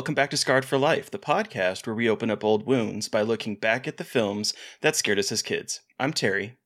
[0.00, 3.20] welcome back to Scarred for Life, the podcast where we open up old wounds by
[3.20, 5.80] looking back at the films that scared us as kids.
[5.98, 6.56] I'm Terry.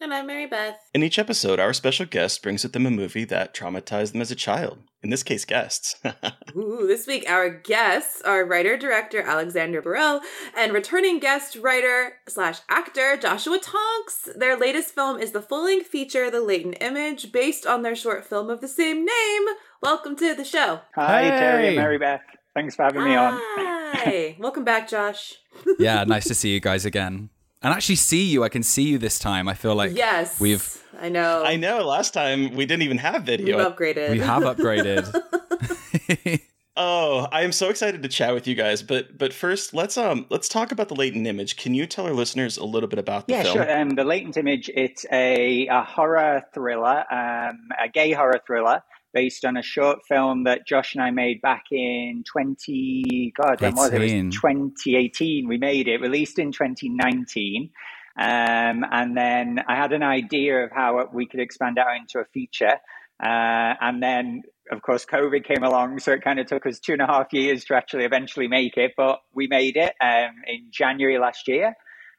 [0.00, 0.78] And I'm Mary Beth.
[0.94, 4.30] In each episode, our special guest brings with them a movie that traumatized them as
[4.30, 4.78] a child.
[5.02, 5.96] In this case, guests.
[6.56, 10.20] Ooh, this week our guests are writer director Alexander Birrell
[10.56, 14.28] and returning guest writer slash actor Joshua Tonks.
[14.36, 18.24] Their latest film is the full length feature The Latent Image, based on their short
[18.24, 19.42] film of the same name.
[19.82, 20.82] Welcome to the show.
[20.94, 22.22] Hi, Terry and Mary Beth.
[22.54, 23.32] Thanks for having me on.
[23.40, 24.36] Hi.
[24.40, 25.34] Welcome back, Josh.
[25.78, 27.30] yeah, nice to see you guys again.
[27.62, 28.44] And actually see you.
[28.44, 29.48] I can see you this time.
[29.48, 30.38] I feel like yes.
[30.38, 31.42] we've I know.
[31.44, 33.70] I know, last time we didn't even have We've video.
[33.70, 34.10] upgraded.
[34.10, 35.12] we have upgraded.
[36.76, 40.26] Oh, I am so excited to chat with you guys, but but first let's um
[40.28, 41.56] let's talk about the latent image.
[41.56, 43.54] Can you tell our listeners a little bit about the Yeah, film?
[43.58, 43.78] sure.
[43.80, 48.82] Um, the Latent Image, it's a, a horror thriller, um, a gay horror thriller
[49.14, 53.74] based on a short film that Josh and I made back in 20, God, when
[53.76, 54.02] was it?
[54.02, 55.48] It was 2018.
[55.48, 57.70] We made it, released in 2019.
[58.16, 62.24] Um, and then I had an idea of how we could expand out into a
[62.26, 62.78] feature.
[63.22, 66.92] Uh, and then, of course, COVID came along, so it kind of took us two
[66.92, 68.92] and a half years to actually eventually make it.
[68.96, 71.74] But we made it um, in January last year.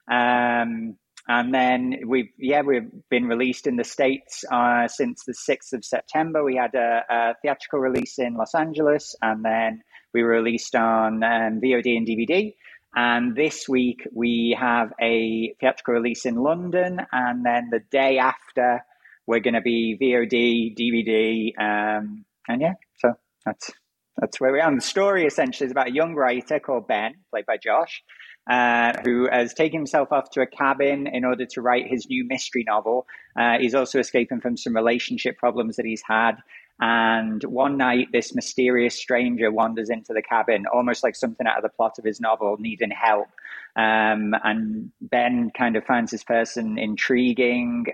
[0.10, 5.74] Um, and then we've yeah we've been released in the states uh, since the sixth
[5.74, 6.44] of September.
[6.44, 9.82] We had a, a theatrical release in Los Angeles, and then
[10.14, 12.54] we were released on um, VOD and DVD.
[12.96, 18.86] And this week we have a theatrical release in London, and then the day after
[19.28, 23.14] we're going to be VOD, DVD, um, and yeah, so
[23.46, 23.72] that's
[24.18, 24.70] that's where we are.
[24.70, 28.04] And the story essentially is about a young writer called Ben, played by Josh,
[28.50, 32.26] uh, who has taken himself off to a cabin in order to write his new
[32.28, 33.08] mystery novel.
[33.40, 36.34] Uh, he's also escaping from some relationship problems that he's had.
[36.80, 41.64] And one night, this mysterious stranger wanders into the cabin, almost like something out of
[41.64, 43.30] the plot of his novel, needing help.
[43.78, 47.86] Um, and Ben kind of finds this person intriguing,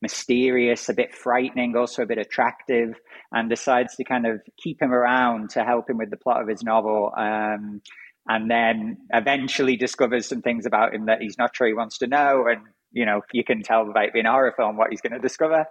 [0.00, 2.98] mysterious, a bit frightening, also a bit attractive,
[3.30, 6.48] and decides to kind of keep him around to help him with the plot of
[6.48, 7.12] his novel.
[7.16, 7.82] Um,
[8.30, 12.06] and then eventually discovers some things about him that he's not sure he wants to
[12.06, 12.46] know.
[12.46, 12.60] And,
[12.92, 15.18] you know, you can tell by it being a horror film what he's going to
[15.18, 15.66] discover.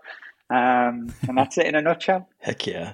[0.50, 2.28] Um, and that's it in a nutshell.
[2.40, 2.94] Heck yeah.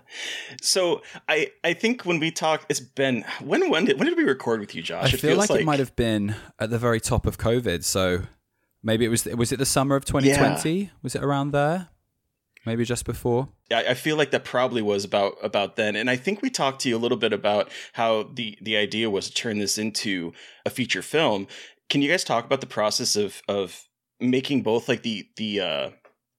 [0.61, 4.25] So I I think when we talk, it's been when when did when did we
[4.25, 5.13] record with you, Josh?
[5.13, 7.83] I feel like, it might have been at the very top of COVID.
[7.83, 8.23] So
[8.83, 10.91] maybe it was was it the summer of 2020?
[11.01, 11.87] Was it around there?
[12.65, 13.49] Maybe just before.
[13.71, 16.81] I, I feel like that probably was about about then, and I think we talked
[16.81, 20.33] to you a little bit about how the the idea was to turn this into
[20.65, 21.47] a feature film.
[21.89, 23.87] Can you guys talk about the process of of
[24.19, 25.89] making both like the the uh,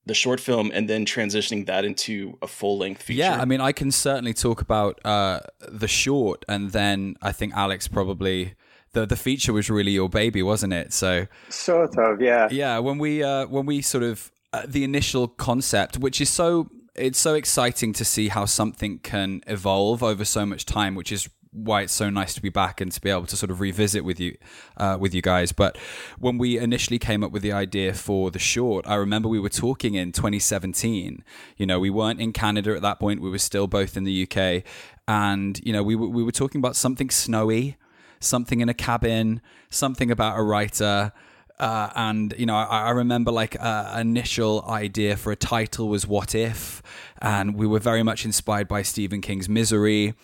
[0.04, 3.18] the short film and then transitioning that into a full length feature?
[3.18, 7.54] Yeah, I mean, I can certainly talk about uh, the short, and then I think
[7.54, 8.54] Alex probably
[8.92, 10.92] the the feature was really your baby, wasn't it?
[10.92, 12.48] So Sort of, yeah.
[12.50, 16.70] yeah, when we uh, when we sort of uh, the initial concept, which is so
[16.94, 21.28] it's so exciting to see how something can evolve over so much time, which is
[21.52, 24.02] why it's so nice to be back and to be able to sort of revisit
[24.02, 24.34] with you
[24.78, 25.52] uh, with you guys.
[25.52, 25.76] But
[26.18, 29.50] when we initially came up with the idea for the short, I remember we were
[29.50, 31.22] talking in 2017.
[31.58, 34.26] You know, we weren't in Canada at that point; we were still both in the
[34.26, 34.62] UK,
[35.06, 37.76] and you know, we we were talking about something snowy,
[38.20, 41.12] something in a cabin, something about a writer.
[41.58, 46.06] Uh, and you know, I, I remember like a initial idea for a title was
[46.06, 46.82] "What If,"
[47.20, 50.14] and we were very much inspired by Stephen King's Misery.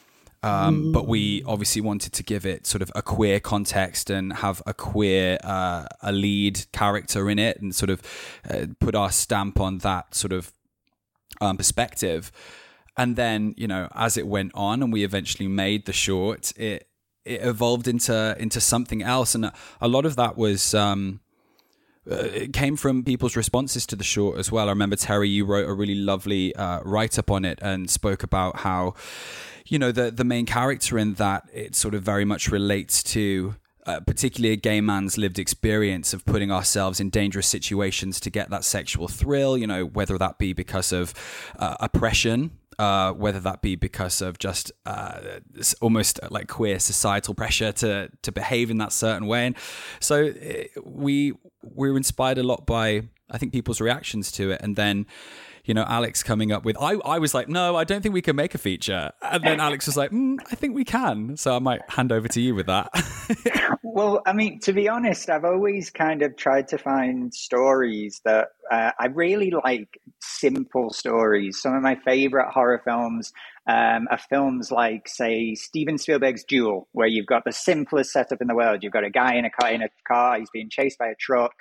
[0.44, 4.60] Um, but we obviously wanted to give it sort of a queer context and have
[4.66, 8.02] a queer uh, a lead character in it and sort of
[8.50, 10.52] uh, put our stamp on that sort of
[11.40, 12.32] um, perspective.
[12.96, 16.88] And then you know, as it went on, and we eventually made the short, it
[17.24, 20.74] it evolved into into something else, and a lot of that was.
[20.74, 21.20] Um,
[22.10, 24.66] uh, it came from people's responses to the short as well.
[24.66, 28.24] I remember Terry, you wrote a really lovely uh, write up on it and spoke
[28.24, 28.94] about how,
[29.66, 33.56] you know, the the main character in that it sort of very much relates to.
[33.84, 38.48] Uh, particularly a gay man's lived experience of putting ourselves in dangerous situations to get
[38.48, 41.12] that sexual thrill, you know, whether that be because of
[41.58, 45.20] uh, oppression uh, whether that be because of just uh,
[45.80, 49.46] almost like queer societal pressure to to behave in that certain way.
[49.46, 49.56] And
[50.00, 50.32] so
[50.84, 51.32] we
[51.62, 55.06] we were inspired a lot by I think people's reactions to it, and then
[55.64, 58.22] you know, Alex coming up with, I, I was like, no, I don't think we
[58.22, 59.12] can make a feature.
[59.22, 61.36] And then Alex was like, mm, I think we can.
[61.36, 62.90] So I might hand over to you with that.
[63.84, 68.48] well, I mean, to be honest, I've always kind of tried to find stories that
[68.72, 71.62] uh, I really like simple stories.
[71.62, 73.32] Some of my favorite horror films
[73.68, 78.48] um, are films like, say, Steven Spielberg's Duel, where you've got the simplest setup in
[78.48, 78.82] the world.
[78.82, 81.14] You've got a guy in a car, in a car, he's being chased by a
[81.14, 81.52] truck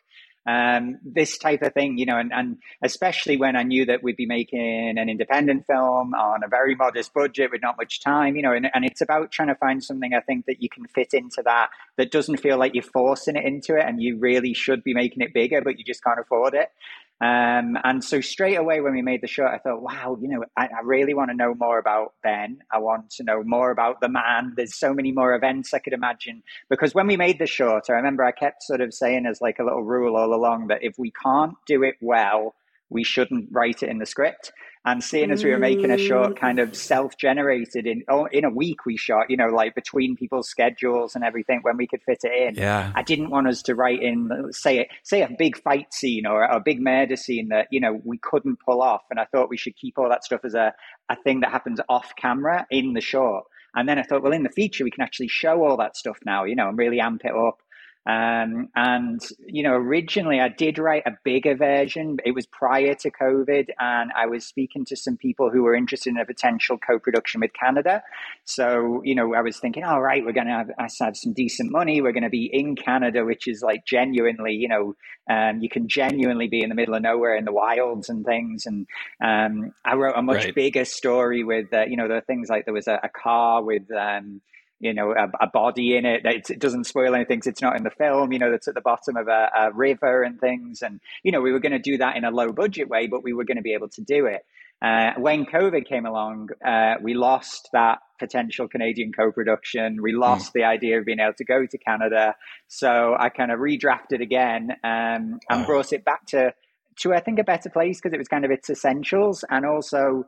[0.48, 4.16] um, this type of thing, you know, and, and especially when I knew that we'd
[4.16, 8.42] be making an independent film on a very modest budget with not much time, you
[8.42, 11.14] know, and, and it's about trying to find something I think that you can fit
[11.14, 14.84] into that that doesn't feel like you're forcing it into it and you really should
[14.84, 16.70] be making it bigger, but you just can't afford it.
[17.20, 20.44] Um, and so straight away when we made the short, I thought, wow, you know,
[20.58, 22.60] I, I, really want to know more about Ben.
[22.72, 24.54] I want to know more about the man.
[24.58, 26.42] There's so many more events I could imagine.
[26.68, 29.60] Because when we made the short, I remember I kept sort of saying as like
[29.60, 32.56] a little rule all along that if we can't do it well,
[32.90, 34.52] we shouldn't write it in the script.
[34.84, 36.40] And seeing as we were making a short mm.
[36.40, 40.50] kind of self-generated in oh, in a week we shot, you know, like between people's
[40.50, 42.56] schedules and everything when we could fit it in.
[42.56, 42.92] Yeah.
[42.96, 46.60] I didn't want us to write in say say a big fight scene or a
[46.60, 49.04] big murder scene that, you know, we couldn't pull off.
[49.12, 50.74] And I thought we should keep all that stuff as a,
[51.10, 53.46] a thing that happens off camera in the short.
[53.76, 56.18] And then I thought, well, in the feature, we can actually show all that stuff
[56.26, 57.62] now, you know, and really amp it up.
[58.08, 62.18] Um, and, you know, originally I did write a bigger version.
[62.26, 66.10] It was prior to COVID, and I was speaking to some people who were interested
[66.10, 68.02] in a potential co production with Canada.
[68.44, 71.72] So, you know, I was thinking, all right, we're going to have, have some decent
[71.72, 72.02] money.
[72.02, 74.96] We're going to be in Canada, which is like genuinely, you know,
[75.30, 78.66] um, you can genuinely be in the middle of nowhere in the wilds and things.
[78.66, 78.88] And
[79.24, 80.56] um, I wrote a much right.
[80.56, 83.64] bigger story with, uh, you know, there are things like there was a, a car
[83.64, 84.42] with, um,
[84.82, 86.26] you know, a, a body in it.
[86.26, 86.50] it.
[86.50, 87.42] It doesn't spoil anything.
[87.46, 90.24] It's not in the film, you know, that's at the bottom of a, a river
[90.24, 90.82] and things.
[90.82, 93.24] And, you know, we were going to do that in a low budget way, but
[93.24, 94.46] we were going to be able to do it.
[94.82, 100.02] Uh, when COVID came along, uh, we lost that potential Canadian co-production.
[100.02, 100.54] We lost mm.
[100.54, 102.36] the idea of being able to go to Canada.
[102.68, 105.66] So I kind of redrafted again um, and oh.
[105.66, 106.56] brought it back to,
[107.02, 110.26] to I think a better place because it was kind of its essentials, and also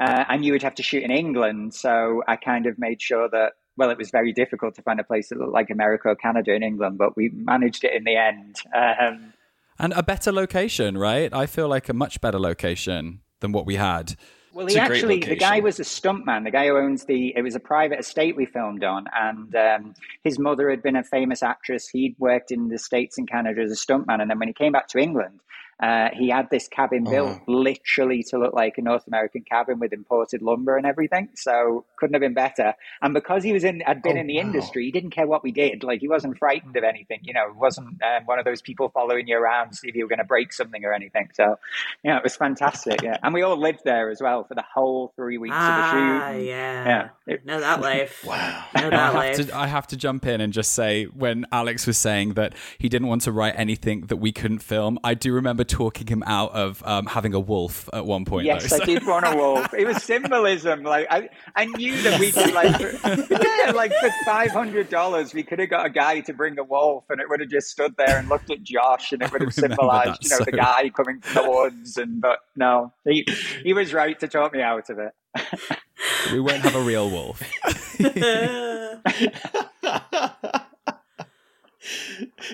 [0.00, 1.74] uh, I knew we'd have to shoot in England.
[1.74, 5.04] So I kind of made sure that well, it was very difficult to find a
[5.04, 8.16] place that looked like America or Canada in England, but we managed it in the
[8.16, 8.56] end.
[8.74, 9.32] Um,
[9.78, 11.32] and a better location, right?
[11.32, 14.16] I feel like a much better location than what we had.
[14.54, 16.44] Well, he actually, the guy was a stuntman.
[16.44, 19.04] The guy who owns the, it was a private estate we filmed on.
[19.14, 21.88] And um, his mother had been a famous actress.
[21.88, 24.22] He'd worked in the States and Canada as a stuntman.
[24.22, 25.40] And then when he came back to England,
[25.78, 27.52] uh, he had this cabin built oh.
[27.52, 31.28] literally to look like a North American cabin with imported lumber and everything.
[31.34, 32.74] So couldn't have been better.
[33.02, 34.42] And because he was in, had been oh, in the wow.
[34.42, 35.84] industry, he didn't care what we did.
[35.84, 37.20] Like he wasn't frightened of anything.
[37.22, 39.94] You know, he wasn't um, one of those people following you around to see if
[39.94, 41.28] you were going to break something or anything.
[41.34, 41.58] So,
[42.02, 43.02] yeah, it was fantastic.
[43.02, 45.76] Yeah, and we all lived there as well for the whole three weeks ah, of
[45.76, 46.46] the ah, shoot.
[46.46, 47.36] Yeah, yeah.
[47.44, 48.24] Know that life.
[48.26, 48.64] wow.
[48.76, 49.36] Know that I life.
[49.36, 52.54] Have to, I have to jump in and just say when Alex was saying that
[52.78, 56.22] he didn't want to write anything that we couldn't film, I do remember talking him
[56.26, 58.46] out of um, having a wolf at one point.
[58.46, 58.82] Yes, though, so.
[58.82, 59.72] I did want a wolf.
[59.74, 60.82] It was symbolism.
[60.82, 62.80] Like I, I knew that we could like,
[63.30, 66.64] yeah, like for five hundred dollars, we could have got a guy to bring a
[66.64, 69.42] wolf, and it would have just stood there and looked at Josh, and it would
[69.42, 70.44] have symbolized, you know, so.
[70.44, 71.96] the guy coming from the woods.
[71.96, 73.26] And but no, he
[73.62, 75.12] he was right to talk me out of it.
[76.32, 77.42] we won't have a real wolf.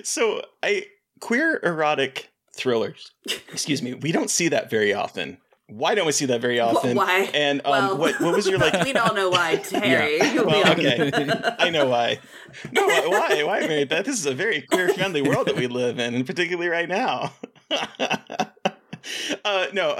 [0.03, 0.85] so I
[1.19, 3.11] queer erotic thrillers.
[3.51, 3.93] Excuse me.
[3.93, 5.37] We don't see that very often.
[5.67, 6.95] Why don't we see that very often?
[6.95, 7.29] why?
[7.33, 8.73] And um, Well, what what was your like?
[8.83, 10.19] we all know why, Terry.
[10.19, 11.11] Well, okay,
[11.57, 12.19] I know why.
[12.71, 13.07] No, why?
[13.07, 14.05] Why, why Mary Beth?
[14.05, 17.33] This is a very queer friendly world that we live in, and particularly right now.
[19.45, 19.97] uh, no,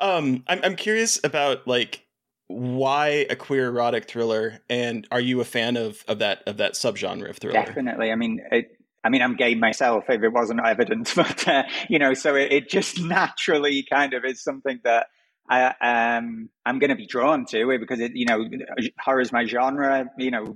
[0.00, 2.06] um, I'm I'm curious about like
[2.46, 6.74] why a queer erotic thriller, and are you a fan of of that of that
[6.74, 7.64] subgenre of thriller?
[7.64, 8.12] Definitely.
[8.12, 10.04] I mean, it, I mean, I'm gay myself.
[10.08, 14.24] If it wasn't evident, but uh, you know, so it, it just naturally kind of
[14.24, 15.06] is something that
[15.48, 18.48] I um I'm going to be drawn to because it, you know,
[19.00, 20.06] horror is my genre.
[20.18, 20.54] You know,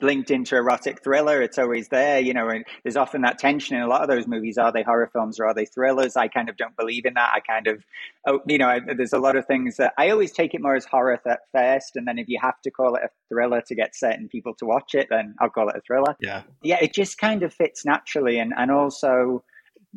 [0.00, 1.40] linked into erotic thriller.
[1.40, 4.26] It's always there, you know, and there's often that tension in a lot of those
[4.26, 4.58] movies.
[4.58, 6.16] Are they horror films or are they thrillers?
[6.16, 7.32] I kind of don't believe in that.
[7.34, 7.82] I kind of,
[8.26, 10.76] oh, you know, I, there's a lot of things that I always take it more
[10.76, 11.96] as horror th- first.
[11.96, 14.66] And then if you have to call it a thriller to get certain people to
[14.66, 16.14] watch it, then I'll call it a thriller.
[16.20, 16.42] Yeah.
[16.62, 18.38] Yeah, it just kind of fits naturally.
[18.38, 19.44] And, and also,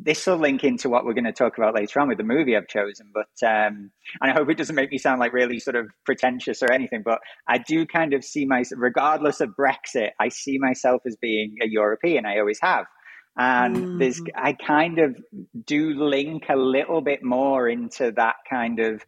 [0.02, 2.56] this will link into what we're going to talk about later on with the movie
[2.56, 3.12] I've chosen.
[3.12, 3.90] But um,
[4.20, 7.02] and I hope it doesn't make me sound like really sort of pretentious or anything.
[7.04, 11.56] But I do kind of see myself, regardless of Brexit, I see myself as being
[11.62, 12.26] a European.
[12.26, 12.86] I always have.
[13.36, 13.98] And Mm.
[13.98, 15.16] there's, I kind of
[15.66, 19.02] do link a little bit more into that kind of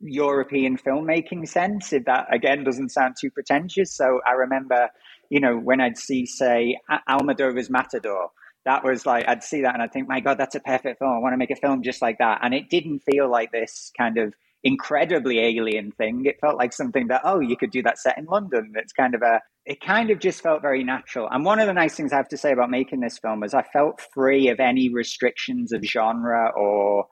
[0.00, 3.94] European filmmaking sense, if that again doesn't sound too pretentious.
[3.94, 4.88] So I remember,
[5.30, 6.76] you know, when I'd see, say,
[7.08, 8.30] Almodovar's Matador,
[8.64, 11.12] that was like, I'd see that and I'd think, my God, that's a perfect film.
[11.12, 12.40] I want to make a film just like that.
[12.42, 16.24] And it didn't feel like this kind of incredibly alien thing.
[16.26, 18.72] It felt like something that, oh, you could do that set in London.
[18.76, 21.28] It's kind of a, it kind of just felt very natural.
[21.30, 23.54] And one of the nice things I have to say about making this film is
[23.54, 27.06] I felt free of any restrictions of genre or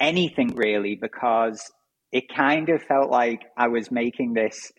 [0.00, 1.70] anything really, because
[2.10, 4.72] it kind of felt like I was making this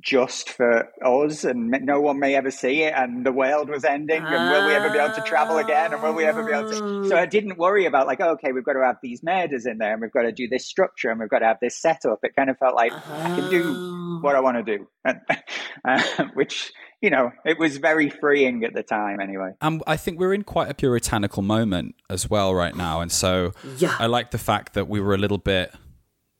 [0.00, 4.22] just for us and no one may ever see it and the world was ending
[4.22, 6.68] and will we ever be able to travel again and will we ever be able
[6.68, 9.64] to so i didn't worry about like oh, okay we've got to have these murders
[9.64, 11.76] in there and we've got to do this structure and we've got to have this
[11.80, 15.20] setup it kind of felt like i can do what i want to do and,
[15.84, 20.18] uh, which you know it was very freeing at the time anyway And I think
[20.18, 23.00] we're in quite a puritanical moment as well right now.
[23.00, 23.94] And so Yeah.
[23.98, 25.74] I like the fact that we were a little bit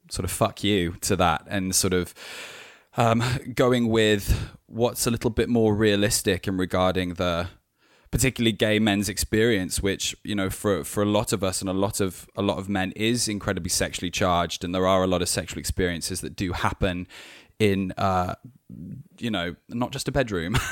[0.09, 2.15] sort of fuck you to that and sort of
[2.97, 3.23] um,
[3.55, 7.49] going with what's a little bit more realistic in regarding the
[8.11, 11.73] particularly gay men's experience which you know for for a lot of us and a
[11.73, 14.65] lot of a lot of men is incredibly sexually charged.
[14.65, 17.07] And there are a lot of sexual experiences that do happen
[17.59, 18.35] in uh
[19.19, 20.57] you know not just a bedroom.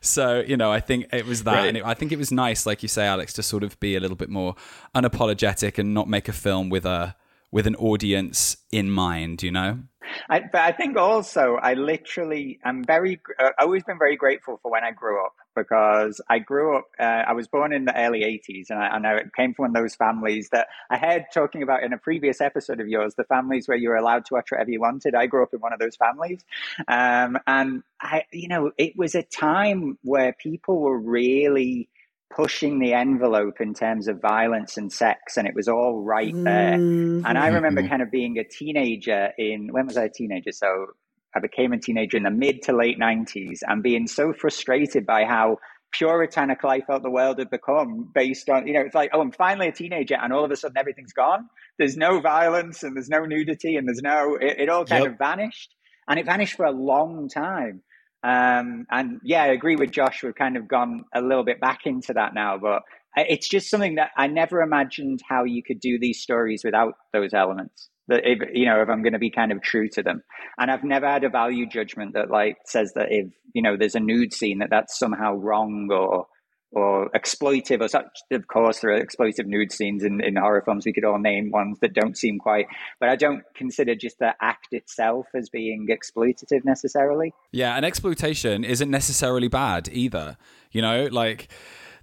[0.00, 1.54] So you know i think it was that.
[1.54, 1.68] Right.
[1.68, 3.96] and it, i think it was nice like you say alex to sort of be
[3.96, 4.54] a little bit more
[4.94, 7.16] unapologetic and not make a film with a
[7.50, 9.80] with an audience in mind you know
[10.28, 14.70] I, but I think also I literally I'm very uh, always been very grateful for
[14.70, 18.20] when I grew up because I grew up uh, I was born in the early
[18.20, 21.62] 80s and I, and I came from one of those families that I heard talking
[21.62, 24.50] about in a previous episode of yours the families where you were allowed to watch
[24.50, 25.14] whatever you wanted.
[25.14, 26.44] I grew up in one of those families.
[26.88, 31.88] Um, and I you know it was a time where people were really
[32.34, 36.78] pushing the envelope in terms of violence and sex and it was all right there
[36.78, 37.26] Mm-hmm.
[37.26, 37.88] and I remember Mhm.
[37.88, 40.52] kind of being a teenager in when was I a teenager?
[40.52, 40.86] So
[41.34, 45.24] I became a teenager in the mid to late nineties and being so frustrated by
[45.24, 45.58] how
[45.92, 49.32] puritanical I felt the world had become based on, you know, it's like, oh, I'm
[49.32, 51.48] finally a teenager and all of a sudden everything's gone.
[51.78, 55.12] There's no violence and there's no nudity and there's no, it, it all kind Yep.
[55.12, 55.74] of vanished.
[56.08, 57.82] And it vanished for a long time.
[58.22, 60.22] Um, and yeah, I agree with Josh.
[60.22, 62.82] We've kind of gone a little bit back into that now, but
[63.16, 67.32] it's just something that I never imagined how you could do these stories without those
[67.34, 67.88] elements.
[68.08, 70.22] That if you know, if I'm going to be kind of true to them,
[70.58, 73.94] and I've never had a value judgment that like says that if you know there's
[73.94, 76.26] a nude scene that that's somehow wrong or
[76.72, 78.20] or exploitive or such.
[78.30, 80.86] Of course, there are exploitive nude scenes in, in horror films.
[80.86, 82.66] We could all name ones that don't seem quite,
[83.00, 87.34] but I don't consider just the act itself as being exploitative necessarily.
[87.50, 90.36] Yeah, and exploitation isn't necessarily bad either.
[90.70, 91.48] You know, like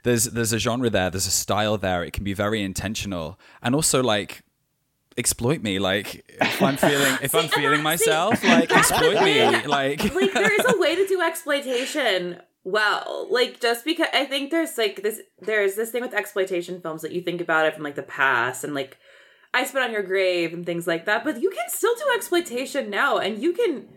[0.03, 2.03] there's there's a genre there, there's a style there.
[2.03, 4.43] It can be very intentional, and also like
[5.17, 5.79] exploit me.
[5.79, 9.65] Like if I'm feeling if I'm See, feeling see, myself, like that's exploit me.
[9.65, 14.51] Like like there is a way to do exploitation well like just because i think
[14.51, 17.83] there's like this there's this thing with exploitation films that you think about it from
[17.83, 18.97] like the past and like
[19.53, 22.89] i spit on your grave and things like that but you can still do exploitation
[22.89, 23.87] now and you can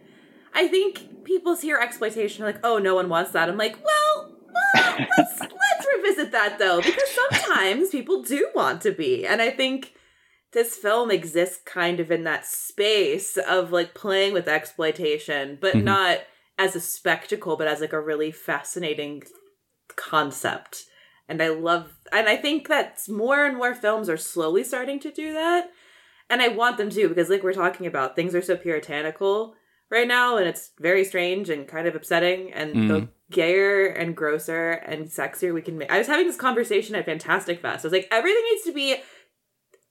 [0.55, 4.97] i think people hear exploitation like oh no one wants that i'm like well well
[5.19, 9.95] let's let's revisit that though because sometimes people do want to be and i think
[10.53, 15.85] this film exists kind of in that space of like playing with exploitation, but Mhm.
[15.85, 16.19] not
[16.61, 19.23] as a spectacle, but as like a really fascinating
[19.97, 20.85] concept.
[21.27, 25.11] And I love, and I think that more and more films are slowly starting to
[25.11, 25.71] do that.
[26.29, 29.55] And I want them to because, like we're talking about, things are so puritanical
[29.91, 32.53] right now, and it's very strange and kind of upsetting.
[32.53, 33.09] And the Mm.
[33.31, 35.91] gayer and grosser and sexier we can make.
[35.91, 37.85] I was having this conversation at Fantastic Fest.
[37.85, 38.97] I was like, everything needs to be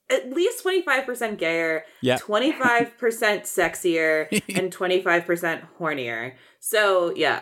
[0.09, 2.17] at least 25% gayer, Yeah.
[2.17, 6.33] 25% sexier, and 25% hornier.
[6.59, 7.39] So, yeah.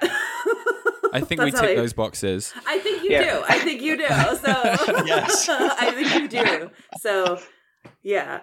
[1.13, 2.53] I think we That's how tick I- those boxes.
[2.67, 3.23] I think you Yeah.
[3.37, 3.43] do.
[3.47, 4.07] I think you do.
[4.07, 5.47] So Yes.
[5.49, 6.69] I think you do.
[6.99, 7.39] So
[8.03, 8.41] yeah.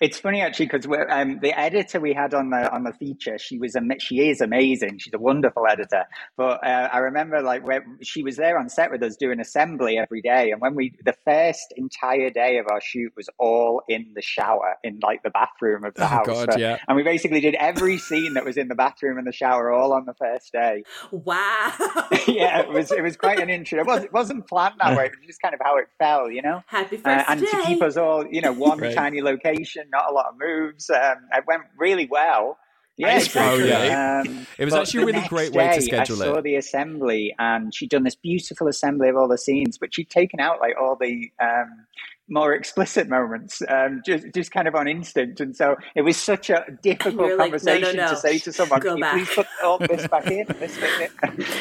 [0.00, 3.58] It's funny actually because um, the editor we had on the on the feature, she
[3.58, 4.98] was ama- she is amazing.
[4.98, 6.04] She's a wonderful editor.
[6.36, 9.98] But uh, I remember like when she was there on set with us doing assembly
[9.98, 14.12] every day, and when we the first entire day of our shoot was all in
[14.14, 16.26] the shower in like the bathroom of the Oh, house.
[16.26, 16.78] God, So- yeah.
[16.88, 19.92] And we basically did every scene that was in the bathroom and the shower all
[19.92, 20.82] on the first day.
[21.10, 21.72] wow.
[22.26, 23.80] yeah, it was it was quite an intro.
[23.80, 25.06] It wasn't it wasn't planned that way.
[25.06, 26.62] It was just kind of how it fell, you know.
[26.66, 27.46] Happy first Uh, and day.
[27.46, 28.94] to keep us all, you know, one Right.
[28.94, 29.41] tiny location,
[29.90, 30.90] not a lot of moves.
[30.90, 32.58] Um, it went really well.
[32.98, 33.88] Yeah, Icebreaker, exactly.
[33.88, 34.20] right?
[34.28, 36.44] Um, It was actually a really next great way to day, schedule I saw it.
[36.44, 40.40] the assembly, and she'd done this beautiful assembly of all the scenes, but she'd taken
[40.40, 41.86] out like all the um,
[42.28, 45.40] more explicit moments, um, just just kind of on instinct.
[45.40, 48.08] And so it was such a difficult You're like, no, no, conversation no.
[48.10, 51.08] to say to someone, Go "Can you please put all this back in?" This in?"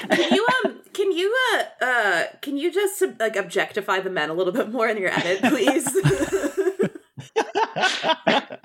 [0.10, 4.34] can you um can you uh uh can you just like objectify the men a
[4.34, 5.86] little bit more in your edit, please?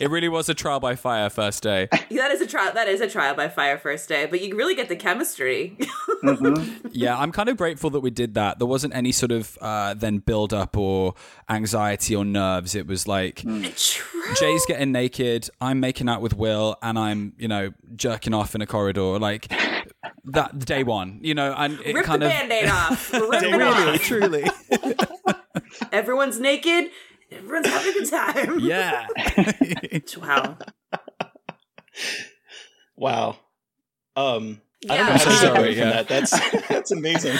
[0.00, 1.88] It really was a trial by fire first day.
[1.92, 4.74] that is a trial that is a trial by fire first day, but you really
[4.74, 5.76] get the chemistry.
[6.24, 6.90] Mhm.
[6.92, 8.58] yeah, I'm kind of grateful that we did that.
[8.58, 11.14] There wasn't any sort of uh, then build up or
[11.48, 12.74] anxiety or nerves.
[12.74, 13.36] It was like
[13.76, 14.34] True.
[14.40, 18.62] Jay's getting naked, I'm making out with Will, and I'm you know jerking off in
[18.62, 19.52] a corridor like
[20.24, 21.20] that day one.
[21.22, 23.12] You know, and it Rip kind the of band-aid off.
[23.12, 24.00] Rip it really off.
[24.02, 24.44] truly
[25.92, 26.90] Everyone's naked.
[27.30, 28.60] Everyone's having a good time.
[28.60, 29.06] yeah.
[30.16, 30.58] Wow.
[32.96, 33.36] wow.
[34.16, 35.04] Um, I don't know Yeah.
[35.04, 35.90] how I'm to sorry, separate from yeah.
[36.02, 36.08] that.
[36.08, 37.36] That's that's amazing.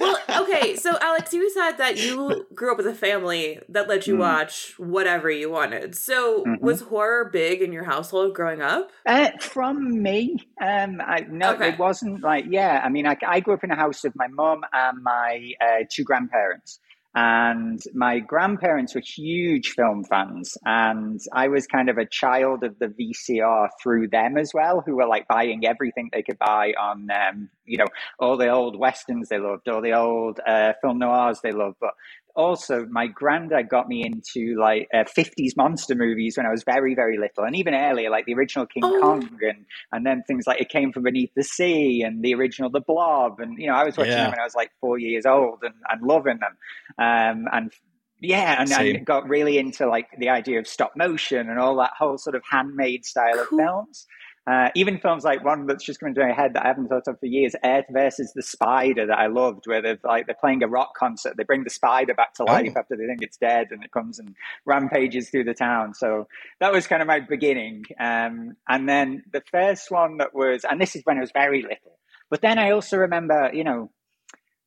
[0.00, 4.06] well, okay, so Alex, you said that you grew up with a family that let
[4.06, 4.20] you Mm.
[4.20, 5.94] watch whatever you wanted.
[5.96, 6.60] So, Mhm.
[6.60, 8.90] was horror big in your household growing up?
[9.06, 11.70] Uh, from me, um, I, no, Okay.
[11.70, 12.80] it wasn't like yeah.
[12.84, 15.84] I mean, I, I grew up in a house with my mum and my uh,
[15.90, 16.80] two grandparents,
[17.14, 22.78] and my grandparents were huge film fans, and I was kind of a child of
[22.78, 27.08] the VCR through them as well, who were like buying everything they could buy on,
[27.10, 27.86] um, you know,
[28.18, 31.92] all the old westerns they loved, all the old uh, film noirs they loved, but
[32.34, 36.94] also my granddad got me into like uh, 50s monster movies when I was very,
[36.94, 39.00] very little, and even earlier, like the original King Oh.
[39.00, 42.70] Kong and and then things like It Came From Beneath the Sea and the original
[42.70, 44.22] The Blob, and you know I was watching Yeah.
[44.24, 46.56] them when I was like four years old and, and loving them,
[46.98, 47.72] um, and
[48.20, 51.92] yeah, and I got really into like the idea of stop motion and all that
[51.98, 53.58] whole sort of handmade style Cool.
[53.60, 54.06] of films.
[54.44, 57.06] Uh, even films like one that's just coming to my head that I haven't thought
[57.06, 60.64] of for years, Earth versus the Spider, that I loved, where they're like they're playing
[60.64, 62.80] a rock concert, they bring the spider back to life Oh.
[62.80, 65.94] after they think it's dead, and it comes and rampages through the town.
[65.94, 66.26] So
[66.58, 67.84] that was kind of my beginning.
[68.00, 71.62] Um, and then the first one that was, and this is when I was very
[71.62, 73.90] little, but then I also remember, you know,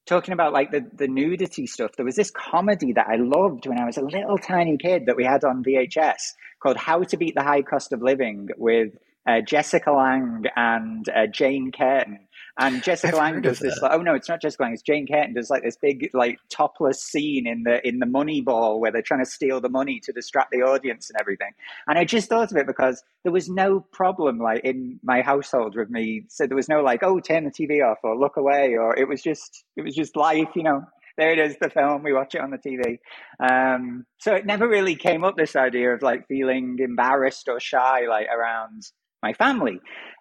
[0.06, 1.92] talking about like the, the nudity stuff.
[1.98, 5.18] There was this comedy that I loved when I was a little tiny kid that
[5.18, 8.94] we had on VHS called How to Beat the High Cost of Living with
[9.28, 12.20] uh, Jessica Lange and uh, Jane Curtin.
[12.58, 13.78] And Jessica Lange does this.
[13.82, 14.74] Like, oh no, it's not Jessica Lange.
[14.74, 15.34] It's Jane Curtin.
[15.34, 19.02] Does like this big, like topless scene in the in the money ball where they're
[19.02, 21.52] trying to steal the money to distract the audience and everything.
[21.88, 25.76] And I just thought of it because there was no problem like in my household
[25.76, 26.24] with me.
[26.30, 29.10] So there was no like, oh, turn the TV off or look away, or it
[29.10, 30.84] was just it was just life, you know.
[31.18, 32.04] There it is, the film.
[32.04, 33.00] We watch it on the TV.
[33.40, 38.02] Um, so it never really came up this idea of like feeling embarrassed or shy
[38.08, 38.84] like around
[39.26, 39.80] my family.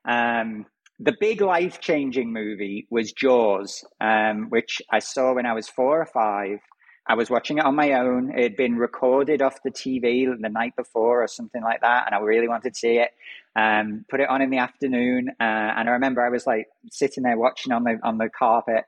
[0.09, 0.67] Um,
[0.99, 6.01] the big life changing movie was Jaws, um, which I saw when I was four
[6.01, 6.59] or five.
[7.07, 8.31] I was watching it on my own.
[8.31, 12.15] It had been recorded off the TV the night before or something like that, and
[12.15, 13.11] I really wanted to see it.
[13.55, 17.25] Um, put it on in the afternoon, uh, and I remember I was like sitting
[17.25, 18.85] there watching on the on the carpet,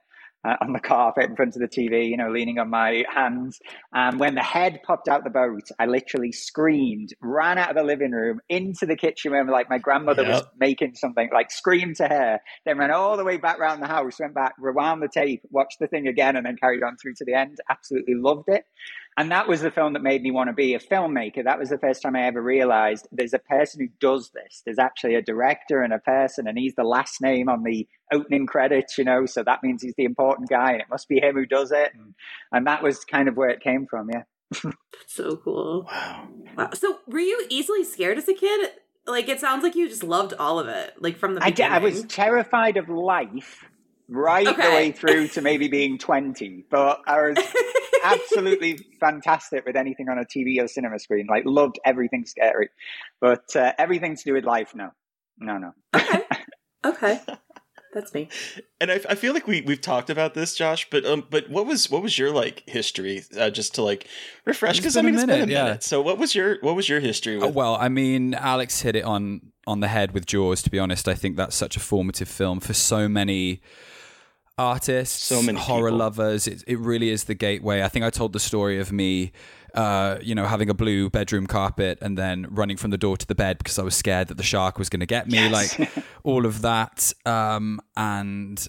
[0.47, 3.59] uh, on the carpet in front of the TV, you know, leaning on my hands.
[3.93, 7.83] And when the head popped out the boat, I literally screamed, ran out of the
[7.83, 12.09] living room into the kitchen where like my grandmother was making something, like screamed to
[12.09, 15.43] her, then ran all the way back round the house, went back, rewound the tape,
[15.51, 17.59] watched the thing again, and then carried on through to the end.
[17.69, 18.65] Absolutely loved it.
[19.19, 21.43] And that was the film that made me want to be a filmmaker.
[21.43, 24.63] That was the first time I ever realized there's a person who does this.
[24.65, 28.47] There's actually a director and a person, and he's the last name on the opening
[28.47, 31.35] credits, you know, so that means he's the important guy, and it must be him
[31.35, 31.93] who does it.
[31.95, 32.15] And,
[32.53, 34.71] and that was kind of where it came from, yeah.
[35.07, 35.89] so cool.
[35.91, 36.29] Wow.
[36.57, 36.71] Wow.
[36.75, 38.71] So, were you easily scared as a kid?
[39.07, 41.73] Like, it sounds like you just loved all of it, like from the I, beginning.
[41.73, 43.65] I was terrified of life
[44.09, 44.63] right Okay.
[44.63, 47.39] the way through to maybe being 20, but I was
[48.05, 51.27] absolutely fantastic with anything on a TV or cinema screen.
[51.29, 52.69] Like, loved everything scary,
[53.21, 54.91] but uh, everything to do with life, no.
[55.39, 55.73] No, no.
[55.95, 56.23] okay.
[56.85, 57.21] Okay.
[57.93, 58.29] That's me.
[58.81, 60.87] And I, I feel like we we've talked about this, Josh.
[60.89, 63.23] But um, but what was what was your like history?
[63.37, 64.07] Uh, just to like
[64.45, 65.65] refresh, because I been a mean it's been a minute, yeah.
[65.65, 65.83] minute.
[65.83, 67.55] So what was your what was your history Uh, with?
[67.57, 70.63] well, I mean, Alex hit it on on the head with Jaws.
[70.63, 73.63] To be honest, I think that's such a formative film for so many
[74.59, 75.99] artists, So many horror people.
[75.99, 76.47] lovers.
[76.47, 77.83] It, it really is the gateway.
[77.83, 79.33] I think I told the story of me,
[79.75, 83.27] uh, you know, having a blue bedroom carpet and then running from the door to
[83.27, 85.49] the bed because I was scared that the shark was going to get me.
[85.49, 85.91] Like
[86.25, 88.67] all of that, um, and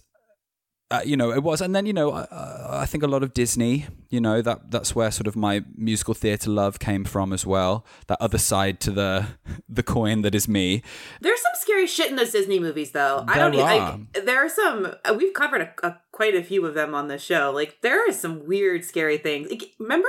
[0.89, 3.33] uh, you know, it was, and then you know, uh, I think a lot of
[3.33, 3.85] Disney.
[4.09, 7.85] You know, that that's where sort of my musical theatre love came from as well.
[8.07, 9.27] That other side to the
[9.69, 10.81] the coin that is me.
[11.19, 13.25] There's some scary shit in those Disney movies, though.
[13.27, 13.65] I There don't even.
[13.65, 13.99] are.
[14.15, 14.93] Like, there are some.
[15.03, 17.51] uh, We've covered a, a, quite a few of them on the show.
[17.53, 19.49] Like, there are some weird, scary things.
[19.49, 20.07] Like, remember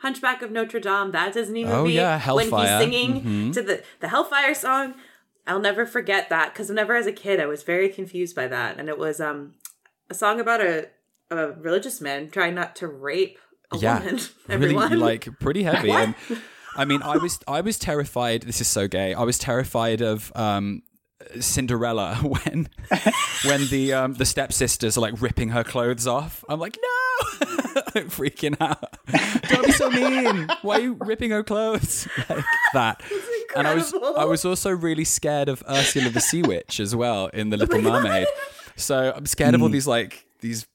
[0.00, 1.12] Hunchback of Notre Dame?
[1.12, 1.76] That Disney movie.
[1.76, 2.50] Oh, yeah, Hellfire.
[2.50, 3.52] When he's singing Mhm.
[3.54, 4.94] to the the Hellfire song.
[5.46, 8.78] I'll never forget that because whenever as a kid I was very confused by that,
[8.78, 9.54] and it was um
[10.10, 10.88] a song about a
[11.30, 13.38] a religious man trying not to rape
[13.72, 14.20] a yeah, woman.
[14.48, 15.90] really like pretty heavy.
[15.90, 16.14] And
[16.76, 18.42] I mean, I was I was terrified.
[18.42, 19.14] This is so gay.
[19.14, 20.82] I was terrified of um,
[21.38, 22.68] Cinderella when
[23.44, 26.44] when the um, the stepsisters are like ripping her clothes off.
[26.48, 27.46] I'm like, no,
[27.94, 28.96] I'm freaking out.
[29.48, 30.48] Don't be so mean.
[30.62, 33.02] Why are you ripping her clothes like that?
[33.56, 33.94] And I was.
[33.94, 37.82] I was also really scared of Ursula the Sea Witch as well in The Little
[37.82, 38.26] Mermaid.
[38.80, 40.66] So I'm scared of all these like these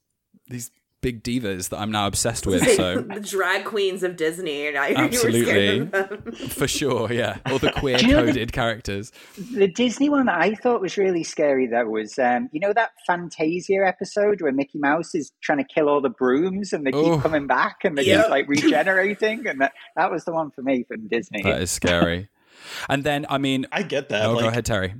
[0.48, 0.70] these
[1.02, 2.62] big divas that I'm now obsessed with.
[2.76, 4.66] So the drag queens of Disney.
[4.66, 5.44] And I, you were Absolutely.
[5.44, 6.32] scared of them.
[6.48, 9.12] for sure, yeah, all the queer you know the- coded characters.
[9.52, 12.90] The Disney one that I thought was really scary though was um, you know that
[13.06, 17.04] Fantasia episode where Mickey Mouse is trying to kill all the brooms and they keep
[17.04, 17.20] Oh.
[17.20, 18.22] coming back and they Yeah.
[18.22, 21.42] keep like regenerating and that, that was the one for me from Disney.
[21.42, 22.30] That is scary.
[22.88, 24.24] And then, I mean, I get that.
[24.26, 24.94] oh, like, go ahead, Terry.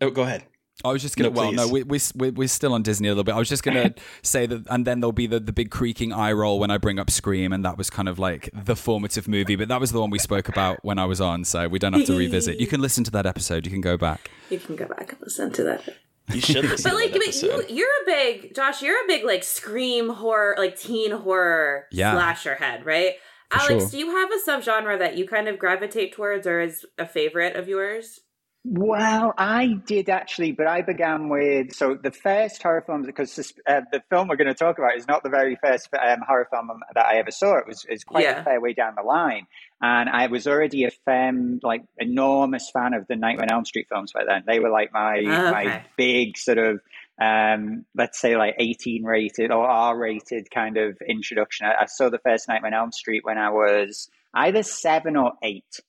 [0.00, 0.44] Oh, go ahead.
[0.84, 1.30] I was just gonna.
[1.30, 1.72] No, well, no, please.
[2.14, 3.34] we, we, we, we're still on Disney a little bit.
[3.34, 6.32] I was just gonna say that, and then there'll be the, the big creaking eye
[6.32, 9.56] roll when I bring up Scream, and that was kind of like the formative movie.
[9.56, 11.94] But that was the one we spoke about when I was on, so we don't
[11.94, 12.60] have to revisit.
[12.60, 13.64] You can listen to that episode.
[13.64, 14.30] You can go back.
[14.50, 15.82] You can go back and listen to that.
[16.32, 18.82] You should listen But to like, that but you, you're a big Josh.
[18.82, 22.12] You're a big like scream horror, like teen horror Yeah.
[22.14, 23.14] slasher head, right?
[23.50, 23.90] For Alex, sure.
[23.92, 27.54] do you have a subgenre that you kind of gravitate towards, or is a favorite
[27.54, 28.20] of yours?
[28.68, 33.82] Well, I did actually, but I began with so the first horror film because uh,
[33.92, 36.70] the film we're going to talk about is not the very first um, horror film
[36.94, 37.58] that I ever saw.
[37.58, 38.40] It was is quite Yeah.
[38.40, 39.46] a fair way down the line,
[39.80, 43.86] and I was already a fan, like enormous fan of the Nightmare on Elm Street
[43.88, 44.42] films by then.
[44.46, 45.64] They were like my Ah, okay.
[45.68, 46.80] my big sort of
[47.20, 51.66] um, let's say like 18 rated or R rated kind of introduction.
[51.66, 55.34] I, I saw the first Nightmare on Elm Street when I was either seven or
[55.42, 55.80] eight.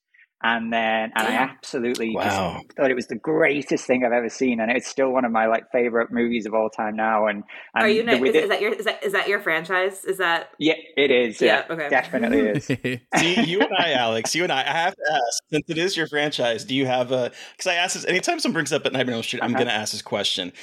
[0.43, 2.23] And then, and I absolutely Wow.
[2.23, 5.31] just thought it was the greatest thing I've ever seen, and it's still one of
[5.31, 7.25] my like favorite movies of all time now.
[7.25, 8.03] And, and Are you?
[8.03, 8.73] the- Is, with is it- that your?
[8.73, 10.05] Is that is that your franchise?
[10.05, 10.49] Is that?
[10.59, 11.41] yeah, it is.
[11.41, 11.89] Yeah, Yeah, okay.
[11.89, 12.65] definitely is.
[13.17, 15.97] See, you and I, Alex, you and I, I have to ask, since it is
[15.97, 18.93] your franchise, do you have a, because I ask this, anytime someone brings up at
[18.93, 19.63] Nightmare on Elm Street, I'm Uh-huh.
[19.63, 20.53] going to ask this question.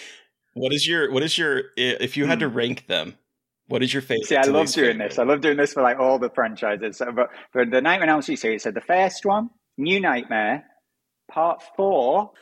[0.54, 3.16] What is your, what is your, if you had to rank them,
[3.66, 4.26] what is your favorite?
[4.26, 5.08] See, I love doing favorite?
[5.08, 5.18] this.
[5.18, 6.98] I love doing this for like all the franchises.
[6.98, 10.64] So, but for the Nightmare on Elm Street series, so the first one, New Nightmare,
[11.30, 12.32] Part Four.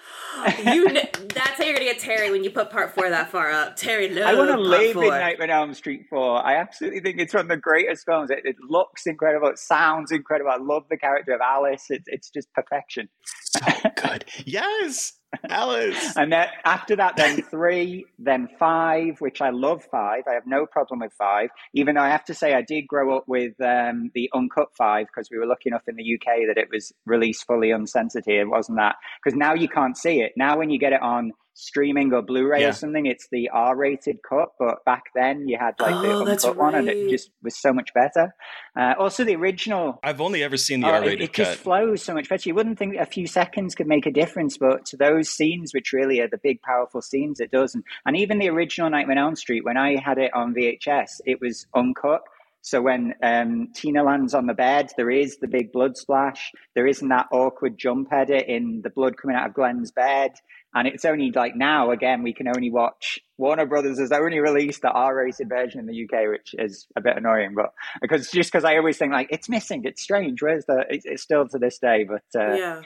[0.65, 0.89] You.
[0.89, 3.77] kn- that's how you're gonna get Terry when you put part four that far up.
[3.77, 4.23] Terry, no.
[4.23, 5.05] I want to part live four.
[5.05, 6.45] in Nightmare on Elm Street 4.
[6.45, 8.31] I absolutely think it's one of the greatest films.
[8.31, 9.49] It, it looks incredible.
[9.49, 10.51] It sounds incredible.
[10.51, 11.87] I love the character of Alice.
[11.91, 13.09] It's it's just perfection.
[13.45, 13.61] So
[13.97, 14.25] good.
[14.45, 15.13] Yes.
[15.49, 16.17] Alice.
[16.17, 20.23] And then after that, then three, then five, which I love five.
[20.29, 23.17] I have no problem with five, even though I have to say I did grow
[23.17, 26.59] up with um, the uncut five because we were lucky enough in the UK that
[26.59, 28.49] it was released fully uncensored here.
[28.49, 30.33] Wasn't that because now you can't see it.
[30.37, 32.69] Now when you get it on streaming or Blu-ray Yeah.
[32.71, 34.51] or something, it's the R-rated cut.
[34.59, 37.61] But back then you had like Oh, the that's uncut one, and it just was
[37.61, 38.35] so much better.
[38.77, 41.45] Uh, also, the original I've only ever seen the Oh, R-rated it, it cut.
[41.47, 42.49] just flows so much better.
[42.49, 45.93] You wouldn't think a few seconds could make a difference, but to those scenes, which
[45.93, 47.75] really are the big, powerful scenes, it does.
[47.75, 51.21] And, and even the original Nightmare on Elm Street, when I had it on VHS,
[51.27, 52.23] it was uncut.
[52.65, 56.53] So when um, Tina lands on the bed, there is the big blood splash.
[56.77, 60.31] There isn't that awkward jump edit in the blood coming out of Glen's bed.
[60.75, 64.83] And it's only like now, again, we can only watch Warner Brothers has only released
[64.83, 67.55] the R rated version in the UK, which is a bit annoying.
[67.55, 70.41] But because just because I always think like it's missing, it's strange.
[70.43, 72.05] Where's the, it's, it's still to this day.
[72.05, 72.83] But uh, yeah.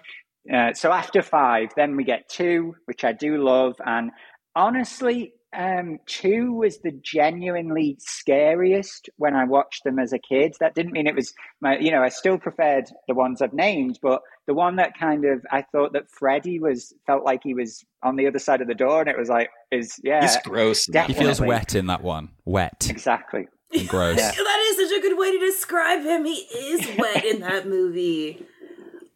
[0.52, 3.76] Uh, so after five, then we get two, which I do love.
[3.84, 4.12] And
[4.54, 10.54] honestly, um, two was the genuinely scariest when I watched them as a kid.
[10.60, 13.98] That didn't mean it was my, you know, I still preferred the ones I've named,
[14.02, 17.84] but the one that kind of I thought that Freddy was felt like he was
[18.02, 20.86] on the other side of the door, and it was like is yeah, He's gross.
[20.86, 22.30] He feels wet in that one.
[22.44, 23.48] Wet exactly.
[23.72, 24.18] and gross.
[24.18, 24.30] Yeah.
[24.30, 26.24] That is such a good way to describe him.
[26.24, 28.46] He is wet in that movie.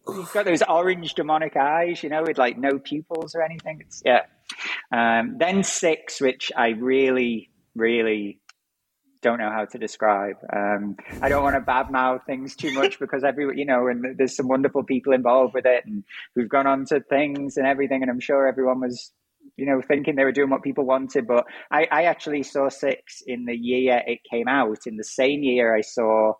[0.07, 3.79] He's got those orange demonic eyes, you know, with like no pupils or anything.
[3.81, 4.21] It's yeah.
[4.91, 8.39] Um, then six, which I really, really
[9.21, 10.37] don't know how to describe.
[10.51, 14.35] Um, I don't want to badmouth things too much because every, you know, and there's
[14.35, 16.03] some wonderful people involved with it, and
[16.35, 19.11] who've gone on to things and everything, and I'm sure everyone was.
[19.57, 23.21] You know, thinking they were doing what people wanted, but I, I actually saw six
[23.25, 24.87] in the year it came out.
[24.87, 26.33] In the same year, I saw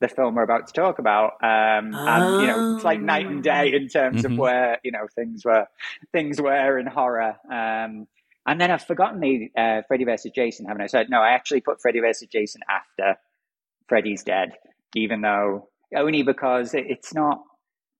[0.00, 1.32] the film we're about to talk about.
[1.42, 4.32] Um, and you know, it's like night and day in terms Mhm.
[4.32, 5.66] of where you know things were,
[6.12, 7.36] things were in horror.
[7.50, 8.06] Um,
[8.48, 10.86] and then I've forgotten the uh, Freddy versus Jason, haven't I?
[10.86, 13.20] So no, I actually put Freddy versus Jason after
[13.88, 14.54] Freddy's dead,
[14.96, 17.42] even though only because it, it's not.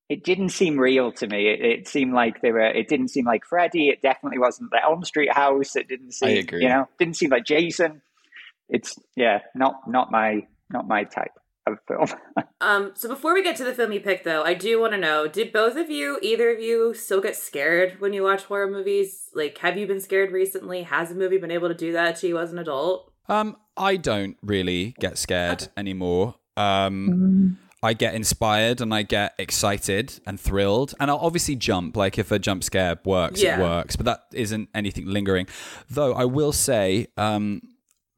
[0.08, 1.48] It didn't seem real to me.
[1.50, 2.62] It, it seemed like they were.
[2.64, 3.90] It didn't seem like Freddy.
[3.90, 5.76] It definitely wasn't the Elm Street house.
[5.76, 6.38] It didn't seem.
[6.38, 6.62] agree.
[6.62, 8.00] You know, didn't seem like Jason.
[8.70, 11.32] It's yeah, not not my not my type
[11.72, 12.20] of film.
[12.61, 14.98] Um, so before we get to the film you picked, though, I do want to
[14.98, 18.68] know: Did both of you, either of you, still get scared when you watch horror
[18.68, 19.31] movies?
[19.33, 20.83] Like, have you been scared recently?
[20.83, 23.12] Has a movie been able to do that to you as an adult?
[23.28, 26.35] Um, I don't really get scared anymore.
[26.57, 31.96] Um, I get inspired and I get excited and thrilled, and I'll obviously jump.
[31.96, 33.59] Like if a jump scare works, Yeah.
[33.59, 33.94] it works.
[33.94, 35.46] But that isn't anything lingering.
[35.88, 37.62] Though I will say, um,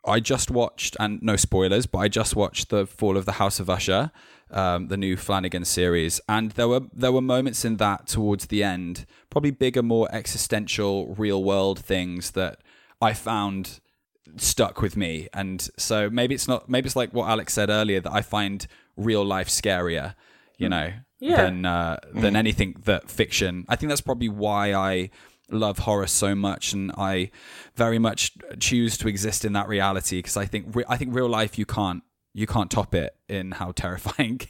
[0.05, 3.61] I just watched, and no spoilers, but I just watched the Fall of the House
[3.61, 4.11] of Usher,
[4.51, 8.63] um, the new Flanagan series, and there were there were moments in that towards the
[8.63, 12.61] end, probably bigger, more existential, real world things that
[13.01, 13.81] I found
[14.37, 15.29] stuck with me.
[15.35, 18.67] And so maybe it's not maybe it's like what alex said earlier that i find
[18.97, 20.15] real life scarier
[20.57, 21.37] you know Yeah.
[21.37, 23.65] than uh, than anything that fiction.
[23.69, 25.11] I think that's probably why i
[25.53, 27.31] love horror so much and i
[27.75, 31.29] very much choose to exist in that reality because i think re- i think real
[31.29, 34.41] life you can't you can't top it in how terrifying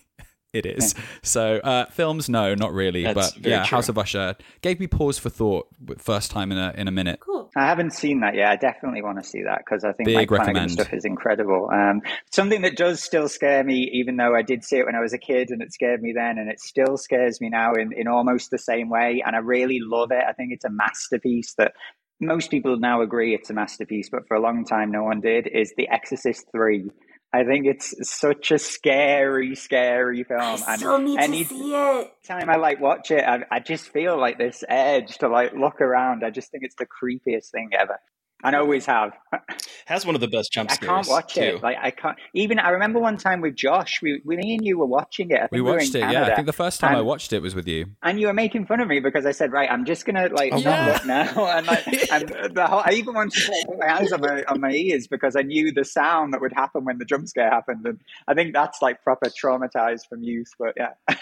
[0.53, 3.77] it is so uh films no not really That's but yeah true.
[3.77, 7.21] house of usher gave me pause for thought first time in a in a minute
[7.21, 7.41] Cool.
[7.57, 8.49] I haven't seen that yet.
[8.49, 10.71] I definitely want to see that because I think Big Mike Flanagan recommend.
[10.71, 11.69] stuff is incredible.
[11.73, 15.01] Um, something that does still scare me, even though I did see it when I
[15.01, 17.93] was a kid and it scared me then, and it still scares me now in,
[17.93, 19.23] in almost the same way.
[19.27, 20.23] And I really love it.
[20.29, 21.73] I think it's a masterpiece that
[22.21, 25.49] most people now agree it's a masterpiece, but for a long time no one did.
[25.49, 26.89] Is The Exorcist Three.
[27.33, 30.59] I think it's such a scary, scary film.
[30.67, 32.13] I still need any- to see it.
[32.27, 35.81] time I like watch it, I, I just feel like this edge to like look
[35.81, 36.25] around.
[36.25, 38.01] I just think it's the creepiest thing ever,
[38.45, 39.13] and always have.
[39.87, 40.89] Has one of the best jump I scares.
[40.91, 41.41] can't watch too.
[41.41, 41.63] it.
[41.63, 42.59] Like I can't even.
[42.59, 44.01] I remember one time with Josh.
[44.03, 45.49] We, we me and you were watching it.
[45.51, 47.55] We were watched in it yeah i think the first time i watched it was
[47.55, 50.05] with you and you were making fun of me because I said, "Right, I'm just
[50.07, 50.93] gonna like Oh, not wow.
[50.93, 54.21] look now." And like, and the whole, I even wanted to put my hands on
[54.21, 57.29] my on my ears because I knew the sound that would happen when the jump
[57.29, 57.99] scare happened, and
[58.29, 60.53] I think that's like proper traumatized from youth.
[60.59, 60.93] But yeah,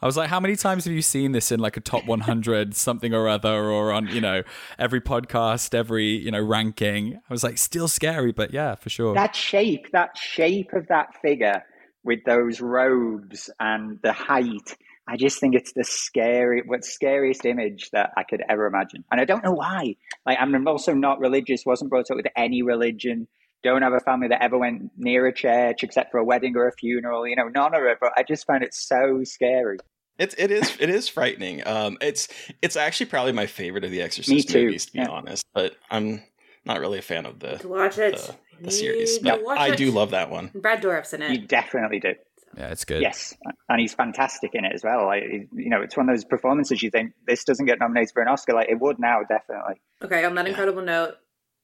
[0.00, 2.76] I was like, how many times have you seen this in like a top 100
[2.76, 4.42] something or other, or on you know
[4.78, 7.16] every podcast, every you know ranking?
[7.16, 9.14] I was like, still scary, but yeah, for sure.
[9.14, 11.64] that shape, that shape of that figure
[12.04, 14.76] with those robes and the height.
[15.08, 19.20] I just think it's the scary, what scariest image that I could ever imagine, and
[19.20, 19.96] I don't know why.
[20.24, 23.26] Like I'm also not religious, wasn't brought up with any religion.
[23.64, 26.68] Don't have a family that ever went near a church except for a wedding or
[26.68, 27.26] a funeral.
[27.26, 27.98] You know, none of it.
[28.00, 29.78] But I just find it so scary.
[30.18, 31.66] It's it is it is frightening.
[31.66, 32.28] Um, it's
[32.62, 35.08] it's actually probably my favorite of the Exorcist too, movies, to be yeah.
[35.08, 35.44] honest.
[35.54, 36.22] But I'm
[36.64, 38.16] not really a fan of the To watch it.
[38.16, 39.22] the, the series.
[39.22, 39.76] need But watch I it.
[39.76, 40.50] do love that one.
[40.54, 41.30] Brad Dourif's in it.
[41.30, 42.14] You definitely do.
[42.56, 43.00] yeah, it's good.
[43.02, 43.36] Yes,
[43.68, 45.06] and he's fantastic in it as well.
[45.06, 48.22] Like you know, it's one of those performances you think this doesn't get nominated for
[48.22, 48.54] an Oscar.
[48.54, 49.80] Like it would now, definitely.
[50.02, 51.14] Okay, on that incredible note,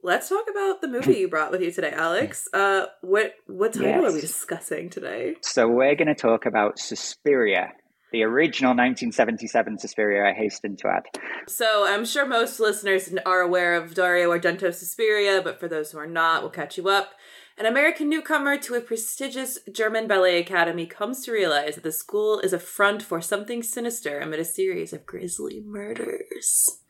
[0.05, 2.47] let's talk about the movie you brought with you today, Alex.
[2.53, 4.11] Uh, what what title Yes.
[4.13, 5.35] are we discussing today?
[5.41, 7.73] So we're going to talk about Suspiria,
[8.13, 10.29] the original 1977 Suspiria.
[10.31, 11.03] I hasten to add.
[11.49, 15.99] So I'm sure most listeners are aware of Dario Argento's Suspiria, but for those who
[15.99, 17.13] are not, we'll catch you up.
[17.57, 22.41] An American newcomer to a prestigious German ballet academy comes to realize that the school
[22.41, 26.81] is a front for something sinister amid a series of grisly murders.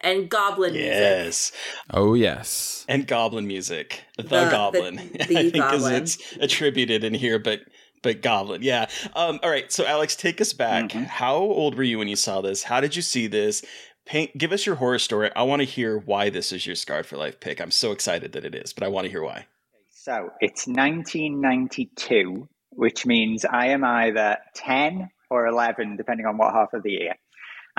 [0.00, 0.90] And goblin music.
[0.92, 1.52] Yes.
[1.92, 2.84] Oh yes.
[2.88, 4.02] And goblin music.
[4.16, 4.96] The, The- the- goblin.
[5.12, 5.94] the I think goblin.
[6.02, 7.60] it's attributed in here, but
[8.02, 8.62] but goblin.
[8.62, 8.86] Yeah.
[9.16, 9.70] Um, all right.
[9.72, 10.90] So Alex, take us back.
[10.90, 11.06] Mhm.
[11.06, 12.62] How old were you when you saw this?
[12.62, 13.64] How did you see this?
[14.06, 15.30] Paint give us your horror story.
[15.36, 17.60] I want to hear why this is your Scarred for Life pick.
[17.60, 19.46] I'm so excited that it is, but I want to hear why.
[19.90, 26.72] So it's 1992, which means I am either 10 or 11, depending on what half
[26.72, 27.14] of the year.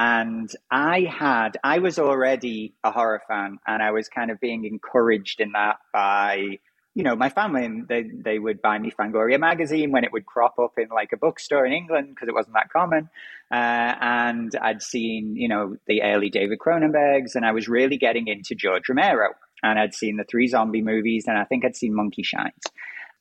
[0.02, 4.64] And I had, I was already a horror fan, and I was kind of being
[4.64, 6.60] encouraged in that by,
[6.96, 7.66] you know, my family.
[7.66, 11.12] And they, they would buy me Fangoria magazine when it would crop up in like
[11.12, 13.10] a bookstore in England because it wasn't that common.
[13.52, 18.30] Uh, and I'd seen, you know, the early David Cronenbergs, and I was really getting
[18.30, 19.34] into George Romero.
[19.64, 22.64] And I'd seen the three zombie movies, and I think I'd seen Monkey Shines.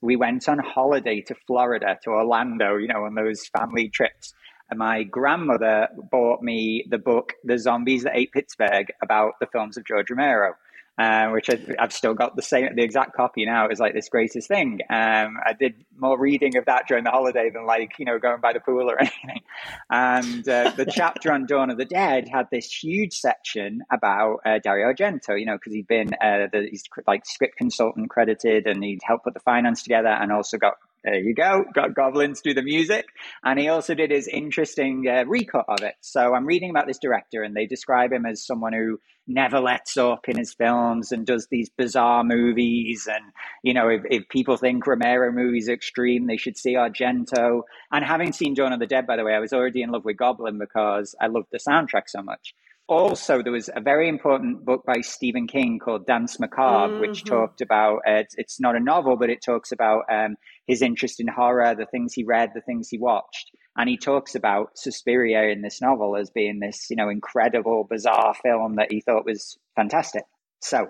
[0.01, 4.33] We went on holiday to Florida, to Orlando, you know, on those family trips.
[4.71, 9.77] And my grandmother bought me the book, The Zombies That Ate Pittsburgh, about the films
[9.77, 10.55] of George Romero.
[10.99, 13.65] Uh, which I, I've still got the same, the exact copy now.
[13.65, 14.81] It was like this greatest thing.
[14.91, 18.41] Um, I did more reading of that during the holiday than like you know going
[18.41, 19.43] by the pool or anything.
[19.89, 24.59] And uh, the chapter on Dawn of the Dead had this huge section about uh,
[24.59, 28.83] Dario Argento, you know, because he'd been uh, the, he's like script consultant credited, and
[28.83, 32.55] he'd helped put the finance together, and also got there you go, got goblins do
[32.55, 33.07] the music,
[33.45, 35.95] and he also did his interesting uh, recut of it.
[36.01, 39.97] So I'm reading about this director, and they describe him as someone who never lets
[39.97, 43.07] up in his films and does these bizarre movies.
[43.11, 43.25] And,
[43.63, 47.63] you know, if, if people think Romero movies are extreme, they should see Argento.
[47.93, 50.05] And having seen Dawn of the Dead, by the way, I was already in love
[50.05, 52.55] with Goblin because I loved the soundtrack so much.
[52.89, 57.29] Also, there was a very important book by Stephen King called Danse Macabre, which Mhm.
[57.29, 60.37] talked about uh, it's, it's not a novel, but it talks about um,
[60.69, 63.51] his interest in horror, the things he read, the things he watched.
[63.77, 68.35] And he talks about Suspiria in this novel as being this, you know, incredible, bizarre
[68.43, 70.25] film that he thought was fantastic.
[70.61, 70.89] So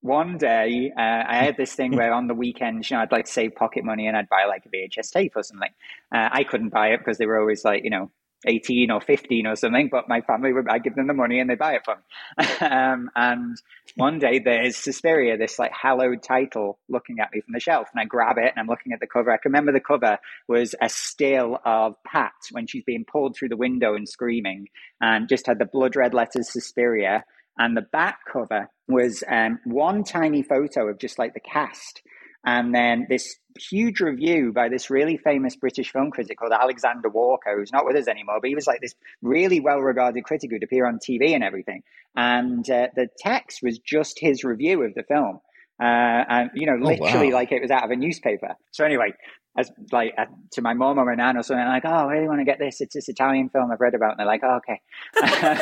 [0.00, 3.26] one day, uh, I had this thing where on the weekends, you know, I'd like
[3.26, 5.70] save pocket money and I'd buy like a VHS tape or something.
[6.12, 8.10] Uh, I couldn't buy it because they were always like, you know,
[8.46, 11.56] 18 or 15 or something, but my family I give them the money and they
[11.56, 12.44] buy it for me.
[12.66, 13.60] um, and
[13.96, 18.00] one day there's Suspiria, this like hallowed title looking at me from the shelf and
[18.00, 19.32] I grab it and I'm looking at the cover.
[19.32, 23.48] I can remember the cover was a still of Pat when she's being pulled through
[23.48, 24.68] the window and screaming
[25.00, 27.24] and just had the blood red letters Suspiria.
[27.58, 32.02] And the back cover was um, one tiny photo of just like the cast.
[32.48, 37.54] And then this huge review by this really famous British film critic called Alexander Walker,
[37.54, 40.62] who's not with us anymore, but he was like this really well regarded critic who'd
[40.62, 41.82] appear on TV and everything.
[42.16, 45.40] And uh, the text was just his review of the film.
[45.78, 47.34] Uh, and, you know, Oh, literally wow.
[47.40, 48.54] like it was out of a newspaper.
[48.70, 49.12] So, anyway,
[49.58, 52.12] as like uh, to my mom or my nan or something, I'm like, oh, I
[52.14, 52.80] really want to get this.
[52.80, 54.12] It's this Italian film I've read about.
[54.12, 54.80] And they're like, oh, okay.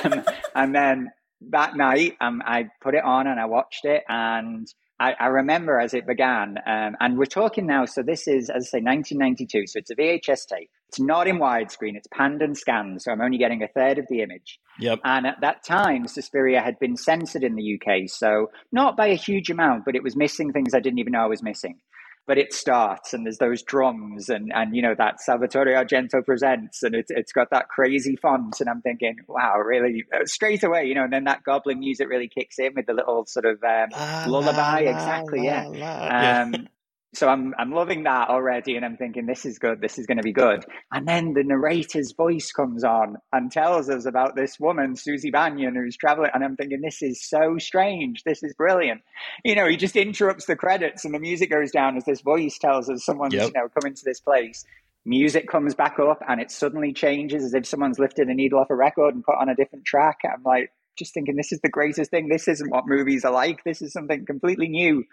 [0.14, 1.10] um, and then
[1.50, 4.04] that night, um, I put it on and I watched it.
[4.08, 7.84] And I, I remember as it began, um, and we're talking now.
[7.84, 9.66] So this is, as I say, 1992.
[9.66, 10.70] So it's a VHS tape.
[10.88, 11.96] It's not in widescreen.
[11.96, 13.02] It's panned and scanned.
[13.02, 14.58] So I'm only getting a third of the image.
[14.78, 15.00] Yep.
[15.04, 18.08] And at that time, Suspiria had been censored in the UK.
[18.08, 21.24] So not by a huge amount, but it was missing things I didn't even know
[21.24, 21.78] I was missing.
[22.26, 26.82] But it starts, and there's those drums, and and you know that Salvatore Argento presents,
[26.82, 30.86] and it's it's got that crazy font, and I'm thinking, wow, really uh, straight away,
[30.86, 31.04] you know.
[31.04, 33.90] And then that goblin music really kicks in with the little sort of um,
[34.28, 35.70] lullaby, exactly, yeah.
[35.70, 36.42] yeah.
[36.42, 36.68] Um,
[37.14, 39.80] so I'm I'm loving that already, and I'm thinking this is good.
[39.80, 40.64] This is going to be good.
[40.92, 45.74] And then the narrator's voice comes on and tells us about this woman, Susie Bannion,
[45.74, 46.30] who's traveling.
[46.34, 48.22] And I'm thinking this is so strange.
[48.24, 49.00] This is brilliant.
[49.44, 52.58] You know, he just interrupts the credits, and the music goes down as this voice
[52.58, 53.46] tells us someone's Yep.
[53.46, 54.64] you know coming to this place.
[55.04, 58.70] Music comes back up, and it suddenly changes as if someone's lifted a needle off
[58.70, 60.18] a record and put on a different track.
[60.24, 60.70] I'm like.
[60.96, 62.28] Just thinking, this is the greatest thing.
[62.28, 63.64] This isn't what movies are like.
[63.64, 65.04] This is something completely new.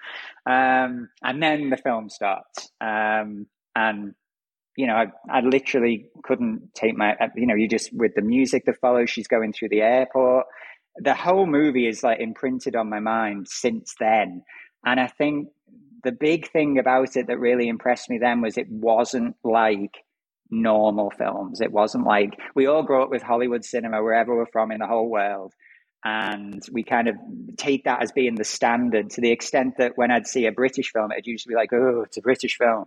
[0.45, 2.69] Um, and then the film starts.
[2.81, 4.13] Um, and,
[4.77, 8.65] you know, I, I literally couldn't take my, you know, you just, with the music
[8.65, 10.45] that follows, she's going through the airport.
[10.97, 14.43] The whole movie is like imprinted on my mind since then.
[14.85, 15.49] And I think
[16.03, 19.95] the big thing about it that really impressed me then was it wasn't like
[20.51, 21.61] normal films.
[21.61, 24.87] It wasn't like we all grew up with Hollywood cinema wherever we're from in the
[24.87, 25.53] whole world.
[26.05, 27.15] And we kind of
[27.57, 30.91] take that as being the standard to the extent that when I'd see a British
[30.91, 32.85] film, it'd usually be like, oh, it's a British film.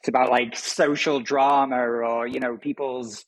[0.00, 3.26] It's about like social drama or, you know, people's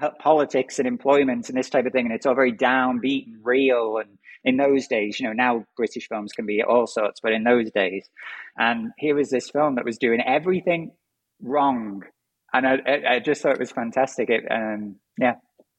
[0.00, 3.44] p- politics and employment and this type of thing, and it's all very downbeat and
[3.44, 3.98] real.
[3.98, 7.44] And in those days, you know, now British films can be all sorts, but in
[7.44, 8.08] those days,
[8.56, 10.92] and here was this film that was doing everything
[11.42, 12.04] wrong,
[12.52, 12.78] and I,
[13.08, 14.30] I just thought it was fantastic.
[14.30, 15.34] It, um, yeah,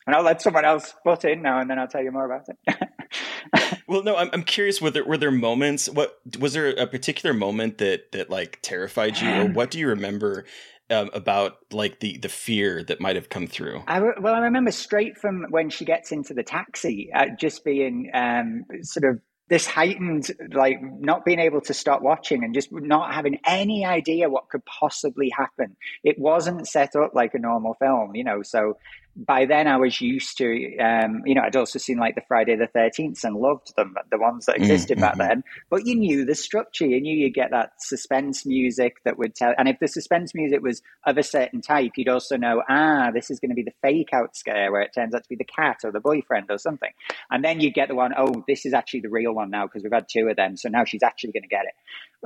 [0.06, 2.48] and I'll let someone else butt in now, and then I'll tell you more about
[2.50, 3.80] it.
[3.88, 4.82] well, no, I'm, I'm curious.
[4.82, 5.90] Were there were there moments?
[5.90, 9.88] What was there a particular moment that that like terrified you, or what do you
[9.88, 10.46] remember
[10.90, 13.84] um, about like the the fear that might have come through?
[13.88, 18.10] I well, I remember straight from when she gets into the taxi, uh, just being
[18.14, 19.20] um, sort of
[19.50, 24.30] this heightened like not being able to stop watching and just not having any idea
[24.30, 28.78] what could possibly happen it wasn't set up like a normal film you know so
[29.26, 32.56] by then I was used to, um, you know, I'd also seen like the Friday
[32.56, 35.02] the 13th and loved them, the ones that existed mm-hmm.
[35.02, 35.44] back then.
[35.70, 36.86] But you knew the structure.
[36.86, 39.54] You knew you'd get that suspense music that would tell.
[39.58, 43.30] And if the suspense music was of a certain type, you'd also know, ah, this
[43.30, 45.44] is going to be the fake out scare where it turns out to be the
[45.44, 46.92] cat or the boyfriend or something.
[47.30, 49.84] And then you'd get the one, oh, this is actually the real one now because
[49.84, 50.56] we've had two of them.
[50.56, 51.74] So now she's actually going to get it.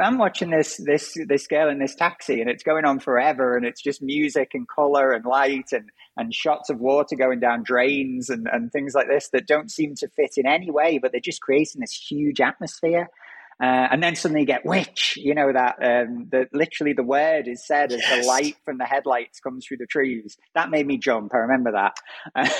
[0.01, 3.65] I'm watching this this this girl in this taxi, and it's going on forever, and
[3.65, 8.29] it's just music and color and light and and shots of water going down drains
[8.29, 11.21] and and things like this that don't seem to fit in any way, but they're
[11.21, 13.09] just creating this huge atmosphere.
[13.61, 17.47] Uh, and then suddenly you get witch, you know that um, that literally the word
[17.47, 20.37] is said as the light from the headlights comes through the trees.
[20.55, 21.35] That made me jump.
[21.35, 21.97] I remember that.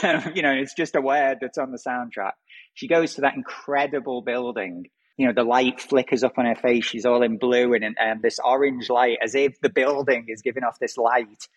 [0.03, 2.33] Um, you know, it's just a word that's on the soundtrack.
[2.75, 4.85] She goes to that incredible building
[5.17, 6.85] you know, the light flickers up on her face.
[6.85, 10.63] She's all in blue and, and this orange light, as if the building is giving
[10.63, 11.47] off this light.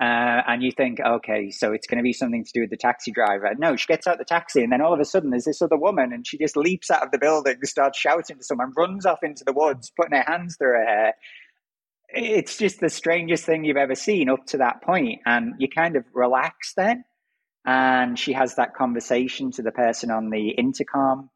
[0.00, 2.76] Uh, and you think, okay, so it's going to be something to do with the
[2.76, 3.52] taxi driver.
[3.56, 5.76] No, she gets out the taxi, and then all of a sudden, there's this other
[5.76, 9.22] woman, and she just leaps out of the building, starts shouting to someone, runs off
[9.22, 11.14] into the woods, putting her hands through her hair.
[12.08, 15.94] It's just the strangest thing you've ever seen up to that point, and you kind
[15.94, 17.04] of relax then.
[17.64, 21.30] And she has that conversation to the person on the intercom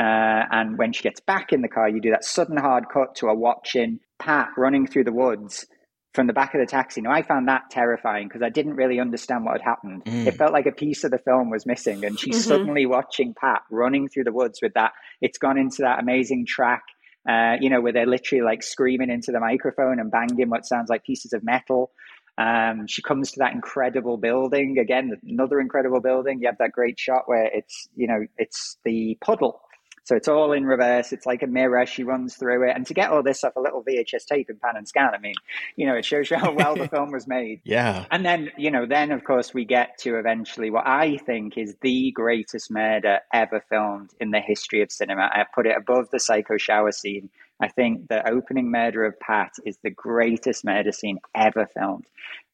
[0.00, 3.14] uh, and when she gets back in the car, you do that sudden hard cut
[3.16, 5.66] to a watching Pat running through the woods
[6.14, 7.02] from the back of the taxi.
[7.02, 10.06] Now, I found that terrifying because I didn't really understand what had happened.
[10.06, 10.26] Mm.
[10.26, 12.48] It felt like a piece of the film was missing, and she's mm-hmm.
[12.48, 14.92] suddenly watching Pat running through the woods with that.
[15.20, 16.82] It's gone into that amazing track,
[17.28, 20.88] uh, you know, where they're literally like screaming into the microphone and banging what sounds
[20.88, 21.90] like pieces of metal.
[22.38, 26.40] Um, she comes to that incredible building again, another incredible building.
[26.40, 29.60] You have that great shot where it's, you know, it's the puddle
[30.10, 31.12] so it's all in reverse.
[31.12, 31.86] It's like a mirror.
[31.86, 32.74] She runs through it.
[32.74, 35.18] And to get all this off a little VHS tape and pan and scan, I
[35.18, 35.36] mean,
[35.76, 37.60] you know, it shows you how well the film was made.
[37.62, 38.06] Yeah.
[38.10, 41.76] And then, you know, then of course we get to eventually what I think is
[41.80, 45.30] the greatest murder ever filmed in the history of cinema.
[45.32, 47.30] I put it above the psycho shower scene.
[47.60, 52.06] I think the opening murder of Pat is the greatest murder scene ever filmed.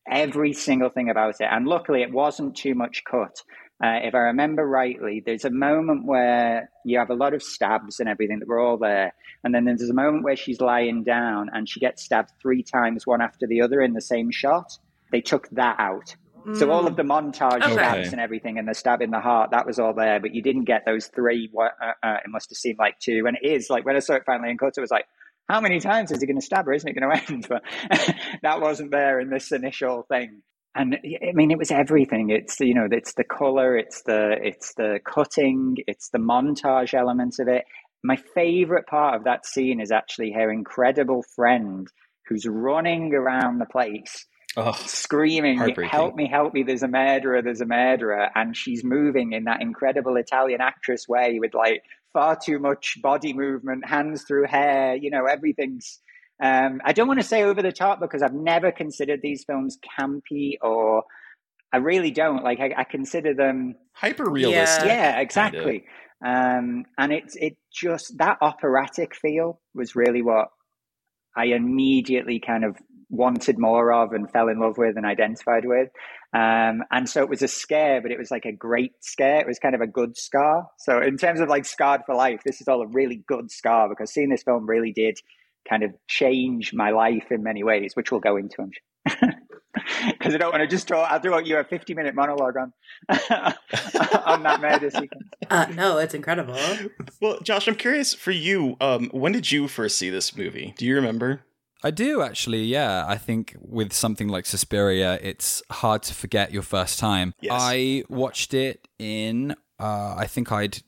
[0.07, 1.49] Every single thing about it.
[1.51, 3.41] And luckily it wasn't too much cut.
[3.83, 8.01] Uh, if I remember rightly, there's a moment where you have a lot of stabs
[8.01, 9.13] and everything that were all there.
[9.45, 13.07] And then there's a moment where she's lying down and she gets stabbed three times,
[13.07, 14.79] one after the other in the same shot.
[15.13, 16.17] They took that out.
[16.47, 16.59] Mm.
[16.59, 17.73] So all of the montage okay.
[17.73, 20.41] stabs and everything and the stab in the heart, that was all there, but you
[20.41, 21.51] didn't get those three.
[21.55, 23.25] Uh, uh, it must have seemed like two.
[23.27, 25.07] And it is like when I saw it finally in cut, it was like,
[25.51, 26.73] how many times is he going to stab her?
[26.73, 27.47] Isn't it going to end?
[27.47, 27.63] But
[28.43, 30.43] that wasn't there in this initial thing
[30.77, 32.31] and I mean, it was everything.
[32.31, 37.39] It's you know, it's the color, it's the it's the cutting, it's the montage elements
[37.39, 37.65] of it.
[38.05, 41.89] My favorite part of that scene is actually her incredible friend
[42.29, 46.29] who's running around the place, oh, screaming, "Help me!
[46.29, 46.63] Help me!
[46.63, 47.41] There's a murderer!
[47.43, 52.37] There's a murderer!" And she's moving in that incredible Italian actress way with like far
[52.37, 54.95] too much body movement, hands through hair.
[54.95, 56.01] You know, everything's
[56.43, 59.79] um, I don't want to say over the top because I've never considered these films
[59.99, 61.05] campy or
[61.73, 62.45] I really don't.
[62.45, 64.87] Like I, I consider them hyper realistic.
[64.87, 65.85] Yeah, yeah exactly.
[66.25, 70.49] Um, and it's it just that operatic feel was really what
[71.37, 72.77] I immediately kind of
[73.09, 75.89] wanted more of and fell in love with and identified with.
[76.35, 79.41] Um, and so it was a scare, but it was like a great scare.
[79.41, 80.69] It was kind of a good scar.
[80.79, 83.89] So in terms of like scarred for life, this is all a really good scar
[83.89, 85.19] because seeing this film really did
[85.69, 88.71] kind of change my life in many ways, which we'll go into,
[89.05, 91.11] Because I don't want to just talk.
[91.11, 92.73] I'll do you a 50 minute monologue on
[94.25, 95.29] on that murder sequence.
[95.51, 96.59] Uh, no, it's incredible.
[97.21, 98.77] Well, Josh, I'm curious for you.
[98.81, 100.75] Um, when did you first see this movie?
[100.77, 101.43] Do you remember?
[101.85, 103.05] I do actually, yeah.
[103.07, 107.35] I think with something like Suspiria, it's hard to forget your first time.
[107.41, 107.53] Yes.
[107.55, 110.79] I watched it in, uh, I think I'd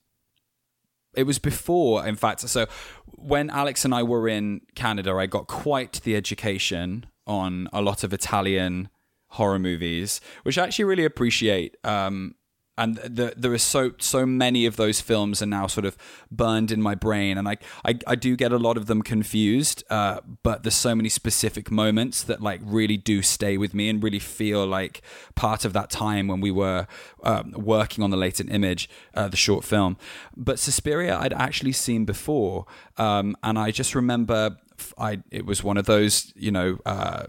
[1.19, 2.41] it was before, in fact.
[2.49, 2.67] So
[3.07, 8.05] when Alex and I were in Canada, I got quite the education on a lot
[8.05, 8.89] of Italian
[9.33, 11.77] horror movies, which I actually really appreciate.
[11.83, 12.37] Um,
[12.79, 15.97] and the, there are so so many of those films are now sort of
[16.31, 19.83] burned in my brain, and I I, I do get a lot of them confused.
[19.91, 24.03] Uh, but there's so many specific moments that like really do stay with me and
[24.03, 25.03] really feel like
[25.35, 26.87] part of that time when we were
[27.25, 29.97] um, working on the latent image, uh, the short film.
[30.37, 32.65] But Suspiria I'd actually seen before,
[32.97, 34.57] um, and I just remember
[34.97, 36.79] I it was one of those you know.
[36.87, 37.25] Uh,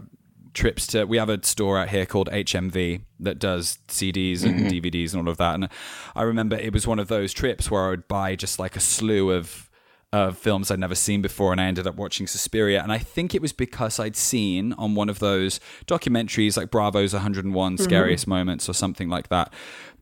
[0.54, 4.68] trips to we have a store out here called HMV that does CDs and mm-hmm.
[4.68, 5.68] DVDs and all of that and
[6.14, 8.80] I remember it was one of those trips where I would buy just like a
[8.80, 9.70] slew of
[10.12, 13.34] of films I'd never seen before and I ended up watching Suspiria and I think
[13.34, 17.82] it was because I'd seen on one of those documentaries like Bravo's 101 mm-hmm.
[17.82, 19.52] scariest moments or something like that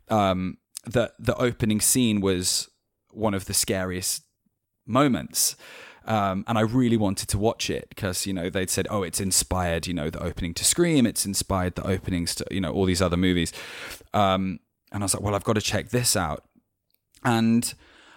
[0.08, 2.70] um, that the opening scene was
[3.10, 4.22] one of the scariest
[4.86, 5.56] moments
[6.08, 9.20] um, and I really wanted to watch it because you know they'd said, "Oh, it's
[9.20, 11.06] inspired," you know, the opening to Scream.
[11.06, 13.52] It's inspired the openings to you know all these other movies.
[14.14, 16.44] Um, and I was like, "Well, I've got to check this out."
[17.24, 17.72] And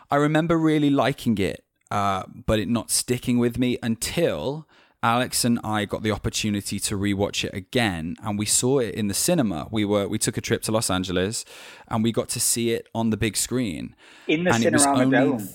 [0.10, 4.68] I remember really liking it, uh, but it not sticking with me until
[5.04, 9.10] Alex and I got the opportunity to rewatch it again, and we saw it in
[9.10, 9.68] the cinema.
[9.70, 11.44] We were we took a trip to Los Angeles,
[11.90, 15.50] and we got to see it on the big screen in the Cinerama Dome.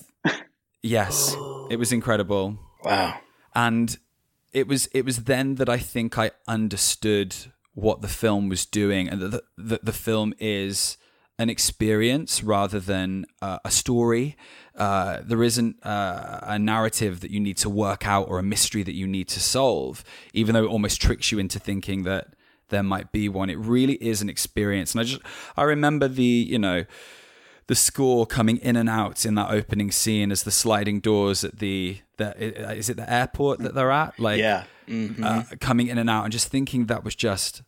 [0.81, 1.35] Yes,
[1.69, 2.57] it was incredible.
[2.83, 3.19] Wow.
[3.55, 3.97] And
[4.53, 7.35] it was it was then that I think I understood
[7.73, 10.97] what the film was doing and that the, the, the film is
[11.39, 14.35] an experience rather than uh, a story.
[14.75, 18.81] Uh, there isn't uh, a narrative that you need to work out or a mystery
[18.81, 20.03] that you need to solve,
[20.33, 22.29] even though it almost tricks you into thinking that
[22.69, 23.49] there might be one.
[23.49, 24.93] It really is an experience.
[24.93, 25.21] And I just,
[25.55, 26.85] I remember the, you know,
[27.67, 31.59] the score coming in and out in that opening scene as the sliding doors at
[31.59, 35.23] the, the is it the airport that they're at like yeah mm-hmm.
[35.23, 37.61] uh, coming in and out and just thinking that was just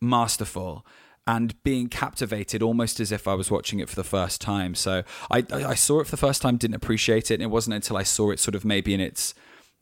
[0.00, 0.86] masterful
[1.26, 4.74] and being captivated almost as if I was watching it for the first time.
[4.74, 7.74] So I, I saw it for the first time, didn't appreciate it, and it wasn't
[7.74, 9.34] until I saw it sort of maybe in its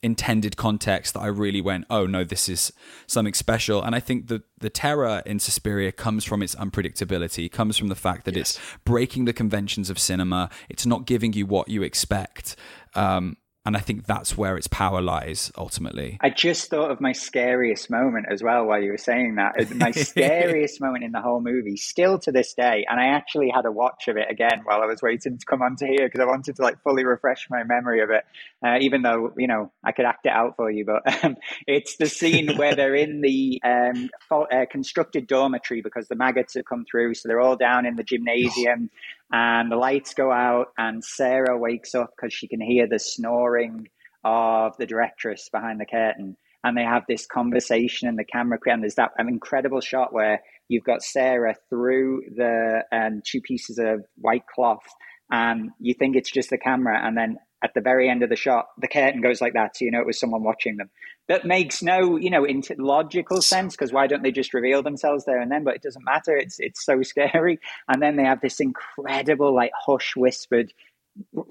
[0.03, 2.73] intended context that I really went, oh no, this is
[3.07, 3.83] something special.
[3.83, 7.95] And I think the the terror in Suspiria comes from its unpredictability, comes from the
[7.95, 8.57] fact that yes.
[8.57, 10.51] it's breaking the conventions of cinema.
[10.69, 12.57] It's not giving you what you expect.
[12.95, 13.37] Um,
[13.69, 16.17] and I think that's where its power lies ultimately.
[16.23, 19.75] I just thought of my scariest moment as well while you were saying that.
[19.77, 22.87] My scariest moment in the whole movie, still to this day.
[22.89, 25.61] And I actually had a watch of it again while I was waiting to come
[25.61, 28.25] onto here because I wanted to like fully refresh my memory of it.
[28.67, 30.85] Uh, even though, you know, I could act it out for you.
[30.85, 31.37] But um,
[31.69, 36.65] it's the scene where they're in the um, uh, constructed dormitory because the maggots have
[36.65, 37.15] come through.
[37.15, 38.91] So they're all down in the gymnasium
[39.33, 43.89] and the lights go out and sarah wakes up because she can hear the snoring
[44.25, 48.83] of the directress behind the curtain and they have this conversation and the camera and
[48.83, 54.05] there's that an incredible shot where you've got sarah through the um, two pieces of
[54.17, 54.87] white cloth
[55.31, 58.37] and you think it's just the camera and then at the very end of the
[58.37, 60.91] shot the curtain goes like that so you know it was someone watching them.
[61.29, 65.25] That makes no you know into logical sense because why don't they just reveal themselves
[65.25, 65.65] there and then?
[65.65, 67.59] But it doesn't matter it's it's so scary.
[67.89, 70.73] And then they have this incredible like hush whispered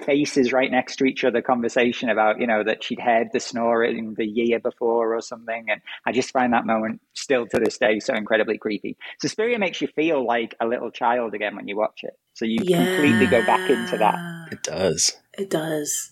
[0.05, 4.13] faces right next to each other conversation about you know that she'd heard the snoring
[4.15, 7.99] the year before or something and i just find that moment still to this day
[7.99, 12.01] so incredibly creepy suspiria makes you feel like a little child again when you watch
[12.03, 12.85] it so you yeah.
[12.85, 14.17] completely go back into that
[14.51, 16.11] it does it does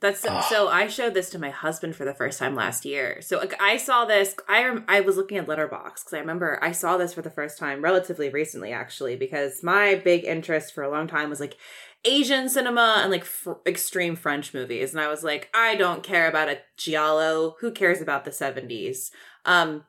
[0.00, 3.20] that's so, so, I showed this to my husband for the first time last year.
[3.20, 4.34] So like, I saw this.
[4.48, 7.58] I I was looking at Letterboxd because I remember I saw this for the first
[7.58, 11.58] time relatively recently, actually, because my big interest for a long time was like
[12.04, 16.28] Asian cinema and like fr- extreme French movies, and I was like, I don't care
[16.28, 17.56] about a giallo.
[17.60, 19.10] Who cares about the seventies?
[19.44, 19.84] Um,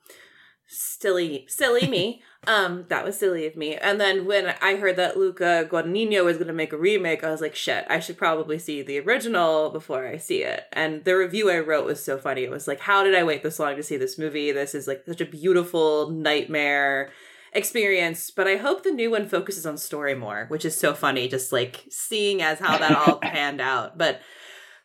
[0.67, 2.21] silly, silly me.
[2.47, 3.75] Um, that was silly of me.
[3.75, 7.29] And then when I heard that Luca Guadagnino was going to make a remake, I
[7.29, 10.63] was like, shit, I should probably see the original before I see it.
[10.73, 12.43] And the review I wrote was so funny.
[12.43, 14.51] It was like, how did I wait this long to see this movie?
[14.51, 17.11] This is like such a beautiful nightmare
[17.51, 18.31] experience.
[18.31, 21.51] But I hope the new one focuses on story more, which is so funny, just
[21.51, 23.97] like seeing as how that all panned out.
[23.97, 24.21] But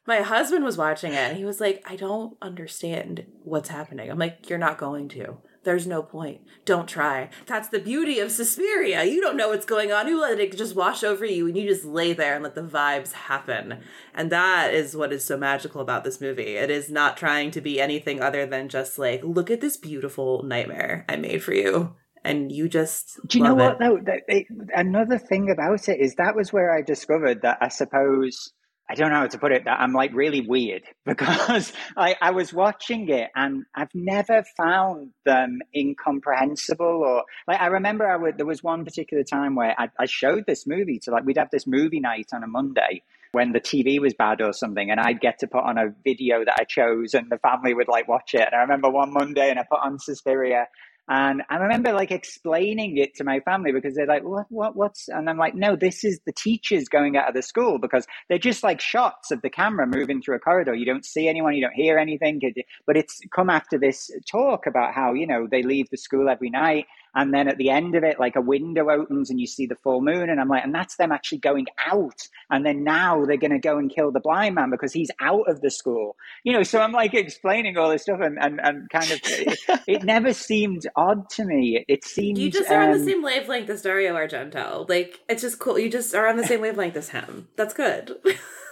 [0.06, 4.10] my husband was watching it and he was like, I don't understand what's happening.
[4.10, 5.38] I'm like, you're not going to.
[5.64, 6.42] There's no point.
[6.64, 7.28] Don't try.
[7.46, 9.02] That's the beauty of Suspiria.
[9.02, 10.06] You don't know what's going on.
[10.06, 12.62] You let it just wash over you and you just lay there and let the
[12.62, 13.80] vibes happen.
[14.14, 16.54] And that is what is so magical about this movie.
[16.54, 20.44] It is not trying to be anything other than just like, look at this beautiful
[20.44, 21.96] nightmare I made for you.
[22.26, 23.20] And you just.
[23.26, 24.46] Do you know what, it.
[24.48, 24.64] though?
[24.74, 28.52] Another thing about it is that was where I discovered that I suppose
[28.88, 32.30] I don't know how to put it that I'm like really weird because I, I
[32.30, 38.36] was watching it and I've never found them incomprehensible or like I remember I would
[38.36, 41.50] there was one particular time where I, I showed this movie to like we'd have
[41.50, 43.02] this movie night on a Monday
[43.32, 46.44] when the TV was bad or something and I'd get to put on a video
[46.44, 48.40] that I chose and the family would like watch it.
[48.40, 50.68] And I remember one Monday and I put on Suspiria
[51.08, 55.08] and I remember like explaining it to my family because they're like, what, what, what's,
[55.08, 58.38] and I'm like, no, this is the teachers going out of the school because they're
[58.38, 60.74] just like shots of the camera moving through a corridor.
[60.74, 62.40] You don't see anyone, you don't hear anything,
[62.86, 66.50] but it's come after this talk about how, you know, they leave the school every
[66.50, 66.86] night
[67.16, 69.74] and then at the end of it, like a window opens and you see the
[69.74, 70.28] full moon.
[70.28, 72.28] And I'm like, and that's them actually going out.
[72.50, 75.48] And then now they're going to go and kill the blind man because he's out
[75.48, 76.16] of the school.
[76.44, 79.58] You know, so I'm like explaining all this stuff and, and, and kind of, it,
[79.86, 81.78] it never seemed odd to me.
[81.78, 82.36] It, it seemed.
[82.36, 84.86] You just are um, on the um, same wavelength as Dario Argento.
[84.86, 85.78] Like, it's just cool.
[85.78, 87.48] You just are on the same wavelength as him.
[87.56, 88.14] That's good.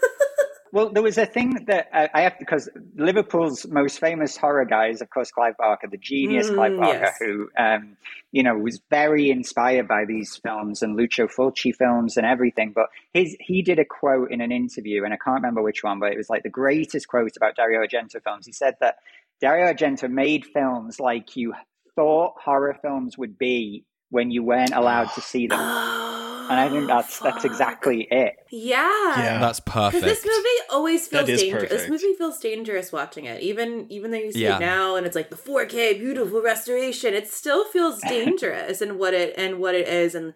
[0.75, 5.01] Well, there was a thing that I have because Liverpool's most famous horror guy is,
[5.01, 7.17] of course, Clive Barker, the genius mm, Clive Barker, yes.
[7.21, 7.97] who, um,
[8.33, 12.73] you know, was very inspired by these films and Lucio Fulci films and everything.
[12.75, 16.01] But his he did a quote in an interview, and I can't remember which one,
[16.01, 18.45] but it was like the greatest quote about Dario Argento films.
[18.45, 18.97] He said that
[19.41, 21.55] Dario Argento made films like you
[21.95, 25.61] thought horror films would be when you weren't allowed to see them.
[26.51, 27.35] and I think that's oh, fuck.
[27.35, 28.37] that's exactly it.
[28.51, 28.89] Yeah,
[29.19, 30.05] yeah, that's perfect.
[30.05, 31.53] Because this movie always feels dangerous.
[31.53, 31.71] Perfect.
[31.71, 34.57] This movie feels dangerous watching it, even even though you see yeah.
[34.57, 37.15] it now and it's like the 4K beautiful restoration.
[37.15, 40.35] It still feels dangerous and what it and what it is and.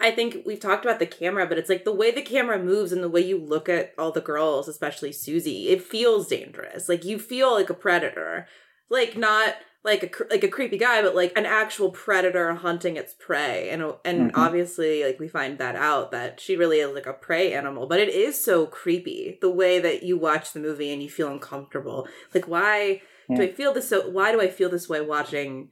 [0.00, 2.90] I think we've talked about the camera, but it's like the way the camera moves
[2.90, 6.88] and the way you look at all the girls, especially Susie, it feels dangerous.
[6.88, 8.48] Like you feel like a predator.
[8.90, 9.54] Like not
[9.84, 13.68] like a like a creepy guy, but like an actual predator hunting its prey.
[13.68, 14.40] And and mm-hmm.
[14.40, 17.86] obviously, like we find that out that she really is like a prey animal.
[17.86, 21.30] But it is so creepy the way that you watch the movie and you feel
[21.30, 22.08] uncomfortable.
[22.32, 23.36] Like why yeah.
[23.36, 24.08] do I feel this so?
[24.08, 25.68] Why do I feel this way watching?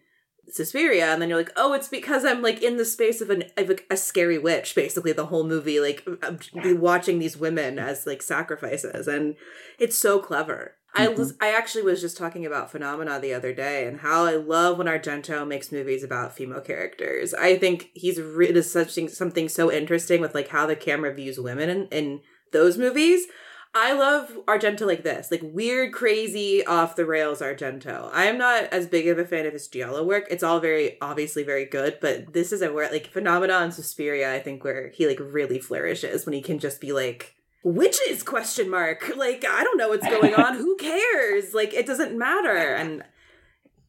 [0.48, 3.44] Suspiria, and then you're like, oh, it's because I'm like in the space of an
[3.56, 4.74] of a, a scary witch.
[4.74, 9.36] Basically, the whole movie, like I'm watching these women as like sacrifices, and
[9.78, 10.74] it's so clever.
[10.94, 11.18] I mm-hmm.
[11.18, 14.78] was I actually was just talking about Phenomena the other day and how I love
[14.78, 17.32] when Argento makes movies about female characters.
[17.34, 21.70] I think he's written something something so interesting with like how the camera views women
[21.70, 22.20] in, in
[22.52, 23.26] those movies.
[23.74, 28.10] I love Argento like this, like weird, crazy, off the rails Argento.
[28.12, 30.26] I am not as big of a fan of his Giallo work.
[30.30, 34.34] It's all very obviously very good, but this is a where like Phenomena and Suspiria,
[34.34, 38.22] I think, where he like really flourishes when he can just be like witches?
[38.22, 39.12] Question mark.
[39.22, 40.54] Like i don't know what's going on.
[40.58, 41.54] Who cares?
[41.54, 42.74] Like it doesn't matter.
[42.74, 43.02] And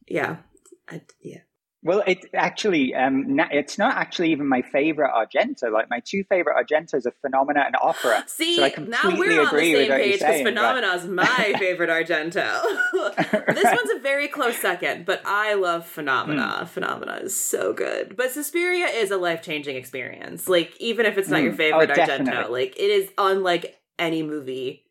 [0.06, 0.36] yeah.
[0.88, 1.38] I, yeah
[1.84, 5.70] well, it actually, um, it's not actually even my favorite Argento.
[5.70, 8.24] Like my two favorite Argentos are Phenomena and Opera.
[8.26, 11.26] See, so I completely now we're on the same page because Phenomena is my
[11.58, 12.62] favorite Argento.
[13.54, 16.60] this one's a very close second, but I love Phenomena.
[16.62, 16.68] Mm.
[16.68, 18.16] Phenomena is so good.
[18.16, 20.48] But Suspiria is a life changing experience.
[20.48, 21.44] Like even if it's not mm.
[21.44, 24.83] your oh, favorite oh, Argento, like it is unlike any movie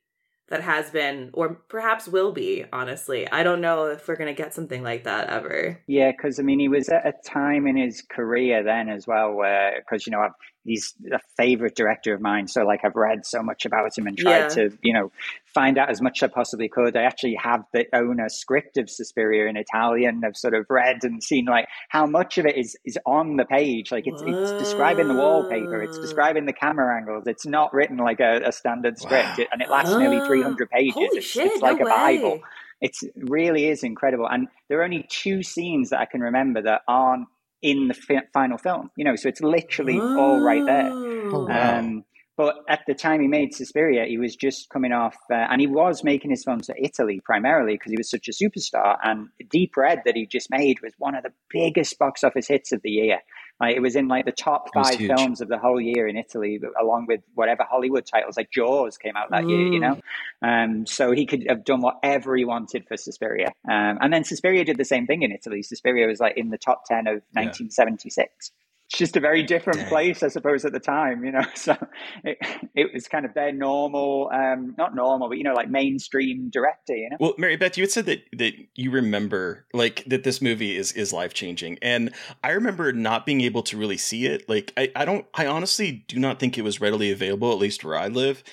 [0.53, 3.27] that has been or perhaps will be honestly.
[3.31, 5.81] I don't know if we're going to get something like that ever.
[5.87, 9.33] Yeah because i mean he was at a time in his career then as well
[9.33, 10.31] where because you know I've,
[10.65, 14.17] he's a favorite director of mine so like i've read so much about him and
[14.17, 14.47] tried yeah.
[14.47, 15.11] to you know
[15.53, 16.97] find out as much as I possibly could.
[16.97, 20.21] I actually have the own a script of Suspiria in Italian.
[20.25, 23.45] I've sort of read and seen like how much of it is is on the
[23.45, 23.91] page.
[23.91, 27.25] Like it's it's describing the wallpaper, it's describing the camera angles.
[27.27, 29.45] It's not written like a, a standard script, wow.
[29.51, 30.93] and it lasts nearly three hundred pages.
[30.95, 32.41] Holy it's, shit, it's like no a Bible.
[32.81, 36.81] It really is incredible, and there are only two scenes that I can remember that
[36.87, 37.27] aren't
[37.63, 38.91] in the fi- final film.
[38.95, 40.91] You know, so it's literally all right there.
[40.91, 41.79] Oh, wow.
[41.79, 42.03] um,
[42.35, 45.67] but at the time he made Suspiria, he was just coming off, uh, and he
[45.67, 48.97] was making his films to Italy primarily because he was such a superstar.
[49.03, 52.71] And Deep Red that he just made was one of the biggest box office hits
[52.71, 53.19] of the year.
[53.59, 56.59] Like it was in like the top five films of the whole year in Italy,
[56.81, 59.49] along with whatever Hollywood titles like Jaws came out that mm.
[59.49, 59.67] year.
[59.67, 59.99] You know,
[60.43, 60.63] mm.
[60.65, 63.53] um, so he could have done whatever he wanted for Suspiria.
[63.69, 65.63] Um, and then Suspiria did the same thing in Italy.
[65.63, 68.51] Suspiria was like in the top ten of 1976.
[68.51, 68.62] Yeah
[68.93, 69.89] it's just a very different Dang.
[69.89, 71.41] place, I suppose, at the time, you know.
[71.55, 71.75] So
[72.23, 72.37] it,
[72.75, 76.95] it was kind of their normal, um, not normal, but you know, like mainstream director,
[76.95, 77.17] you know.
[77.19, 80.91] Well, Mary Beth, you had said that that you remember like that this movie is
[80.91, 82.13] is life changing, and
[82.43, 84.47] I remember not being able to really see it.
[84.47, 87.83] Like, I I don't, I honestly do not think it was readily available, at least
[87.83, 88.43] where I live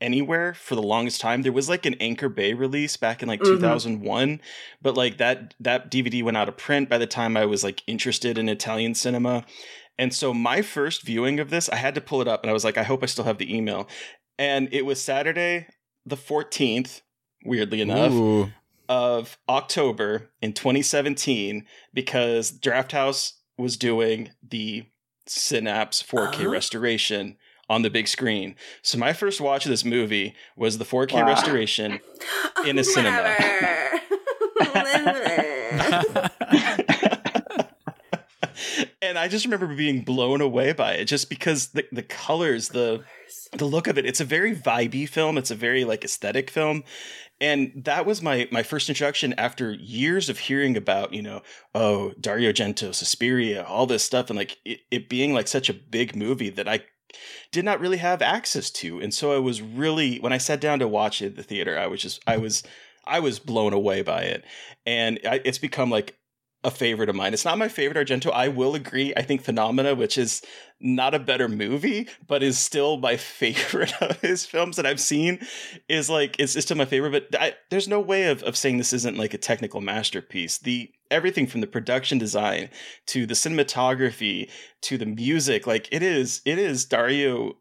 [0.00, 1.42] anywhere for the longest time.
[1.42, 3.56] There was like an Anchor Bay release back in like mm-hmm.
[3.56, 4.40] 2001,
[4.82, 7.82] but like that that DVD went out of print by the time I was like
[7.86, 9.44] interested in Italian cinema.
[9.98, 12.52] And so my first viewing of this, I had to pull it up and I
[12.52, 13.88] was like, I hope I still have the email.
[14.38, 15.66] and it was Saturday
[16.06, 17.02] the 14th,
[17.44, 18.50] weirdly enough, Ooh.
[18.88, 24.84] of October in 2017 because Drafthouse was doing the
[25.26, 26.26] Synapse 4K Oh.
[26.28, 26.48] Uh-huh.
[26.50, 27.36] restoration
[27.68, 28.54] on the big screen.
[28.80, 31.26] So my first watch of this movie was the 4K Wow.
[31.26, 32.00] restoration
[32.64, 33.34] in a cinema.
[34.72, 36.30] Whatever.
[39.18, 43.02] And I just remember being blown away by it just because the the colors, the
[43.52, 45.36] the look of it, it's a very vibey film.
[45.36, 46.84] It's a very like aesthetic film.
[47.40, 51.42] And that was my my first introduction after years of hearing about, you know,
[51.74, 55.74] oh, Dario Argento, Suspiria, all this stuff, and like it, it being like such a
[55.74, 56.80] big movie that I
[57.50, 59.00] did not really have access to.
[59.00, 61.76] And so I was really when I sat down to watch it at the theater,
[61.76, 62.62] I was just I was
[63.04, 64.44] I was blown away by it.
[64.86, 66.17] And I, it's become like
[66.68, 67.32] a favorite of mine.
[67.34, 68.30] It's not my favorite Argento.
[68.32, 69.12] I will agree.
[69.16, 70.42] I think Phenomena, which is
[70.80, 75.40] not a better movie, but is still my favorite of his films that I've seen,
[75.88, 77.30] is like it's still my favorite.
[77.30, 80.58] But I, there's no way of, of saying this isn't like a technical masterpiece.
[80.58, 82.68] The everything from the production design
[83.06, 84.50] to the cinematography
[84.82, 87.54] to the music, like it is it is Dario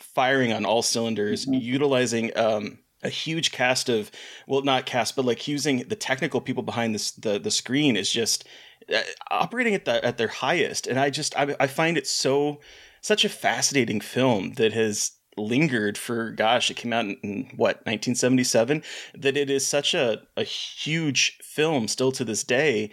[0.00, 1.60] firing on all cylinders, Mhm.
[1.62, 4.10] utilizing um a huge cast of
[4.46, 8.10] well not cast but like using the technical people behind this the the screen is
[8.10, 8.44] just
[8.92, 10.86] uh, operating at the at their highest.
[10.86, 12.60] And i just I, I find it so
[13.00, 17.76] such a fascinating film that has lingered for gosh it came out in, in what
[17.86, 18.82] 1977
[19.14, 22.90] that it is such a a huge film still to this day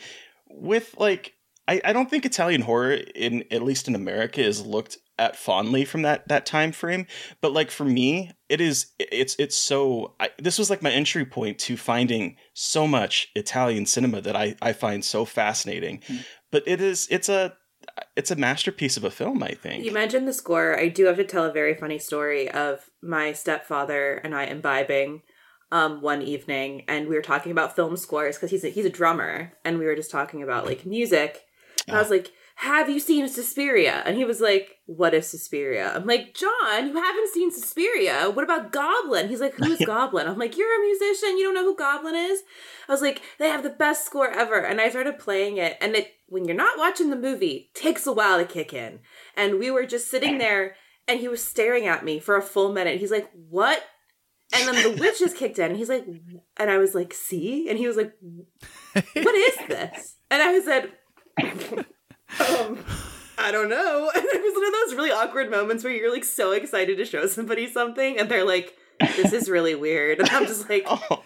[0.48, 1.34] with like
[1.68, 5.86] I, I don't think Italian horror in at least in America is looked at fondly
[5.86, 7.08] from that that time frame
[7.42, 11.26] but like for me it is it's it's so I, this was like my entry
[11.26, 16.26] point to finding so much italian cinema that i i find so fascinating Mm.
[16.52, 17.56] but it is it's a
[18.18, 20.78] it's a masterpiece of a film i think You mentioned the score.
[20.78, 25.22] I do have to tell a very funny story of my stepfather and I imbibing
[25.72, 28.90] um one evening and we were talking about film scores because he's a, he's a
[28.90, 31.42] drummer and we were just talking about like music.
[31.88, 35.92] And I was like, "Have you seen Suspiria?" And he was like, "What is Suspiria?"
[35.94, 38.30] I'm like, "John, you haven't seen Suspiria.
[38.30, 41.38] What about Goblin?" He's like, "Who's Goblin?" I'm like, "You're a musician.
[41.38, 42.44] You don't know who Goblin is?"
[42.88, 45.96] I was like, "They have the best score ever." And I started playing it and
[45.96, 49.00] it when you're not watching the movie, takes a while to kick in.
[49.36, 50.76] And we were just sitting there
[51.08, 53.00] and he was staring at me for a full minute.
[53.00, 53.84] He's like, "What?"
[54.54, 56.06] And then the witches kicked in and he's like,
[56.58, 58.14] and I was like, "See?" And he was like,
[58.94, 60.92] "What is this?" And I said,
[62.40, 62.84] um,
[63.38, 64.12] I don't know.
[64.14, 67.06] And it was one of those really awkward moments where you're like so excited to
[67.06, 70.20] show somebody something and they're like, this is really weird.
[70.20, 71.24] And I'm just like oh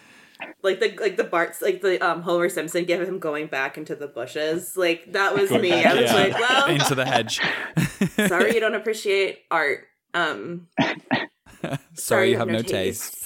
[0.64, 3.95] like the like the Bart's like the um Homer Simpson give him going back into
[3.95, 4.76] the bushes.
[4.76, 5.70] Like that was Going me.
[5.70, 6.16] back, I was yeah.
[6.16, 7.39] like, well Into the hedge.
[8.28, 9.86] sorry you don't appreciate art.
[10.14, 10.68] Um
[11.93, 13.26] Sorry, you have no taste.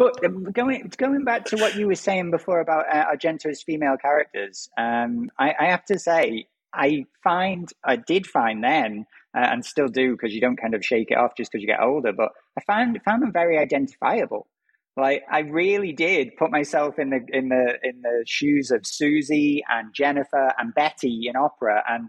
[0.00, 3.98] But um, going going back to what you were saying before about uh, Argento's female
[4.00, 9.04] characters, um, I, I have to say I find I did find then
[9.36, 11.68] uh, and still do because you don't kind of shake it off just because you
[11.68, 12.14] get older.
[12.14, 14.46] But I found found them very identifiable.
[14.96, 19.62] Like I really did put myself in the in the in the shoes of Susie
[19.68, 22.08] and Jennifer and Betty in opera, and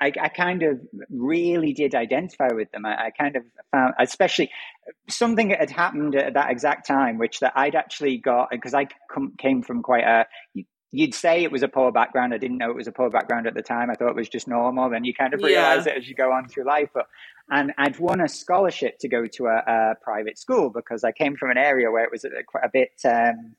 [0.00, 0.80] I, I kind of
[1.10, 2.86] really did identify with them.
[2.86, 4.50] I, I kind of found, especially
[5.08, 8.88] something that had happened at that exact time, which that I'd actually got because I
[9.12, 10.26] come, came from quite a.
[10.92, 12.34] You'd say it was a poor background.
[12.34, 13.90] I didn't know it was a poor background at the time.
[13.90, 14.90] I thought it was just normal.
[14.90, 15.46] Then you kind of Yeah.
[15.46, 16.88] realize it as you go on through life.
[16.92, 17.06] But
[17.50, 21.36] and I'd won a scholarship to go to a, a private school because I came
[21.36, 23.54] from an area where it was a, quite a bit um,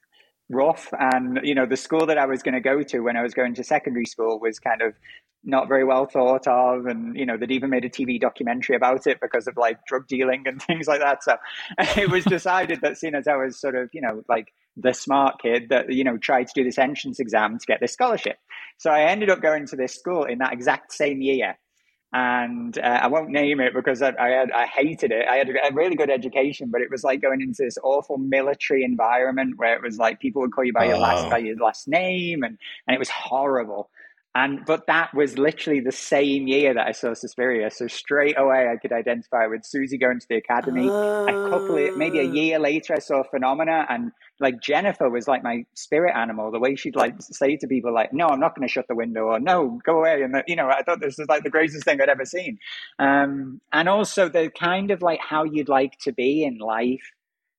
[0.49, 3.21] rough, and you know the school that I was going to go to when I
[3.21, 4.93] was going to secondary school was kind of
[5.43, 9.07] not very well thought of, and you know they'd even made a TV documentary about
[9.07, 11.23] it because of like drug dealing and things like that.
[11.23, 11.37] So
[11.97, 15.41] it was decided that seeing as I was sort of you know like the smart
[15.41, 18.37] kid that you know tried to do this entrance exam to get this scholarship.
[18.77, 21.57] So I ended up going to this school in that exact same year
[22.13, 25.27] and uh, I won't name it because I, I, had, I hated it.
[25.29, 28.83] I had a, really good education, but it was like going into this awful military
[28.83, 30.99] environment where it was like people would call you by your Oh.
[30.99, 33.89] last by your last name, and and it was horrible.
[34.33, 37.69] And but that was literally the same year that I saw Suspiria.
[37.69, 40.87] So straight away, I could identify with Susie going to the academy.
[40.87, 45.43] A couple of maybe a year later, I saw Phenomena, and like Jennifer was like
[45.43, 46.49] my spirit animal.
[46.49, 48.95] The way she'd like say to people, like, "No, I'm not going to shut the
[48.95, 51.83] window," or "No, go away," and you know, I thought this was like the greatest
[51.83, 52.57] thing I'd ever seen.
[52.99, 57.11] Um, and also the kind of like how you'd like to be in life.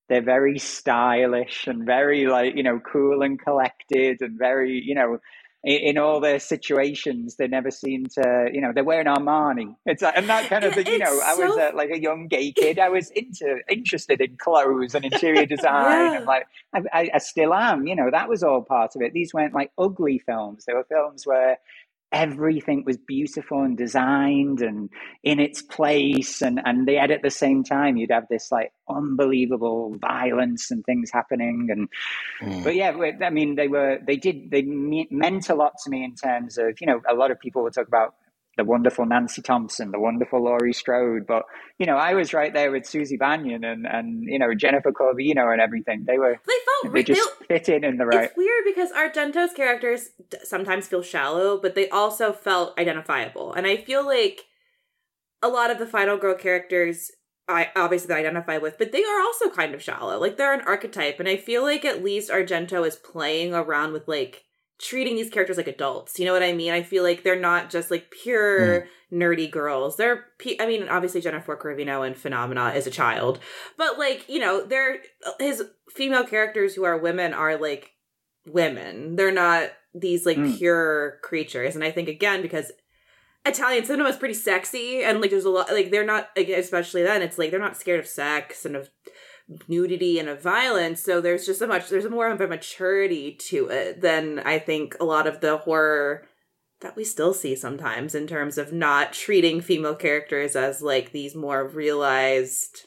[0.09, 5.19] They're very stylish and very like you know cool and collected and very you know
[5.65, 9.77] in, all their situations, they never seem to, you know, they're wearing Armani.
[9.87, 11.91] It's like, and that kind of, thing, you know, it's I was so- uh, like
[11.91, 12.79] a young gay kid.
[12.79, 16.17] I was into interested in clothes and interior design, Yeah.
[16.17, 17.87] and like I, I, I still am.
[17.87, 19.13] You know, that was all part of it.
[19.13, 20.65] These weren't like ugly films.
[20.65, 21.59] They were films where
[22.13, 24.91] everything was beautiful and designed and
[25.23, 29.97] in its place and and yet at the same time you'd have this like unbelievable
[30.01, 31.89] violence and things happening and
[32.43, 32.65] Mm.
[32.65, 32.93] but yeah
[33.25, 36.81] i mean they were they did they meant a lot to me in terms of
[36.81, 38.15] you know a lot of people will talk about
[38.57, 41.45] the wonderful Nancy Thompson, the wonderful Laurie Strode, but
[41.79, 45.51] you know I was right there with Susie Bannion and and you know Jennifer Corvino
[45.53, 46.05] and everything.
[46.07, 48.25] They were They felt they just they- fit in in the right.
[48.25, 50.11] It's weird because Argento's characters
[50.45, 53.53] sometimes feel shallow, but they also felt identifiable.
[53.55, 54.43] And I feel like
[55.43, 57.11] a lot of the Final Girl characters
[57.49, 60.19] I obviously identify with, but they are also kind of shallow.
[60.21, 64.07] Like they're an archetype, and I feel like at least Argento is playing around with
[64.07, 64.45] like
[64.83, 66.19] treating these characters like adults.
[66.19, 66.73] You know what I mean?
[66.73, 69.97] I feel like they're not just like pure nerdy girls.
[69.97, 73.39] They're pe- I mean, obviously Jennifer Corvino in Phenomena is a child,
[73.79, 74.99] but like, you know, they're
[75.39, 77.93] his female characters who are women are like
[78.47, 79.17] women.
[79.17, 80.59] They're not these like Mm.
[80.59, 81.75] pure creatures.
[81.75, 82.73] And I think again because
[83.45, 87.03] Italian cinema is pretty sexy and like there's a lot like they're not like, especially
[87.03, 88.89] then it's like they're not scared of sex and of
[89.69, 93.69] nudity and of violence so there's just so much there's more of a maturity to
[93.69, 96.25] it than I think a lot of the horror
[96.81, 101.35] that we still see sometimes in terms of not treating female characters as like these
[101.35, 102.87] more realized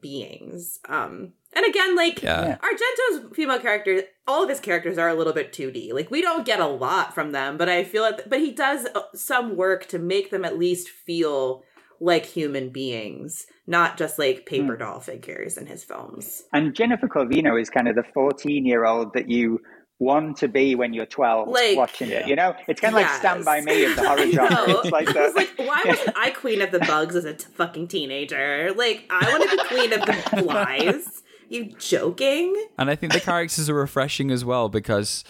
[0.00, 2.58] beings um and again like Yeah.
[2.58, 5.94] Argento's female characters, all of his characters are a little bit 2D.
[5.94, 8.86] Like we don't get a lot from them, but I feel like but he does
[8.94, 11.62] uh, some work to make them at least feel
[12.00, 14.80] like human beings, not just like paper hmm.
[14.80, 16.44] doll figures in his films.
[16.52, 19.60] And Jennifer Corvino is kind of the 14 year old that you
[19.98, 22.28] want to be when you're 12 Like- watching it.
[22.28, 24.78] You know, it's kind of like Stand By Me of the horror I genre.
[24.78, 27.88] It's like the, like, why wasn't I queen of the bugs as a t- fucking
[27.88, 28.72] teenager?
[28.76, 31.22] Like, I want to be queen of the flies.
[31.48, 32.54] You joking?
[32.76, 35.24] And I think the characters are refreshing as well because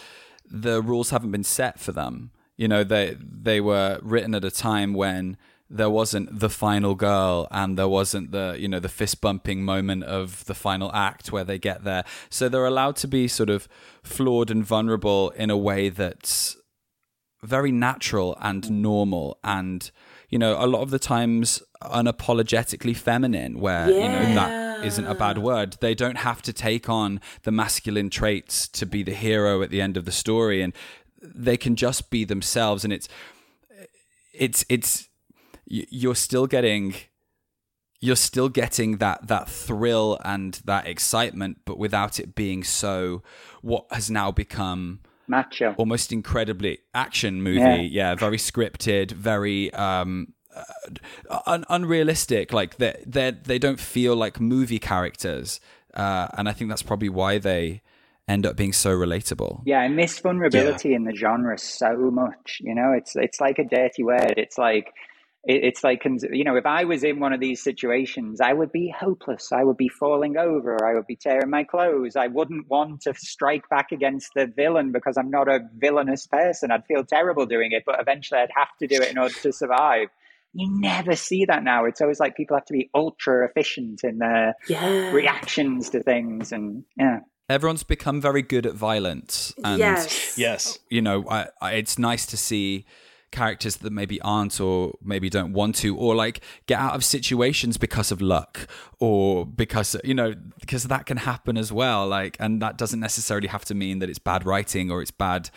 [0.49, 2.31] the rules haven't been set for them.
[2.57, 5.37] You know, they they were written at a time when
[5.69, 10.03] there wasn't the final girl and there wasn't the you know the fist bumping moment
[10.03, 12.03] of the final act where they get there.
[12.29, 13.67] So they're allowed to be sort of
[14.03, 16.57] flawed and vulnerable in a way that's
[17.43, 19.91] very natural and normal and
[20.27, 25.15] you know a lot of the times unapologetically feminine where you know that isn't a
[25.15, 29.61] bad word they don't have to take on the masculine traits to be the hero
[29.61, 30.73] at the end of the story and
[31.21, 33.07] they can just be themselves and it's
[34.33, 35.08] it's it's
[35.69, 36.95] you're still getting
[38.01, 43.21] you're still getting that that thrill and that excitement but without it being so
[43.61, 44.99] what has now become
[45.29, 45.73] macho.
[45.77, 47.59] almost incredibly action movie.
[47.59, 48.09] Yeah.
[48.09, 52.51] Yeah, very scripted, very um, uh, un- unrealistic.
[52.51, 55.59] Like they they they don't feel like movie characters,
[55.93, 57.81] uh, and I think that's probably why they
[58.27, 59.61] end up being so relatable.
[59.65, 62.59] Yeah, I miss vulnerability in the genre so much.
[62.61, 64.33] You know, it's it's like a dirty word.
[64.37, 64.93] It's like
[65.43, 68.71] it, it's like you know, if I was in one of these situations, I would
[68.71, 69.51] be hopeless.
[69.51, 70.85] I would be falling over.
[70.85, 72.15] I would be tearing my clothes.
[72.15, 76.71] I wouldn't want to strike back against the villain because I'm not a villainous person.
[76.71, 79.53] I'd feel terrible doing it, but eventually I'd have to do it in order to
[79.53, 80.09] survive.
[80.53, 81.85] You never see that now.
[81.85, 85.11] It's always like people have to be ultra efficient in their Yeah.
[85.11, 87.19] reactions to things, and yeah.
[87.47, 90.37] Everyone's become very good at violence, and yes.
[90.37, 90.79] Yes.
[90.89, 92.85] you know, I, I, it's nice to see
[93.31, 97.77] characters that maybe aren't or maybe don't want to or like get out of situations
[97.77, 98.67] because of luck
[98.99, 103.47] or because you know because that can happen as well like and that doesn't necessarily
[103.47, 105.49] have to mean that it's bad writing or it's bad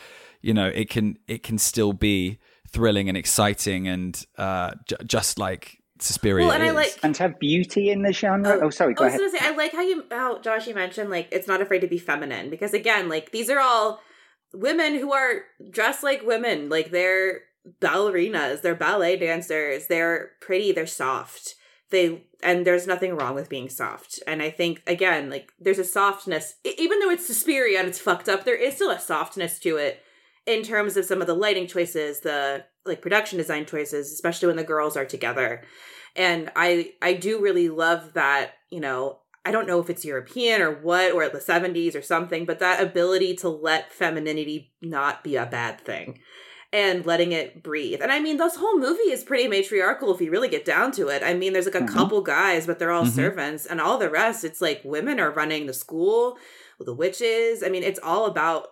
[0.43, 5.39] you know it can it can still be thrilling and exciting and uh j- just
[5.39, 8.59] like Suspiria Well, and I like And to have beauty in the genre.
[8.61, 9.21] Oh, sorry, go I was ahead.
[9.31, 11.87] gonna say I like how you how Josh you mentioned like it's not afraid to
[11.87, 14.01] be feminine because again like these are all
[14.53, 17.43] women who are dressed like women like they're
[17.81, 21.55] ballerinas they're ballet dancers they're pretty they're soft.
[21.91, 24.21] They and there's nothing wrong with being soft.
[24.27, 28.29] And I think again like there's a softness even though it's Suspiria and it's fucked
[28.29, 30.03] up there is still a softness to it
[30.47, 34.57] in terms of some of the lighting choices the like production design choices especially when
[34.57, 35.63] the girls are together.
[36.17, 40.61] And i i do really love that you know i don't know if it's european
[40.61, 45.37] or what or the 70s or something but that ability to let femininity not be
[45.37, 46.19] a bad thing
[46.73, 50.31] and letting it breathe and i mean this whole movie is pretty matriarchal if you
[50.31, 51.89] really get down to it i mean there's like a Mhm.
[51.93, 53.11] couple guys but they're all Mhm.
[53.15, 56.39] servants and all the rest it's like women are running the school
[56.81, 58.69] the witches i mean it's all about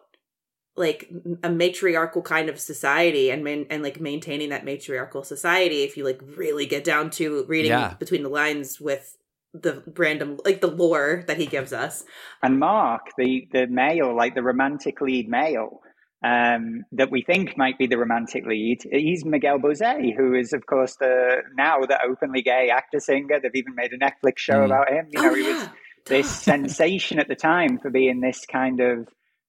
[0.76, 1.10] like
[1.42, 6.04] a matriarchal kind of society and man- and like maintaining that matriarchal society if you
[6.04, 7.94] like really get down to reading Yeah.
[7.98, 9.16] between the lines with
[9.52, 12.04] the random like the lore that he gives us
[12.42, 15.82] And Mark, the the male, like the romantic lead male,
[16.24, 20.66] um, that we think might be the romantic lead, he's Miguel Bosé, who is, of
[20.66, 23.40] course, the now the openly gay actor singer.
[23.42, 24.66] They've even made a Netflix show Mm.
[24.66, 25.06] about him.
[25.10, 25.68] You know, oh he yeah was
[26.08, 29.08] this sensation at the time for being this kind of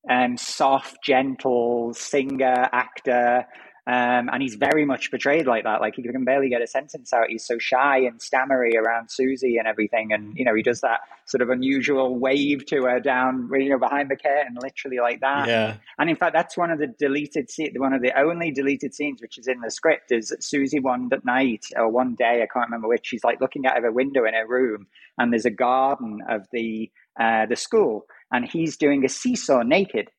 [0.10, 3.46] um, soft, gentle singer, actor.
[3.88, 5.82] Um, and he's very much portrayed like that.
[5.82, 7.30] Like he can barely get a sentence out.
[7.30, 10.14] He's so shy and stammery around Susie and everything.
[10.14, 13.80] And, you know, he does that sort of unusual wave to her down, you know,
[13.80, 15.48] behind the curtain, literally like that.
[15.48, 15.78] Yeah.
[15.98, 19.20] And in fact, that's one of the deleted scenes, one of the only deleted scenes
[19.20, 22.48] which is in the script is that Susie one at night or one day, I
[22.54, 24.86] can't remember which, she's like looking out of a window in her room
[25.18, 30.10] and there's a garden of the, uh, the school and he's doing a seesaw naked.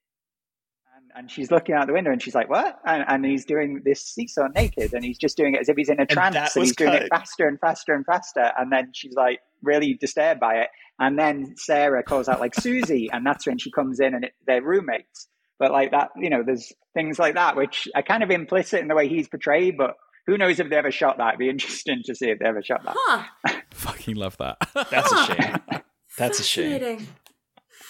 [1.15, 2.79] And, and she's looking out the window and she's like, what?
[2.87, 5.89] And, and he's doing this seesaw naked and he's just doing it as if he's
[5.89, 7.03] in a trance that and, he's doing cut.
[7.03, 8.53] it faster and faster and faster.
[8.59, 10.69] And then she's like really disturbed by it.
[10.99, 14.33] And then Sarah calls out like Susie, and that's when she comes in and it,
[14.47, 15.27] they're roommates.
[15.59, 18.89] But like that, you know, there's things like that which are kind of implicit in
[18.89, 19.77] the way he's portrayed.
[19.77, 19.97] But
[20.27, 21.29] who knows if they ever shot that?
[21.29, 22.95] It'd be interesting to see if they ever shot that.
[22.99, 24.59] huh Fucking love that.
[24.91, 25.57] That's a shame.
[26.19, 27.07] That's a shame.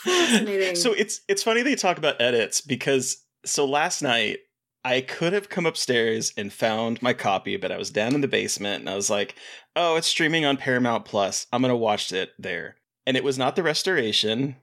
[0.05, 4.39] Fascinating fascinating So it's it's funny they talk about edits because so last night
[4.85, 8.27] I could have come upstairs and found my copy, but I was down in the
[8.29, 9.37] basement and I was like,
[9.77, 11.47] "Oh, it's streaming on Paramount Plus.
[11.53, 12.75] I'm gonna watch it there."
[13.07, 14.57] And it was not the restoration;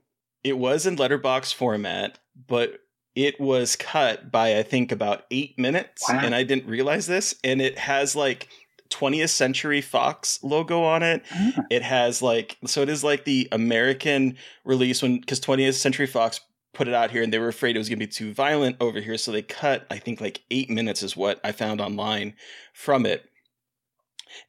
[0.44, 2.80] it was in letterbox format, but
[3.16, 6.20] it was cut by I think about eight minutes, Wow.
[6.22, 7.36] and I didn't realize this.
[7.44, 8.50] And it has like
[8.90, 11.24] 20th Century Fox logo on it.
[11.32, 11.64] Ah.
[11.70, 16.42] It has like so it is like the American release when because 20th Century Fox
[16.74, 18.78] put it out here and they were afraid it was going to be too violent
[18.80, 22.34] over here, so they cut I think like eight minutes is what I found online
[22.74, 23.26] from it.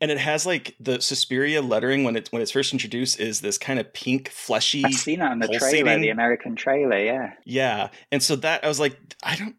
[0.00, 3.58] And it has like the Suspiria lettering when it's when it's first introduced is this
[3.58, 6.00] kind of pink fleshy I've seen that on the trailer, pulsating.
[6.02, 6.98] the American trailer.
[6.98, 7.32] Yeah.
[7.44, 7.88] yeah.
[8.12, 9.56] And so that I was like, I don't.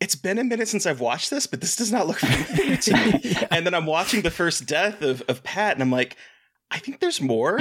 [0.00, 2.92] It's been a minute since I've watched this, but this does not look familiar to
[3.22, 3.36] me.
[3.50, 6.16] And then I'm watching the first death of of Pat, and I'm like,
[6.70, 7.60] I think there's more.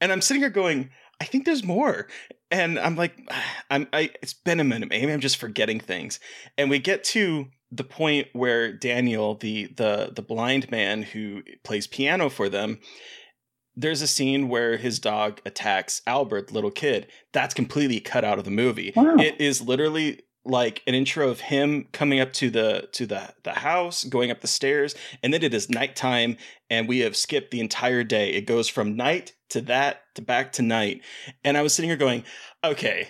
[0.00, 2.08] And I'm sitting here going, I think there's more.
[2.50, 3.16] And I'm like,
[3.70, 3.88] I'm.
[3.92, 4.10] I.
[4.22, 4.88] It's been a minute.
[4.88, 6.20] Maybe I'm just forgetting things.
[6.56, 11.86] And we get to the point where Daniel, the the the blind man who plays
[11.86, 12.78] piano for them,
[13.74, 17.08] there's a scene where his dog attacks Albert, the little kid.
[17.32, 18.92] That's completely cut out of the movie.
[18.94, 19.16] Wow.
[19.16, 23.52] It is literally like an intro of him coming up to the to the the
[23.52, 26.36] house, going up the stairs, and then it is nighttime,
[26.70, 28.30] and we have skipped the entire day.
[28.30, 31.02] It goes from night to that to back to night,
[31.44, 32.24] and I was sitting here going,
[32.64, 33.08] okay.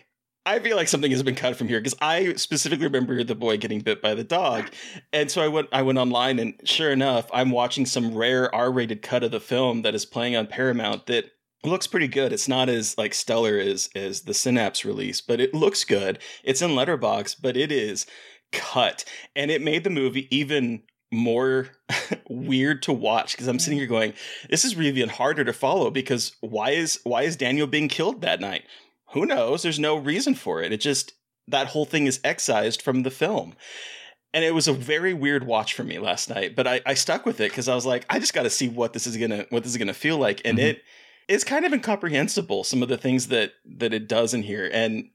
[0.49, 3.57] I feel like something has been cut from here because I specifically remember the boy
[3.57, 4.71] getting bit by the dog,
[5.13, 9.03] and so I went I went online and sure enough, I'm watching some rare R-rated
[9.03, 11.33] cut of the film that is playing on Paramount that
[11.65, 12.33] looks pretty good.
[12.33, 16.19] It's not as like stellar as as the Synapse release, but it looks good.
[16.45, 18.07] It's in Letterbox, but it is
[18.53, 19.05] cut,
[19.35, 20.83] and it made the movie even
[21.13, 21.69] more
[22.29, 24.13] weird to watch because I'm sitting here going,
[24.51, 28.21] this is really even harder to follow because why is why is Daniel being killed
[28.23, 28.65] that night?
[29.13, 29.63] Who knows?
[29.63, 30.73] There's no reason for it.
[30.73, 31.13] It just
[31.49, 33.55] that whole thing is excised from the film.
[34.35, 37.25] And it was a very weird watch for me last night, but I, I stuck
[37.25, 39.47] with it because I was like, I just got to see what this is gonna
[39.51, 40.63] what this is gonna feel like, and Mhm.
[40.63, 40.83] it
[41.29, 45.11] it's kind of incomprehensible some of the things that that it does in here, and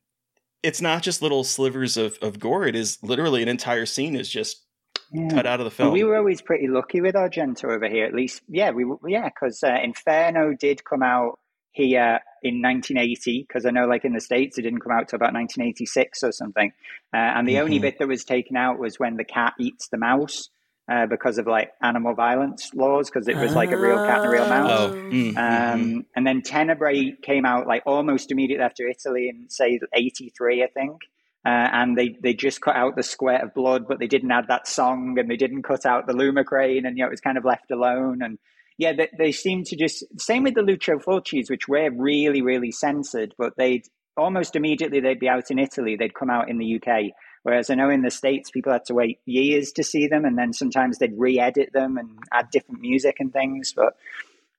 [0.64, 4.30] it's not just little slivers of of gore; it is literally an entire scene is
[4.30, 4.66] just
[5.14, 5.30] Yeah.
[5.30, 5.94] cut out of the Well, film.
[5.94, 8.42] we were always pretty lucky with Argento over here, at least.
[8.48, 11.40] Yeah, we yeah, because uh, Inferno did come out
[11.74, 13.46] here in 1980.
[13.48, 16.32] Because I know, like in the states, it didn't come out till about 1986 or
[16.34, 16.72] something.
[17.14, 17.82] Uh, and the only Mhm.
[17.84, 20.50] bit that was taken out was when the cat eats the mouse
[20.90, 24.26] uh, because of like animal violence laws, because it was like a real cat and
[24.26, 24.72] a real mouse.
[24.72, 25.38] oh, mm, mhm.
[25.38, 30.68] Um, and then Tenebrae came out like almost immediately after Italy in say '83, I
[30.68, 31.02] think.
[31.44, 34.48] Uh, and they, they just cut out the squirt of blood, but they didn't add
[34.48, 37.22] that song, and they didn't cut out the Louma crane, and you know it was
[37.22, 38.22] kind of left alone.
[38.22, 38.38] And
[38.78, 42.72] yeah, they, they seem to just same with the Lucio Fulcis, which were really really
[42.72, 43.86] censored, but they'd
[44.18, 47.12] almost immediately they'd be out in Italy, they'd come out in the UK.
[47.44, 50.38] Whereas I know in the States, people had to wait years to see them, and
[50.38, 53.74] then sometimes they'd re edit them and add different music and things.
[53.76, 53.96] But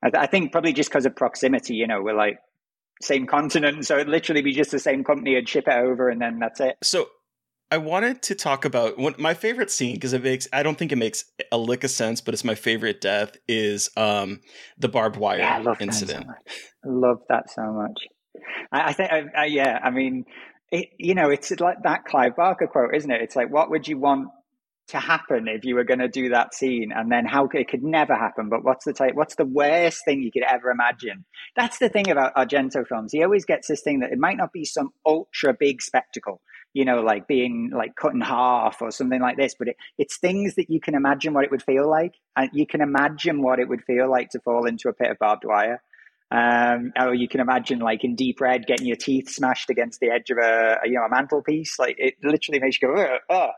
[0.03, 2.39] I, I think probably just because of proximity, you know, we're like
[3.01, 6.21] same continent, so it'd literally be just the same company and ship it over, and
[6.21, 6.77] then that's it.
[6.83, 7.09] So
[7.71, 10.93] I wanted to talk about one, my favorite scene because it makes I don't think
[10.93, 14.41] it makes a lick of sense, but it's my favorite death is um
[14.77, 16.27] the barbed wire Yeah, I love incident.
[16.27, 16.37] that
[16.85, 17.03] so much.
[17.03, 17.99] I love that so much.
[18.73, 20.27] I, I think, I, I, yeah, I mean,
[20.73, 23.21] it, you know, it's like that Clive Barker quote, isn't it?
[23.21, 24.29] It's like, what would you want
[24.89, 26.93] to happen if you were going to do that scene?
[26.95, 30.05] And then how could it could never happen but what's the type what's the worst
[30.05, 31.25] thing you could ever imagine?
[31.55, 33.13] That's the thing about argento films.
[33.13, 36.41] He always gets this thing that it might not be some ultra big spectacle
[36.75, 40.19] you know like being like cut in half or something like this but it, it's
[40.19, 43.59] things that you can imagine what it would feel like and you can imagine what
[43.59, 45.83] it would feel like to fall into a pit of barbed wire
[46.33, 50.09] um, or you can imagine, like in Deep Red, getting your teeth smashed against the
[50.09, 51.79] edge of a, a you know a mantelpiece.
[51.79, 53.51] Like it literally makes you go, oh.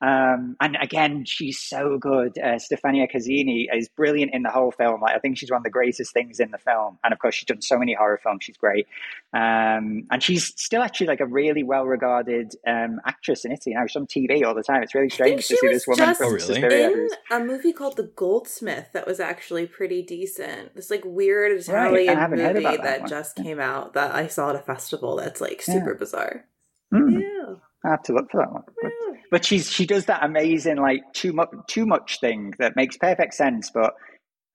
[0.00, 2.38] Um, and again, she's so good.
[2.38, 5.02] Uh, Stefania Casini is brilliant in the whole film.
[5.02, 6.98] Like I think she's one of the greatest things in the film.
[7.04, 8.44] And of course, she's done so many horror films.
[8.44, 8.86] She's great.
[9.34, 13.86] Um, and she's still actually like a really well regarded um, actress in Italy now.
[13.86, 14.82] She's on TV all the time.
[14.82, 16.88] It's really strange to see this woman from oh, really?
[16.90, 20.74] in a movie called The Goldsmith that was actually pretty decent.
[20.74, 22.16] This like weird Italian.
[22.16, 25.62] Right movie that, that just came out that I saw at a festival that's like
[25.62, 25.98] super yeah.
[25.98, 26.44] bizarre.
[26.92, 27.20] Mm.
[27.20, 27.54] Yeah.
[27.84, 28.62] I have to look for that one.
[28.80, 28.92] But,
[29.30, 33.34] but, she's she does that amazing like too much too much thing that makes perfect
[33.34, 33.94] sense, but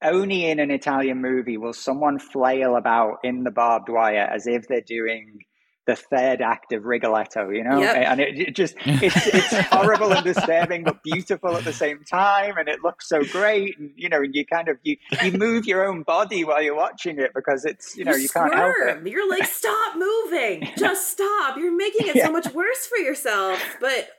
[0.03, 4.67] only in an Italian movie will someone flail about in the barbed wire as if
[4.67, 5.39] they're doing
[5.87, 7.95] the third act of Rigoletto, you know, yep.
[7.95, 12.57] and it, it, just it's it's horrible and disturbing, but beautiful at the same time,
[12.57, 15.87] and it looks so great, and you know, you kind of you you move your
[15.87, 19.07] own body while you're watching it because it's you know you, you can't help it.
[19.07, 21.57] You're like, stop moving, just stop.
[21.57, 22.25] You're making it yeah.
[22.25, 24.09] so much worse for yourself, but.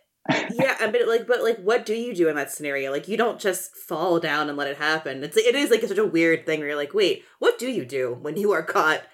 [0.53, 2.91] yeah, but like, but like, what do you do in that scenario?
[2.91, 5.25] Like, you don't just fall down and let it happen.
[5.25, 7.87] It's it is like such a weird thing where you're like, wait, what do you
[7.87, 9.05] do when you are caught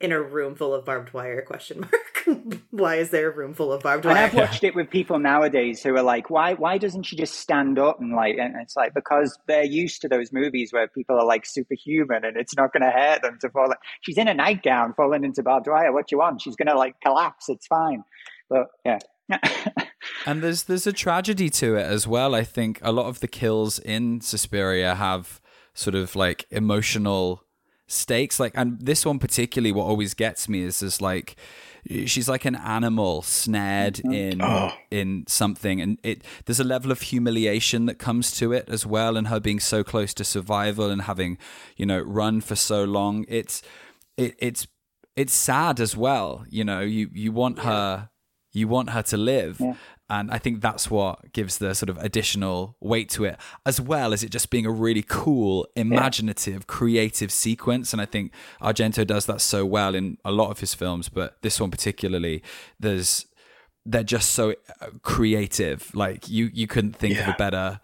[0.00, 2.60] in a room full of barbed wire question mark.
[2.70, 5.18] Why is there a room full of barbed wire and i've watched it with people
[5.18, 8.76] nowadays who are like why why doesn't she just stand up and like and it's
[8.76, 12.72] like because they're used to those movies where people are like superhuman and it's not
[12.72, 15.92] going to hurt them to fall she's in a nightgown falling into barbed wire.
[15.92, 16.42] What you want?
[16.42, 17.48] She's going to like collapse.
[17.48, 18.04] It's fine.
[18.48, 18.98] But yeah.
[20.26, 22.34] And there's there's a tragedy to it as well.
[22.34, 25.40] I think a lot of the kills in suspiria have
[25.72, 27.42] sort of like emotional
[27.86, 31.36] stakes like and this one particularly what always gets me is just like
[32.06, 34.12] she's like an animal snared mm-hmm.
[34.12, 34.72] in oh.
[34.90, 39.16] in something and it there's a level of humiliation that comes to it as well
[39.16, 41.36] and her being so close to survival and having
[41.76, 43.62] you know run for so long it's
[44.16, 44.66] it, it's
[45.14, 47.64] it's sad as well you know you you want yeah.
[47.64, 48.10] her
[48.52, 49.74] you want her to live yeah.
[50.10, 54.12] And I think that's what gives the sort of additional weight to it, as well
[54.12, 56.66] as it just being a really cool, imaginative, yeah.
[56.66, 57.92] creative sequence.
[57.92, 61.40] And I think Argento does that so well in a lot of his films, but
[61.40, 62.42] this one particularly,
[62.78, 63.26] there's
[63.86, 65.94] they're just so uh, creative.
[65.94, 67.28] Like you, you couldn't think yeah.
[67.28, 67.80] of a better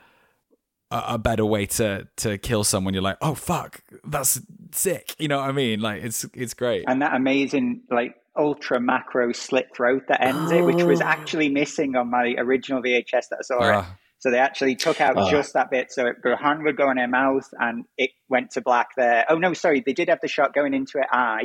[0.90, 2.94] a, better way to to kill someone.
[2.94, 4.40] You're like, oh fuck, that's
[4.72, 5.14] sick.
[5.18, 5.80] You know what I mean?
[5.80, 6.84] Like it's it's great.
[6.88, 10.58] And that amazing like ultra macro slit throat that ends oh.
[10.58, 11.04] it, which was oh.
[11.04, 13.68] actually missing on my original VHS that I saw uh.
[13.68, 13.74] it.
[13.74, 13.96] Ah.
[14.18, 15.30] So they actually took out uh.
[15.30, 15.90] just that bit.
[15.90, 19.24] So it, her hand would go in her mouth and it went to black there.
[19.28, 21.44] Oh no, sorry, they did have the shot going into her eye,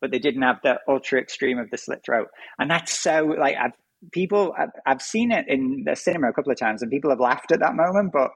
[0.00, 2.28] but they didn't have the ultra extreme of the slit throat.
[2.58, 3.72] And that's so like I've
[4.12, 7.20] people I've, I've seen it in the cinema a couple of times and people have
[7.20, 8.30] laughed at that moment, but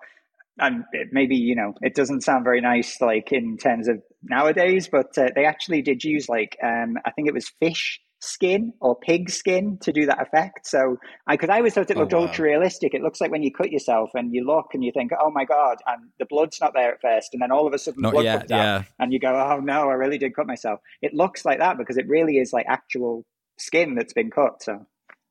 [0.58, 5.16] and maybe you know it doesn't sound very nice like in terms of nowadays but
[5.18, 9.30] uh, they actually did use like um, i think it was fish skin or pig
[9.30, 10.66] skin to do that effect.
[10.66, 12.26] So i because i always thought it oh, looked oh, wow.
[12.26, 15.12] ultra realistic it looks like when you cut yourself and you look and you think
[15.18, 17.78] oh my god and the blood's not there at first and then all of a
[17.78, 18.82] sudden not blood yet, comes out yeah.
[18.98, 20.80] and you go oh no i really did cut myself.
[21.00, 23.24] It looks like that because it really is like actual
[23.58, 24.86] skin that's been cut so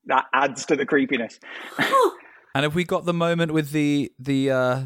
[0.06, 1.40] that adds to the creepiness.
[2.56, 4.84] And have we got the moment with the the uh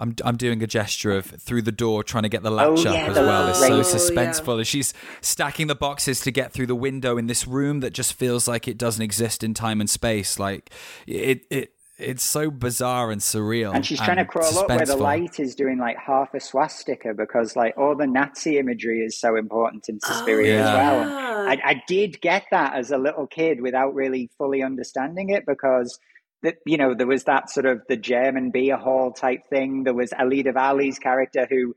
[0.00, 2.86] I'm I'm doing a gesture of through the door trying to get the oh, latch
[2.86, 3.48] oh, up yeah, as well.
[3.48, 4.56] It's so suspenseful.
[4.58, 4.64] Yeah.
[4.64, 8.48] She's stacking the boxes to get through the window in this room that just feels
[8.48, 10.38] like it doesn't exist in time and space.
[10.38, 10.70] Like
[11.06, 13.74] it it it's so bizarre and surreal.
[13.74, 17.12] And she's trying to crawl up where the light is doing like half a swastika
[17.14, 20.68] because like all the Nazi imagery is so important in oh, Suspiria oh, yeah.
[20.68, 21.48] as well.
[21.48, 25.98] I, I did get that as a little kid without really fully understanding it because
[26.42, 29.84] that you know there was that sort of the German beer hall type thing.
[29.84, 31.74] There was Alida Valli's character who,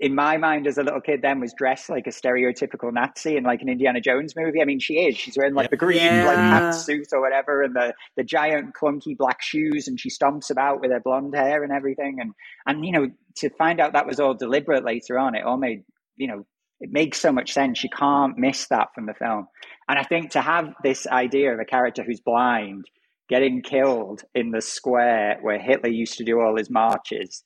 [0.00, 3.44] in my mind as a little kid, then was dressed like a stereotypical Nazi in
[3.44, 4.60] like an Indiana Jones movie.
[4.60, 5.16] I mean, she is.
[5.16, 6.24] She's wearing like the green yeah.
[6.26, 10.50] like hat suit or whatever, and the the giant clunky black shoes, and she stomps
[10.50, 12.18] about with her blonde hair and everything.
[12.20, 12.32] And
[12.66, 15.84] and you know to find out that was all deliberate later on, it all made
[16.16, 16.46] you know
[16.80, 17.84] it makes so much sense.
[17.84, 19.46] You can't miss that from the film.
[19.88, 22.86] And I think to have this idea of a character who's blind
[23.32, 27.42] getting killed in the square where Hitler used to do all his marches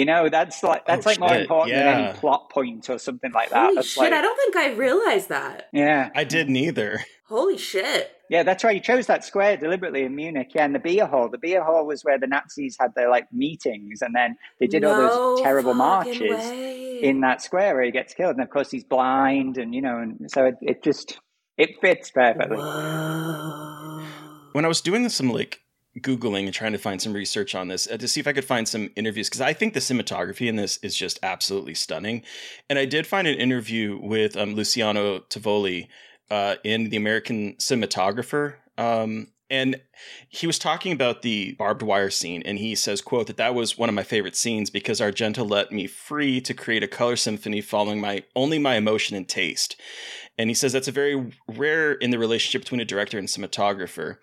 [0.00, 2.98] You know, that's like that's Oh, like more shit, important than any plot point or
[2.98, 3.64] something like that.
[3.66, 5.68] Holy that's shit, like, I don't think I realized that.
[5.72, 6.90] yeah, I did neither.
[7.28, 8.04] Holy shit.
[8.28, 10.50] yeah, that's why you chose that square deliberately in Munich.
[10.54, 11.28] Yeah, and the beer hall.
[11.30, 14.82] The beer hall was where the Nazis had their like meetings, and then they did
[14.84, 16.98] all those terrible marches way.
[17.08, 18.34] in that square where he gets killed.
[18.36, 21.08] And of course, he's blind, and you know, and so it, it just
[21.56, 22.56] it fits perfectly.
[22.58, 23.93] Whoa.
[24.54, 25.62] When I was doing some like
[25.98, 28.44] googling and trying to find some research on this uh, to see if I could
[28.44, 32.22] find some interviews because I think the cinematography in this is just absolutely stunning,
[32.70, 35.88] and I did find an interview with um, Luciano Tovoli
[36.30, 38.54] uh, in the American Cinematographer.
[38.78, 39.80] Um, and
[40.28, 43.76] he was talking about the barbed wire scene and he says quote that that was
[43.76, 47.60] one of my favorite scenes because argento let me free to create a color symphony
[47.60, 49.76] following my only my emotion and taste
[50.38, 54.16] and he says that's a very rare in the relationship between a director and cinematographer.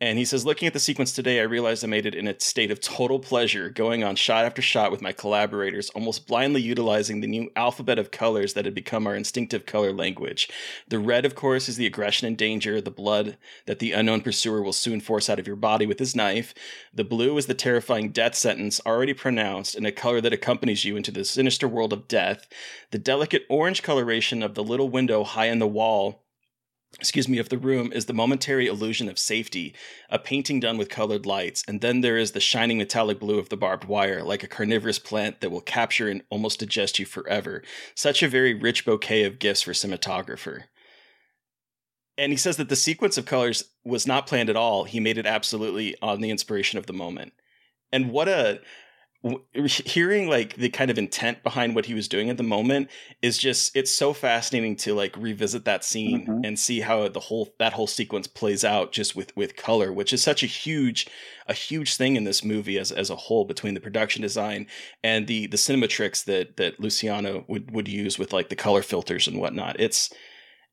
[0.00, 2.38] And he says, looking at the sequence today, I realized I made it in a
[2.40, 7.20] state of total pleasure, going on shot after shot with my collaborators, almost blindly utilizing
[7.20, 10.50] the new alphabet of colors that had become our instinctive color language.
[10.88, 14.62] The red, of course, is the aggression and danger, the blood that the unknown pursuer
[14.62, 16.54] will soon force out of your body with his knife.
[16.92, 20.96] The blue is the terrifying death sentence already pronounced in a color that accompanies you
[20.96, 22.48] into the sinister world of death.
[22.90, 26.23] The delicate orange coloration of the little window high in the wall
[26.98, 29.74] excuse me, of the room is the momentary illusion of safety,
[30.08, 33.48] a painting done with colored lights, and then there is the shining metallic blue of
[33.48, 37.62] the barbed wire, like a carnivorous plant that will capture and almost digest you forever.
[37.94, 40.64] Such a very rich bouquet of gifts for cinematographer.
[42.16, 44.84] And he says that the sequence of colors was not planned at all.
[44.84, 47.32] He made it absolutely on the inspiration of the moment.
[47.90, 48.60] And what a
[49.54, 52.90] hearing like the kind of intent behind what he was doing at the moment
[53.22, 56.46] is just it's so fascinating to like revisit that scene Mhm.
[56.46, 60.12] and see how the whole that whole sequence plays out just with with color which
[60.12, 61.06] is such a huge
[61.46, 64.66] a huge thing in this movie as as a whole between the production design
[65.02, 68.82] and the the cinema tricks that that Luciano would would use with like the color
[68.82, 70.12] filters and whatnot it's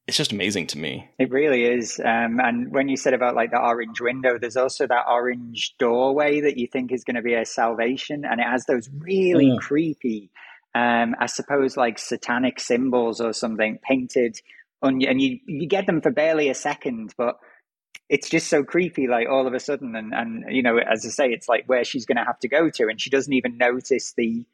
[0.07, 1.99] it's just amazing to me It really is.
[1.99, 6.41] Um, and when you said about like the orange window, there's also that orange doorway
[6.41, 9.59] that you think is going to be a salvation, and it has those really Mm.
[9.59, 10.29] creepy,
[10.75, 14.39] um, I suppose, like satanic symbols or something painted
[14.81, 17.37] on, and you you get them for barely a second, but
[18.09, 21.09] it's just so creepy, like all of a sudden, and and you know, as I
[21.09, 23.57] say, it's like where she's going to have to go to, and she doesn't even
[23.57, 24.45] notice the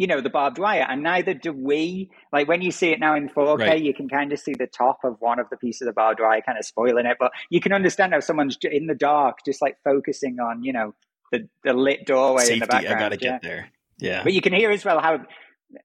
[0.00, 2.10] you know, the barbed wire, and neither do we.
[2.32, 3.82] Like when you see it now in 4K, Right.
[3.82, 6.40] you can kind of see the top of one of the pieces of barbed wire,
[6.40, 7.18] kind of spoiling it.
[7.20, 10.94] But you can understand how someone's in the dark, just like focusing on, you know,
[11.32, 13.30] the, the lit doorway in safety the i gotta yeah.
[13.30, 13.68] get there
[13.98, 15.20] yeah But you can hear as well how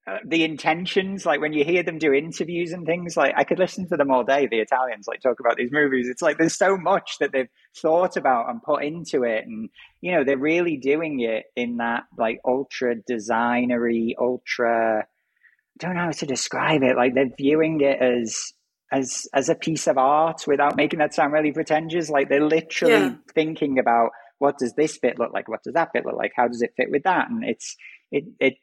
[0.06, 3.58] uh, the intentions, like when you hear them do interviews and things, like I could
[3.58, 4.46] listen to them all day.
[4.46, 6.08] The Italians like talk about these movies.
[6.08, 9.68] It's like there's so much that they've thought about and put into it, and
[10.00, 15.00] you know they're really doing it in that like ultra designery, ultra.
[15.02, 16.96] I don't know how to describe it.
[16.96, 18.52] Like they're viewing it as
[18.92, 22.08] as as a piece of art without making that sound really pretentious.
[22.10, 23.14] Like they're literally Yeah.
[23.34, 25.48] thinking about what does this bit look like?
[25.48, 26.32] What does that bit look like?
[26.36, 27.30] How does it fit with that?
[27.30, 27.76] And it's
[28.10, 28.54] it it.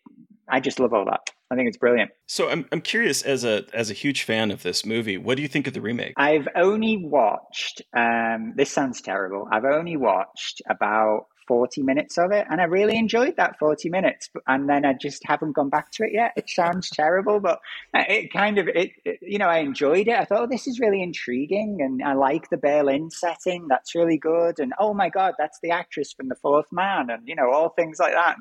[0.50, 1.30] I just love all that.
[1.52, 2.10] I think it's brilliant.
[2.26, 5.44] so i'm i'm curious as a as a huge fan of this movie what do
[5.44, 7.84] you think of the remake I've only watched.
[7.96, 9.48] Um, this sounds terrible.
[9.52, 14.30] I've only watched about forty minutes of it, and I really enjoyed that forty minutes.
[14.48, 16.34] And then I just haven't gone back to it yet.
[16.36, 17.60] It sounds terrible, but
[17.94, 20.16] it kind of it, it- You know, I enjoyed it.
[20.18, 23.68] I thought oh, this is really intriguing, and I like the Berlin setting.
[23.68, 24.60] That's really good.
[24.60, 27.70] And oh my god, that's the actress from The Fourth Man, and you know all
[27.70, 28.38] things like that.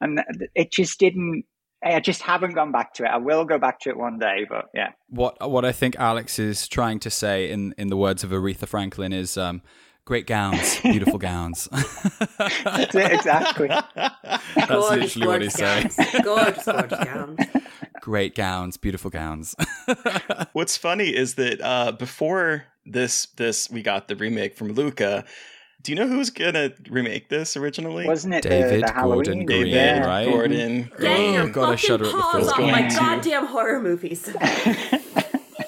[0.00, 1.44] And and it just didn't.
[1.86, 3.08] I just haven't gone back to it.
[3.08, 4.92] I will go back to it one day, but yeah.
[5.08, 8.66] What what I think Alex is trying to say in in the words of Aretha
[8.66, 9.60] Franklin is um,
[10.04, 11.68] great gowns, beautiful gowns.
[12.38, 13.68] That's it, exactly.
[13.68, 16.22] That's Gorgeous, literally what he's gorgeous saying.
[16.24, 17.40] Gorgeous, gorgeous gowns.
[18.00, 19.54] Great gowns, beautiful gowns.
[20.52, 25.24] What's funny is that uh, before this, this we got the remake from Luca.
[25.82, 28.06] Do you know who's gonna remake this originally?
[28.06, 29.24] Wasn't it David the, Halloween?
[29.24, 30.06] Gordon David Green, Yeah.
[30.06, 30.26] right?
[30.28, 30.90] Gordon.
[30.98, 32.56] Get your Oh, God, I fucking shudder at the paws thought.
[32.58, 34.34] Going my to- goddamn horror movies.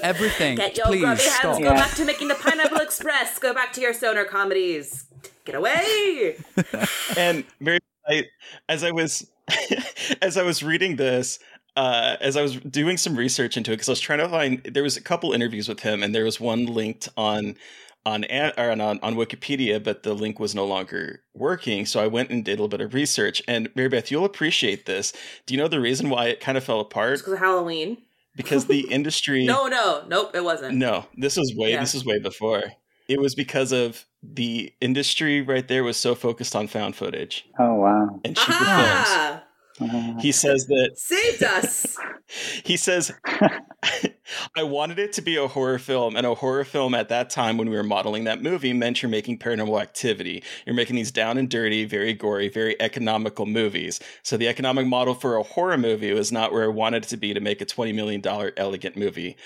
[0.06, 0.56] Everything.
[0.56, 1.58] Get your Please grubby hands, stop.
[1.58, 1.74] go Yeah.
[1.74, 5.04] back to making the Pineapple Express, go back to your sonar comedies.
[5.44, 6.36] Get away!
[7.16, 7.78] and Mary,
[8.08, 8.24] I,
[8.68, 9.30] as I was
[10.22, 11.38] as I was reading this,
[11.76, 14.62] uh, as I was doing some research into it, because I was trying to find
[14.64, 17.56] there was a couple interviews with him, and there was one linked on
[18.04, 21.86] on An- or on on Wikipedia, but the link was no longer working.
[21.86, 23.42] So I went and did a little bit of research.
[23.48, 25.12] And Mary Beth, you'll appreciate this.
[25.46, 27.14] Do you know the reason why it kind of fell apart?
[27.14, 27.98] It's because of Halloween.
[28.36, 30.76] Because the industry No, no, nope, it wasn't.
[30.76, 31.80] no, this was way Yeah.
[31.80, 32.62] this was way before.
[33.08, 37.74] It was because of the industry right there was so focused on found footage Oh
[37.74, 38.20] wow!
[38.24, 39.26] and cheaper ah.
[39.32, 39.42] films.
[39.80, 41.96] Ah, he says that Saved us.
[42.64, 43.12] he says
[44.56, 47.58] I wanted it to be a horror film, and a horror film at that time
[47.58, 50.42] when we were modeling that movie meant you're making paranormal activity.
[50.64, 54.00] You're making these down and dirty, very gory, very economical movies.
[54.22, 57.16] So the economic model for a horror movie was not where I wanted it to
[57.16, 58.22] be to make a $20 million
[58.56, 59.36] elegant movie.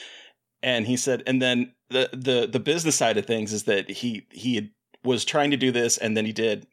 [0.63, 4.27] And he said, and then the the the business side of things is that he
[4.31, 4.71] he had,
[5.03, 6.67] was trying to do this, and then he did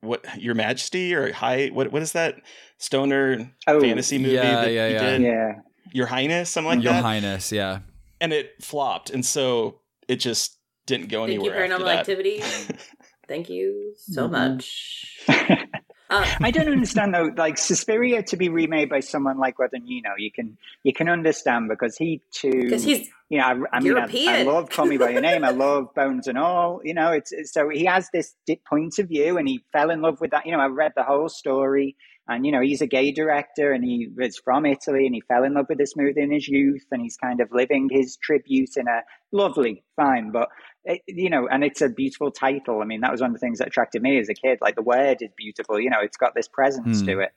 [0.00, 2.36] what Your Majesty or High what what is that
[2.78, 5.10] stoner Oh, fantasy movie yeah, that yeah, he yeah.
[5.10, 5.22] did?
[5.22, 5.52] Yeah.
[5.92, 7.02] Your Highness, something like Your that.
[7.02, 7.80] Highness, yeah.
[8.20, 11.64] and it flopped, and so it just didn't go Thank you, anywhere.
[11.64, 11.98] after Paranormal that.
[12.00, 12.42] Activity.
[13.28, 14.30] Thank you so Mhm.
[14.30, 15.24] much.
[15.28, 15.64] Um,
[16.40, 17.30] I don't understand though.
[17.36, 21.96] Like Suspiria to be remade by someone like Guadagnino, you can you can understand because
[21.96, 22.52] he too.
[22.62, 25.42] Because he's you know, I, I mean, I, I love Call Me by Your Name.
[25.42, 26.80] I love Bones and All.
[26.84, 28.34] You know, it's, it's so he has this
[28.68, 30.46] point of view, and he fell in love with that.
[30.46, 31.96] You know, I read the whole story,
[32.28, 35.44] and you know, he's a gay director, and he was from Italy, and he fell
[35.44, 38.76] in love with this movie in his youth, and he's kind of living his tribute
[38.76, 40.48] in a lovely, fine, but
[40.84, 42.80] it, you know, and it's a beautiful title.
[42.80, 44.58] I mean, that was one of the things that attracted me as a kid.
[44.60, 45.80] Like the word is beautiful.
[45.80, 47.06] You know, it's got this presence Hmm.
[47.06, 47.32] to it.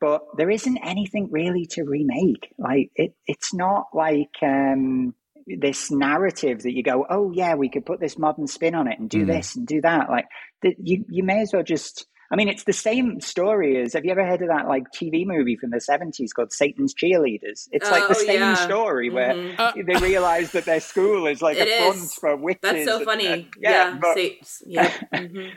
[0.00, 2.52] But there isn't anything really to remake.
[2.58, 5.14] Like it, it's not like um,
[5.46, 8.98] this narrative that you go, oh yeah, we could put this modern spin on it
[8.98, 9.26] and do Mm.
[9.28, 10.10] this and do that.
[10.10, 10.26] Like
[10.62, 12.06] the, you, you may as well just.
[12.30, 13.92] I mean, it's the same story as.
[13.92, 17.68] Have you ever heard of that like TV movie from the seventies called Satan's Cheerleaders?
[17.70, 18.54] It's like the Oh, same yeah.
[18.54, 19.58] story where Mhm.
[19.58, 22.14] Uh, they realize that their school is like It a front is.
[22.14, 22.60] for witches.
[22.62, 23.26] That's so and- funny.
[23.26, 24.90] and- yeah, but sa- yeah.
[25.14, 25.50] mhm.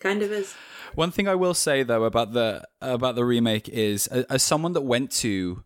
[0.00, 0.54] Kind of is.
[0.94, 4.72] One thing I will say though about the about the remake is, a- as someone
[4.74, 5.64] that went to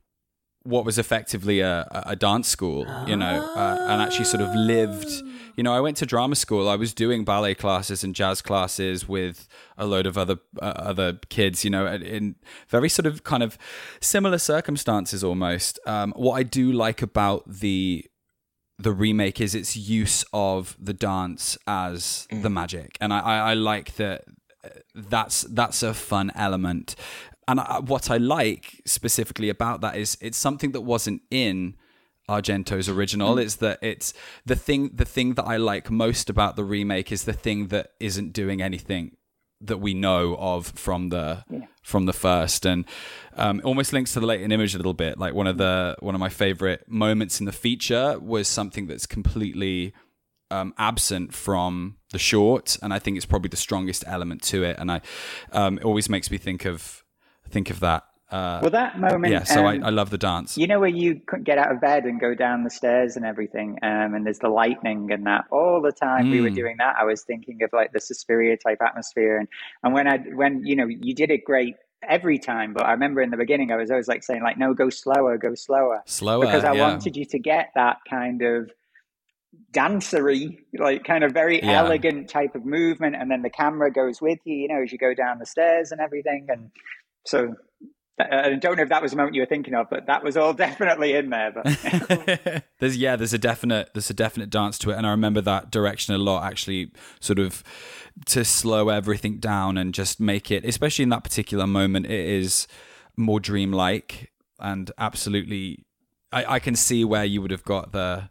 [0.65, 4.55] what was effectively a, a a dance school, you know, uh, and actually sort of
[4.55, 5.11] lived.
[5.57, 6.69] You know, I went to drama school.
[6.69, 9.47] I was doing ballet classes and jazz classes with
[9.77, 11.65] a load of other uh, other kids.
[11.65, 12.37] You know, in-
[12.69, 13.59] very sort of kind of
[14.01, 15.79] similar circumstances almost.
[15.87, 18.05] Um, what I do like about the
[18.79, 23.55] the remake is its use of the dance as the magic, and I, I, I
[23.55, 24.25] like that.
[24.65, 26.97] uh, That's that's a fun element,
[27.47, 31.77] and I, what I like specifically about that is it's something that wasn't in
[32.33, 33.39] Argento's original.
[33.39, 34.15] It's that it's
[34.47, 34.91] the thing.
[34.95, 38.63] The thing that I like most about the remake is the thing that isn't doing
[38.63, 39.17] anything
[39.63, 41.45] that we know of from the
[41.83, 42.67] from the first.
[42.67, 42.85] And
[43.37, 45.19] um, almost links to the latent image a little bit.
[45.19, 49.07] Like one of the one of my favorite moments in the feature was something that's
[49.07, 49.93] completely
[50.51, 52.77] um, absent from the short.
[52.83, 54.77] And i think it's probably the strongest element to it.
[54.79, 55.01] And i
[55.53, 57.05] um, it always makes me think of
[57.49, 59.33] think of that uh, well, that moment.
[59.33, 61.71] yeah so I, um, I love the dance You know where you couldn't get out
[61.73, 65.27] of bed and go down the stairs and everything, um, and there's the lightning and
[65.27, 65.45] that.
[65.51, 66.55] All the time we were Mm.
[66.63, 69.49] doing that, I was thinking of like the Suspiria type atmosphere, and
[69.83, 71.77] and when I when you know you did it great
[72.09, 74.75] every time, but I remember in the beginning I was always like saying like no,
[74.75, 76.81] go slower, go slower, slower because I yeah.
[76.89, 78.71] wanted you to get that kind of
[79.73, 81.79] dancery, like kind of very Yeah.
[81.81, 84.99] elegant type of movement, and then the camera goes with you, you know, as you
[84.99, 86.71] go down the stairs and everything, and
[87.27, 87.55] so.
[88.19, 90.23] Uh, I don't know if that was the moment you were thinking of, but that
[90.23, 91.53] was all definitely in there.
[91.53, 95.41] But there's yeah, there's a definite there's a definite dance to it, and I remember
[95.43, 96.45] that direction a lot.
[96.45, 97.63] Actually, sort of
[98.27, 102.67] to slow everything down and just make it, especially in that particular moment, it is
[103.17, 104.33] more dreamlike
[104.63, 105.85] and absolutely.
[106.33, 108.31] I, I can see where you would have got the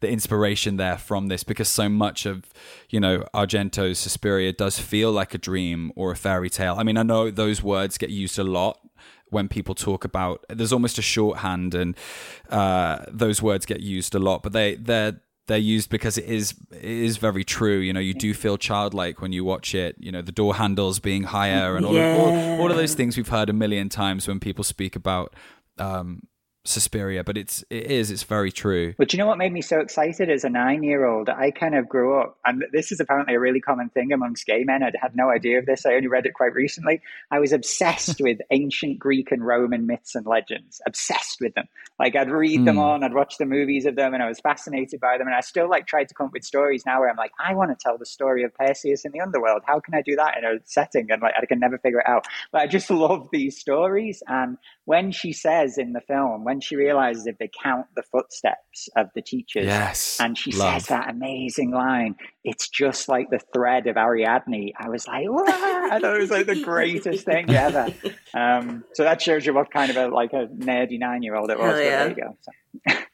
[0.00, 2.44] the inspiration there from this because so much of
[2.90, 6.74] you know Argento's Suspiria does feel like a dream or a fairy tale.
[6.76, 8.80] I mean, I know those words get used a lot
[9.30, 10.44] when people talk about.
[10.48, 11.96] There's almost a shorthand, and
[12.50, 16.54] uh, those words get used a lot, but they they're they're used because it is
[16.70, 17.78] it is very true.
[17.78, 19.96] You know, you do feel childlike when you watch it.
[19.98, 23.16] You know, the door handles being higher and all, of, all, all of those things
[23.16, 25.34] we've heard a million times when people speak about
[25.78, 26.22] um,
[26.68, 27.24] Suspiria.
[27.24, 28.94] But it's it is it's very true.
[28.98, 31.28] But you know what made me so excited as a nine year old?
[31.28, 34.64] I kind of grew up, and this is apparently a really common thing amongst gay
[34.64, 34.82] men.
[34.82, 35.86] I had no idea of this.
[35.86, 37.00] I only read it quite recently.
[37.30, 41.66] I was obsessed with ancient Greek and Roman myths and legends, obsessed with them.
[41.98, 42.82] Like I'd read them Hmm.
[42.82, 45.26] on, I'd watch the movies of them, and I was fascinated by them.
[45.26, 47.54] And I still like tried to come up with stories now where I'm like, I
[47.54, 49.62] want to tell the story of Perseus in the underworld.
[49.66, 51.10] How can I do that in a setting?
[51.10, 52.26] And like, I can never figure it out.
[52.52, 54.22] But I just love these stories.
[54.28, 54.58] And
[54.88, 59.08] when she says in the film, when she realizes if they count the footsteps of
[59.14, 60.80] the teachers, Yes, and she love.
[60.80, 64.72] says that amazing line, it's just like the thread of Ariadne.
[64.78, 67.88] I was like, wow, I thought it was like the greatest thing ever.
[68.32, 71.50] Um, so that shows you what kind of a like a nerdy nine year old
[71.50, 71.66] it was.
[71.66, 71.98] Hell But yeah.
[72.04, 72.36] there you go.
[72.40, 72.52] So,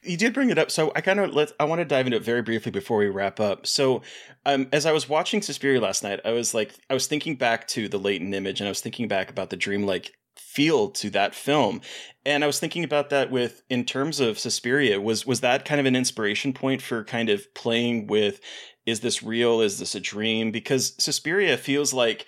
[0.03, 2.17] You did bring it up, so I kind of let I want to dive into
[2.17, 3.67] it very briefly before we wrap up.
[3.67, 4.01] So,
[4.45, 7.67] um, as I was watching Suspiria last night, I was like, I was thinking back
[7.69, 11.35] to the latent image, and I was thinking back about the dreamlike feel to that
[11.35, 11.81] film.
[12.25, 15.79] And I was thinking about that with in terms of Suspiria was was that kind
[15.79, 18.39] of an inspiration point for kind of playing with
[18.85, 22.25] is this real is this a dream because Suspiria feels like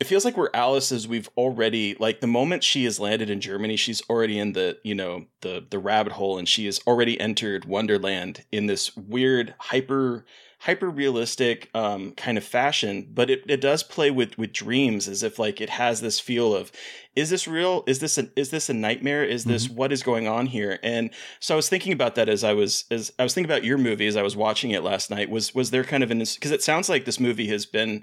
[0.00, 3.40] it feels like we're Alice as we've already like the moment she has landed in
[3.40, 7.18] Germany, she's already in the you know the the rabbit hole, and she has already
[7.20, 10.26] entered Wonderland in this weird hyper
[10.64, 13.06] hyper realistic um, kind of fashion.
[13.12, 16.54] But it, it does play with with dreams as if like it has this feel
[16.54, 16.72] of
[17.14, 17.84] is this real?
[17.86, 19.22] Is this a, is this a nightmare?
[19.24, 19.74] Is this Mhm.
[19.76, 20.78] what is going on here?
[20.82, 23.64] And so I was thinking about that as I was as I was thinking about
[23.64, 25.30] your movie as I was watching it last night.
[25.30, 28.02] Was was there kind of an because it sounds like this movie has been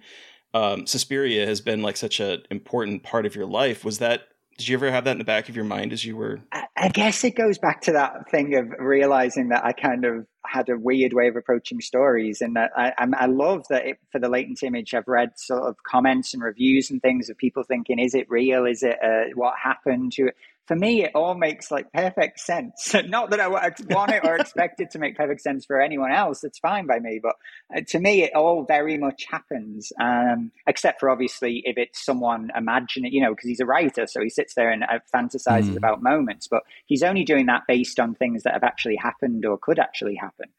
[0.54, 3.84] um, Suspiria has been like such an important part of your life.
[3.86, 4.28] Was that?
[4.62, 6.40] Did you ever have that in the back of your mind as you were?
[6.52, 10.28] I, I guess it goes back to that thing of realizing that I kind of
[10.46, 14.20] had a weird way of approaching stories, and that I, I love that it, for
[14.20, 17.98] the latent image, I've read sort of comments and reviews and things of people thinking,
[17.98, 18.66] "Is it real?
[18.66, 20.36] Is it uh, what happened to it?"
[20.72, 22.96] For me, it all makes like perfect sense.
[23.06, 26.46] Not that I want it or expect it to make perfect sense for anyone else.
[26.46, 27.36] It's fine by me, but
[27.76, 29.92] uh, to me, it all very much happens.
[30.00, 34.22] Um, except for obviously if it's someone imagining, you know, because he's a writer, so
[34.22, 35.76] he sits there and uh, fantasizes Mm.
[35.76, 36.48] about moments.
[36.48, 40.16] But he's only doing that based on things that have actually happened or could actually
[40.16, 40.52] happen.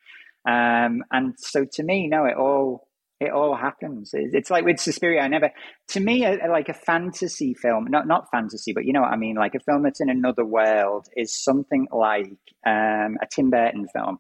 [0.44, 2.86] Um, and so to me, no, it all
[3.22, 4.10] it all happens.
[4.12, 5.22] It's like with Suspiria.
[5.22, 5.50] I never,
[5.88, 9.16] to me, a, like a fantasy film, not not fantasy, but you know what I
[9.16, 9.36] mean.
[9.36, 12.30] Like a film that's in another world is something like
[12.66, 14.18] um, a Tim Burton film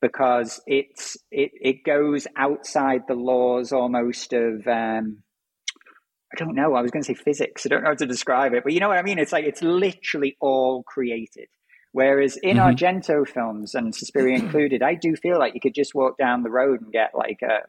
[0.00, 4.66] because it's it it goes outside the laws almost of.
[4.66, 5.22] Um,
[6.32, 6.74] I don't know.
[6.74, 7.64] I was going to say physics.
[7.64, 9.18] I don't know how to describe it, but you know what I mean.
[9.18, 11.48] It's like it's literally all created.
[11.92, 12.74] Whereas in Mhm.
[12.76, 16.50] Argento films and Suspiria included, I do feel like you could just walk down the
[16.50, 17.60] road and get like a,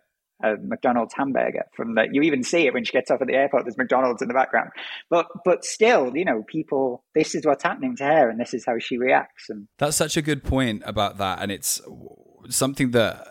[0.43, 2.07] a McDonald's hamburger from the.
[2.11, 3.65] You even see it when she gets off at the airport.
[3.65, 4.71] There's McDonald's in the background,
[5.09, 7.03] but but still, you know, people.
[7.15, 9.49] This is what's happening to her, and this is how she reacts.
[9.49, 11.81] And That's such a good point about that, and it's
[12.49, 13.27] something that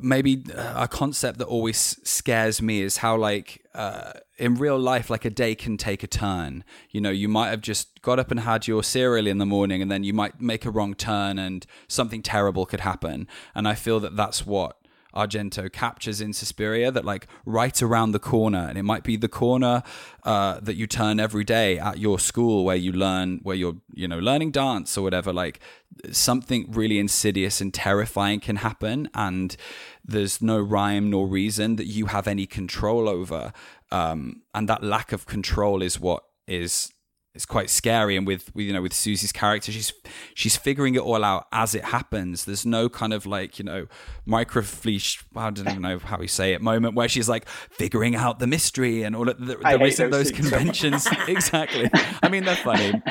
[0.00, 5.24] maybe a concept that always scares me is how like uh, in real life like
[5.24, 8.40] a day can take a turn you know you might have just got up and
[8.40, 11.66] had your cereal in the morning and then you might make a wrong turn and
[11.86, 14.78] something terrible could happen and i feel that that's what
[15.14, 19.28] Argento captures in Suspiria that like right around the corner, and it might be the
[19.28, 19.82] corner
[20.24, 24.08] uh, that you turn every day at your school where you learn where you're you
[24.08, 25.32] know learning dance or whatever.
[25.32, 25.60] Like
[26.10, 29.56] something really insidious and terrifying can happen, and
[30.04, 33.52] there's no rhyme nor reason that you have any control over,
[33.90, 36.93] um, and that lack of control is what is
[37.34, 39.92] it's quite scary and with, with you know with Susie's character she's
[40.34, 43.86] she's figuring it all out as it happens there's no kind of like you know
[44.26, 48.38] microfleesh I don't even know how we say it moment where she's like figuring out
[48.38, 50.80] the mystery and all of the, there isn't those those scenes so much.
[50.80, 51.90] conventions exactly
[52.22, 53.02] I mean they're funny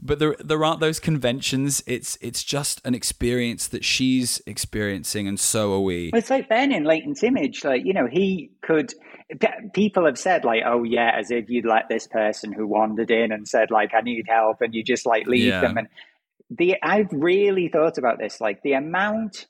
[0.00, 5.38] but there there aren't those conventions it's it's just an experience that she's experiencing and
[5.40, 7.64] so are we it's like Ben in Latent Image.
[7.64, 8.92] Like, you know, he could.
[9.74, 13.30] People have said, like, oh, yeah, as if you'd let this person who wandered in
[13.30, 15.60] and said, like, I need help, and you just, like, leave Yeah.
[15.60, 15.76] them.
[15.78, 15.88] And
[16.50, 18.40] the I've really thought about this.
[18.40, 19.46] Like, the amount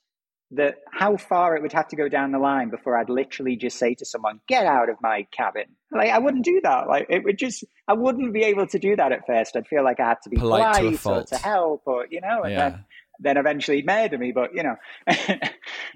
[0.53, 3.79] that how far it would have to go down the line before I'd literally just
[3.79, 5.65] say to someone, get out of my cabin.
[5.93, 6.89] Like, I wouldn't do that.
[6.89, 9.57] Like, it would just, I wouldn't be able to do that at first.
[9.57, 12.21] I'd feel like I had to be Polite polite, to or to help or, you
[12.21, 12.71] know, and Yeah.
[12.71, 12.85] then
[13.21, 14.33] then eventually he'd murder me.
[14.33, 14.77] But you know,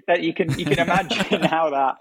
[0.07, 1.95] that you can you can imagine how that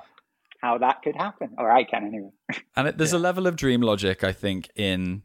[0.63, 2.31] how that could happen, or I can anyway.
[2.77, 5.23] And it, there's a level of dream logic, I think, in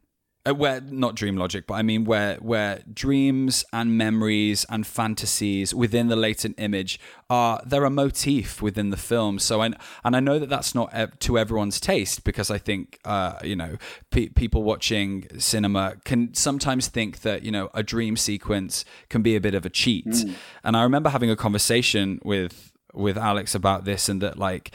[0.48, 5.74] uh, where not dream logic, but I mean where where dreams and memories and fantasies
[5.74, 7.00] within the latent image
[7.30, 9.40] are they're a motif within the film.
[9.40, 13.40] So and and I know that that's not to everyone's taste because I think uh,
[13.44, 13.78] you know
[14.12, 19.36] pe- people watching cinema can sometimes think that you know a dream sequence can be
[19.36, 20.26] a bit of a cheat.
[20.64, 24.72] And I remember having a conversation with with Alex about this and that like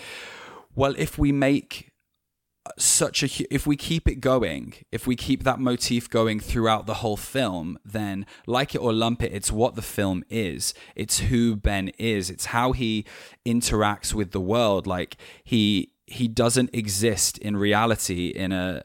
[0.74, 1.90] well if we make
[2.78, 6.94] such a if we keep it going if we keep that motif going throughout the
[6.94, 10.74] whole film then like it or lump it it's what the film is.
[10.94, 12.30] It's who ben is.
[12.30, 13.04] It's how he
[13.46, 14.86] interacts with the world.
[14.86, 18.84] Like he he doesn't exist in reality in a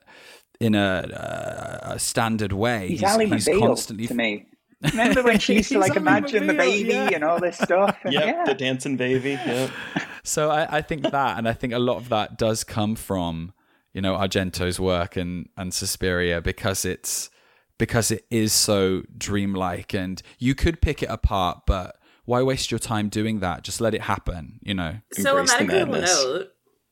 [0.60, 0.80] in a,
[1.14, 2.88] uh, a standard way.
[2.88, 4.48] He's, Ally McBeal to me.
[4.82, 7.10] Remember when she used to like imagine the McBeal, baby yeah.
[7.16, 7.98] and all this stuff?
[8.04, 8.44] And Yep, yeah.
[8.46, 9.32] the dancing baby.
[9.32, 9.72] Yep.
[10.24, 13.54] So I, I think that, and I think a lot of that does come from
[13.94, 17.30] you know Argento's work and and Suspiria because it's
[17.78, 21.96] because it is so dreamlike, and you could pick it apart, but
[22.26, 23.64] why waste your time doing that?
[23.64, 24.98] Just let it happen, you know.
[25.14, 26.24] So a Embrace the medical madness.
[26.26, 26.48] note.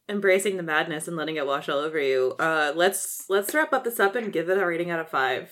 [0.08, 2.36] embracing the madness and letting it wash all over you.
[2.40, 5.52] Uh, let's let's wrap up this up and give it a rating out of five.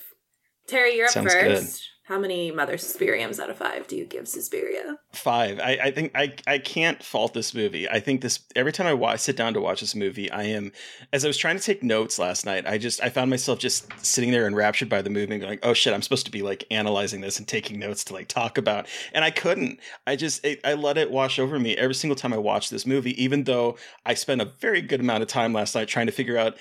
[0.67, 1.89] Terry, you're up Sounds first.
[2.07, 4.97] How many Mother Suspiriums out of five do you give Suspiria?
[5.13, 5.59] Five.
[5.59, 7.87] I, I think I I can't fault this movie.
[7.87, 10.73] I think this every time I watch, sit down to watch this movie, I am
[11.13, 12.67] as I was trying to take notes last night.
[12.67, 15.73] I just I found myself just sitting there enraptured by the movie, and going, "Oh
[15.73, 18.85] shit, I'm supposed to be like analyzing this and taking notes to like talk about,"
[19.13, 19.79] and I couldn't.
[20.05, 22.85] I just it, I let it wash over me every single time I watch this
[22.85, 26.11] movie, even though I spent a very good amount of time last night trying to
[26.11, 26.57] figure out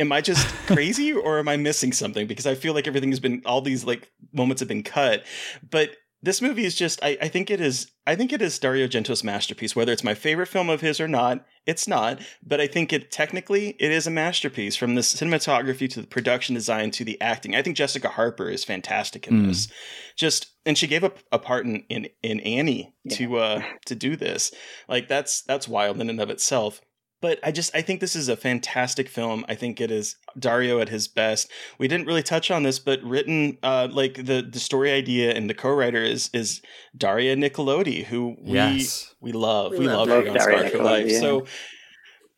[0.00, 2.26] am I just crazy or am I missing something?
[2.26, 5.24] Because I feel like everything has been all these like moments have been cut.
[5.68, 8.86] But this movie is just I, I think it is I think it is Dario
[8.88, 9.76] Argento's masterpiece.
[9.76, 12.20] Whether it's my favorite film of his or not, it's not.
[12.44, 16.54] But I think it technically it is a masterpiece from the cinematography to the production
[16.56, 17.54] design to the acting.
[17.54, 19.46] I think Jessica Harper is fantastic in Mm.
[19.48, 19.68] this.
[20.16, 24.16] Just and she gave up a part in in, in Annie to uh to do
[24.16, 24.50] this.
[24.88, 26.80] Like that's that's wild in and of itself.
[27.20, 29.44] But I just I think this is a fantastic film.
[29.48, 31.50] I think it is Dario at his best.
[31.78, 35.50] We didn't really touch on this, but written uh, like the the story idea and
[35.50, 36.62] the co-writer is is
[36.96, 39.14] Daria Nicolodi, who we Yes.
[39.20, 39.72] we love.
[39.72, 41.06] We We, love love, her on Scarred for Life.
[41.10, 41.18] yeah.
[41.20, 41.46] So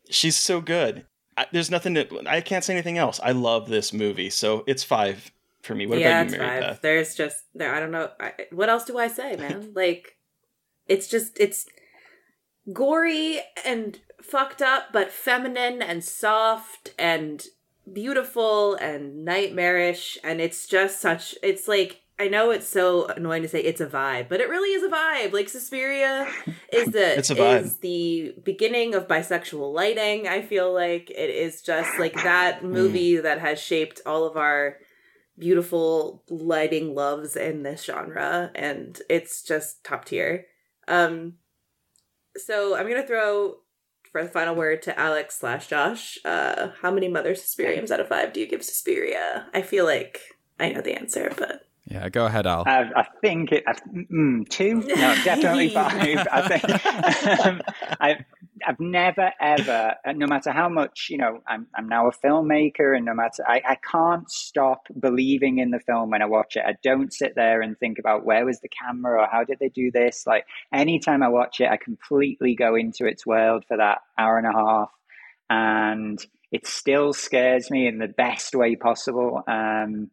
[0.09, 1.05] she's so good.
[1.37, 3.19] I, there's nothing that I can't say anything else.
[3.23, 5.31] I love this movie, so it's five
[5.61, 5.85] for me.
[5.85, 6.69] What yeah, about you, it's Mary five.
[6.71, 6.81] Beth?
[6.81, 7.73] There's just there.
[7.73, 8.09] I don't know.
[8.19, 9.73] I, what else do I say, man?
[9.75, 10.17] like,
[10.87, 11.67] it's just it's
[12.73, 17.45] gory and fucked up, but feminine and soft and
[17.91, 21.35] beautiful and nightmarish, and it's just such.
[21.43, 21.97] It's like.
[22.19, 24.89] I know it's so annoying to say it's a vibe, but it really is a
[24.95, 25.33] vibe.
[25.33, 26.27] Like Suspiria
[26.71, 27.63] is the It's a vibe.
[27.63, 30.27] is the beginning of bisexual lighting.
[30.27, 34.77] I feel like it is just like that movie that has shaped all of our
[35.39, 40.45] beautiful lighting loves in this genre and it's just top tier
[40.87, 41.33] um
[42.37, 43.55] so i'm gonna throw
[44.11, 48.07] for the final word to alex slash josh uh how many mother suspiriums out of
[48.07, 49.47] five do you give suspiria?
[49.53, 50.19] I feel like
[50.59, 52.63] i know the answer but Yeah, go ahead, Al.
[52.65, 53.65] I, I think it.
[53.67, 54.75] I, mm, two?
[54.75, 56.25] No, definitely five.
[56.31, 57.61] I think um,
[57.99, 58.25] I,
[58.65, 62.95] I've never ever, uh, no matter how much you know, I'm I'm now a filmmaker,
[62.95, 66.63] and no matter I, I can't stop believing in the film when I watch it.
[66.65, 69.69] I don't sit there and think about where was the camera or how did they
[69.69, 70.25] do this.
[70.25, 74.47] Like anytime I watch it, I completely go into its world for that hour and
[74.47, 74.91] a half,
[75.49, 79.43] and it still scares me in the best way possible.
[79.45, 80.09] Um,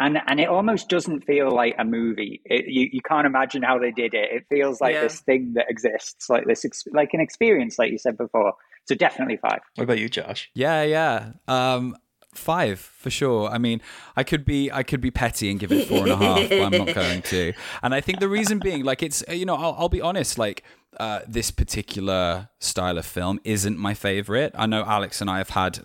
[0.00, 2.40] and and it almost doesn't feel like a movie.
[2.44, 4.30] It, you you can't imagine how they did it.
[4.32, 5.02] It feels like Yeah.
[5.02, 8.54] this thing that exists, like this, ex- like an experience, like you said before.
[8.88, 9.60] So definitely five.
[9.76, 10.50] What about you, Josh?
[10.54, 11.32] Yeah, yeah.
[11.46, 11.96] Um,
[12.34, 13.48] five for sure.
[13.48, 13.80] I mean,
[14.16, 16.60] I could be I could be petty and give it four and a half, but
[16.60, 17.52] I'm not going to.
[17.82, 20.62] And I think the reason being, like, it's you know, I'll, I'll be honest, like.
[20.98, 24.52] Uh, this particular style of film isn't my favorite.
[24.56, 25.84] I know Alex and I have had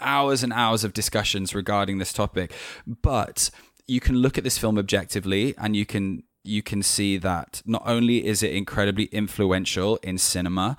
[0.00, 2.52] hours and hours of discussions regarding this topic,
[2.84, 3.50] but
[3.86, 7.82] you can look at this film objectively and you can you can see that not
[7.86, 10.76] only is it incredibly influential in cinema,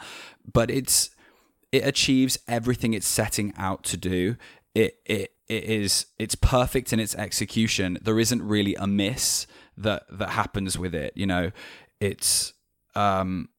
[0.52, 1.12] but it's
[1.72, 4.36] it achieves everything it's setting out to do.
[4.74, 7.98] It it it is it's perfect in its execution.
[8.02, 11.14] There isn't really a miss that that happens with it.
[11.16, 11.52] You know,
[12.00, 12.54] it's
[12.96, 13.50] um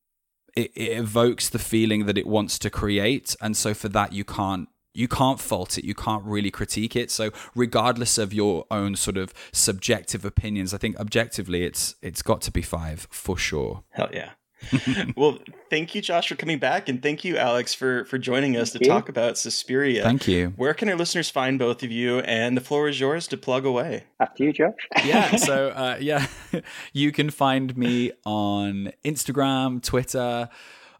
[0.55, 4.24] it, it evokes the feeling that it wants to create, and so for that you
[4.24, 5.84] can't you can't fault it.
[5.84, 7.10] You can't really critique it.
[7.10, 12.40] So regardless of your own sort of subjective opinions, I think objectively it's it's got
[12.43, 13.84] to be five for sure.
[13.90, 14.30] Hell yeah.
[15.16, 15.39] well,
[15.70, 18.84] thank you, Josh, for coming back, and thank you, Alex, for for joining us Thank
[18.84, 18.94] to you.
[18.94, 20.02] talk about Suspiria.
[20.02, 20.52] Thank you.
[20.56, 22.20] Where can our listeners find both of you?
[22.20, 24.05] And the floor is yours to plug away.
[24.20, 24.72] After you, Josh.
[25.05, 26.26] yeah so uh, yeah
[26.93, 30.48] you can find me on instagram twitter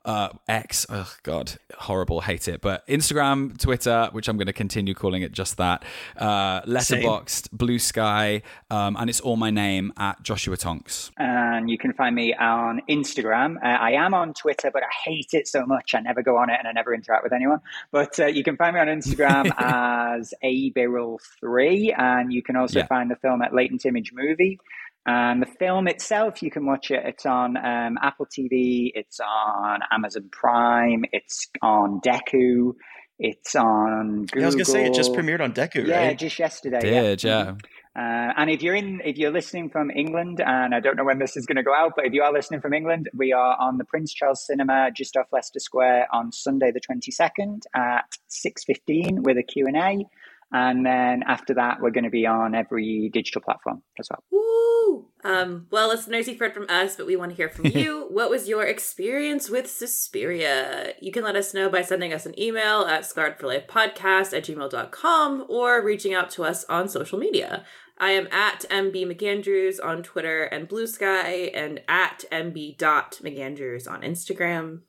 [0.05, 2.61] uh, X, oh god, horrible, hate it.
[2.61, 5.85] But Instagram, Twitter, which I'm going to continue calling it just that,
[6.17, 11.11] uh, Letterboxd, Blue Sky, um, and it's all my name at Joshua Tonks.
[11.19, 13.57] and you can find me on Instagram.
[13.57, 15.95] Uh, I am on Twitter, but I hate it so much.
[15.95, 17.61] I never go on it and I never interact with anyone.
[17.91, 22.87] But uh, you can find me on Instagram as abiral3, and you can also Yeah.
[22.87, 24.59] find the film at Latent Image Movie.
[25.05, 27.03] And the film itself, you can watch it.
[27.05, 28.93] It's on um, Apple TV.
[28.95, 31.05] It's on Amazon Prime.
[31.13, 32.75] It's on Dekkoo.
[33.19, 34.39] It's on Google.
[34.41, 36.19] Yeah, I was gonna say it just premiered on Dekkoo, Yeah, right?
[36.19, 36.81] just yesterday.
[36.83, 37.03] yeah.
[37.03, 37.55] Did, yeah.
[37.95, 41.19] Uh, and if you're in, if you're listening from England, and I don't know when
[41.19, 43.57] this is going to go out, but if you are listening from England, we are
[43.61, 49.23] on the Prince Charles Cinema just off Leicester Square on Sunday the 22nd at 6:15
[49.25, 50.07] with a Q&A.
[50.53, 54.23] And then after that, we're going to be on every digital platform as well.
[54.31, 55.09] Woo!
[55.25, 58.07] Um, well, listeners, you've heard from us, but we want to hear from you.
[58.11, 60.93] what was your experience with Suspiria?
[61.01, 65.83] You can let us know by sending us an email at scarredforlifepodcast at gmail.com or
[65.83, 67.65] reaching out to us on social media.
[67.99, 74.81] I am at MB McAndrews on Twitter and Bluesky and at MB.McAndrews on Instagram.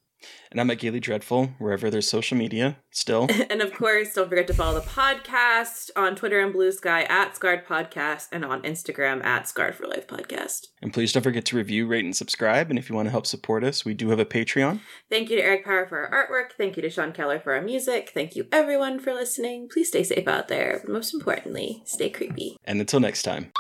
[0.52, 3.28] And I'm at Gaily Dreadful, wherever there's social media still.
[3.50, 7.66] and of course, don't forget to follow the podcast on Twitter and Bluesky at Scarred
[7.66, 10.68] Podcast and on Instagram at Scarred for Life Podcast.
[10.82, 12.70] And please don't forget to review, rate, and subscribe.
[12.70, 14.80] And if you want to help support us, we do have a Patreon.
[15.10, 16.56] Thank you to Eric Power for our artwork.
[16.56, 18.12] Thank you to Sean Keller for our music.
[18.14, 19.70] Thank you, everyone, for listening.
[19.70, 20.82] Please stay safe out there.
[20.84, 22.58] But most importantly, stay creepy.
[22.64, 23.52] And until next time.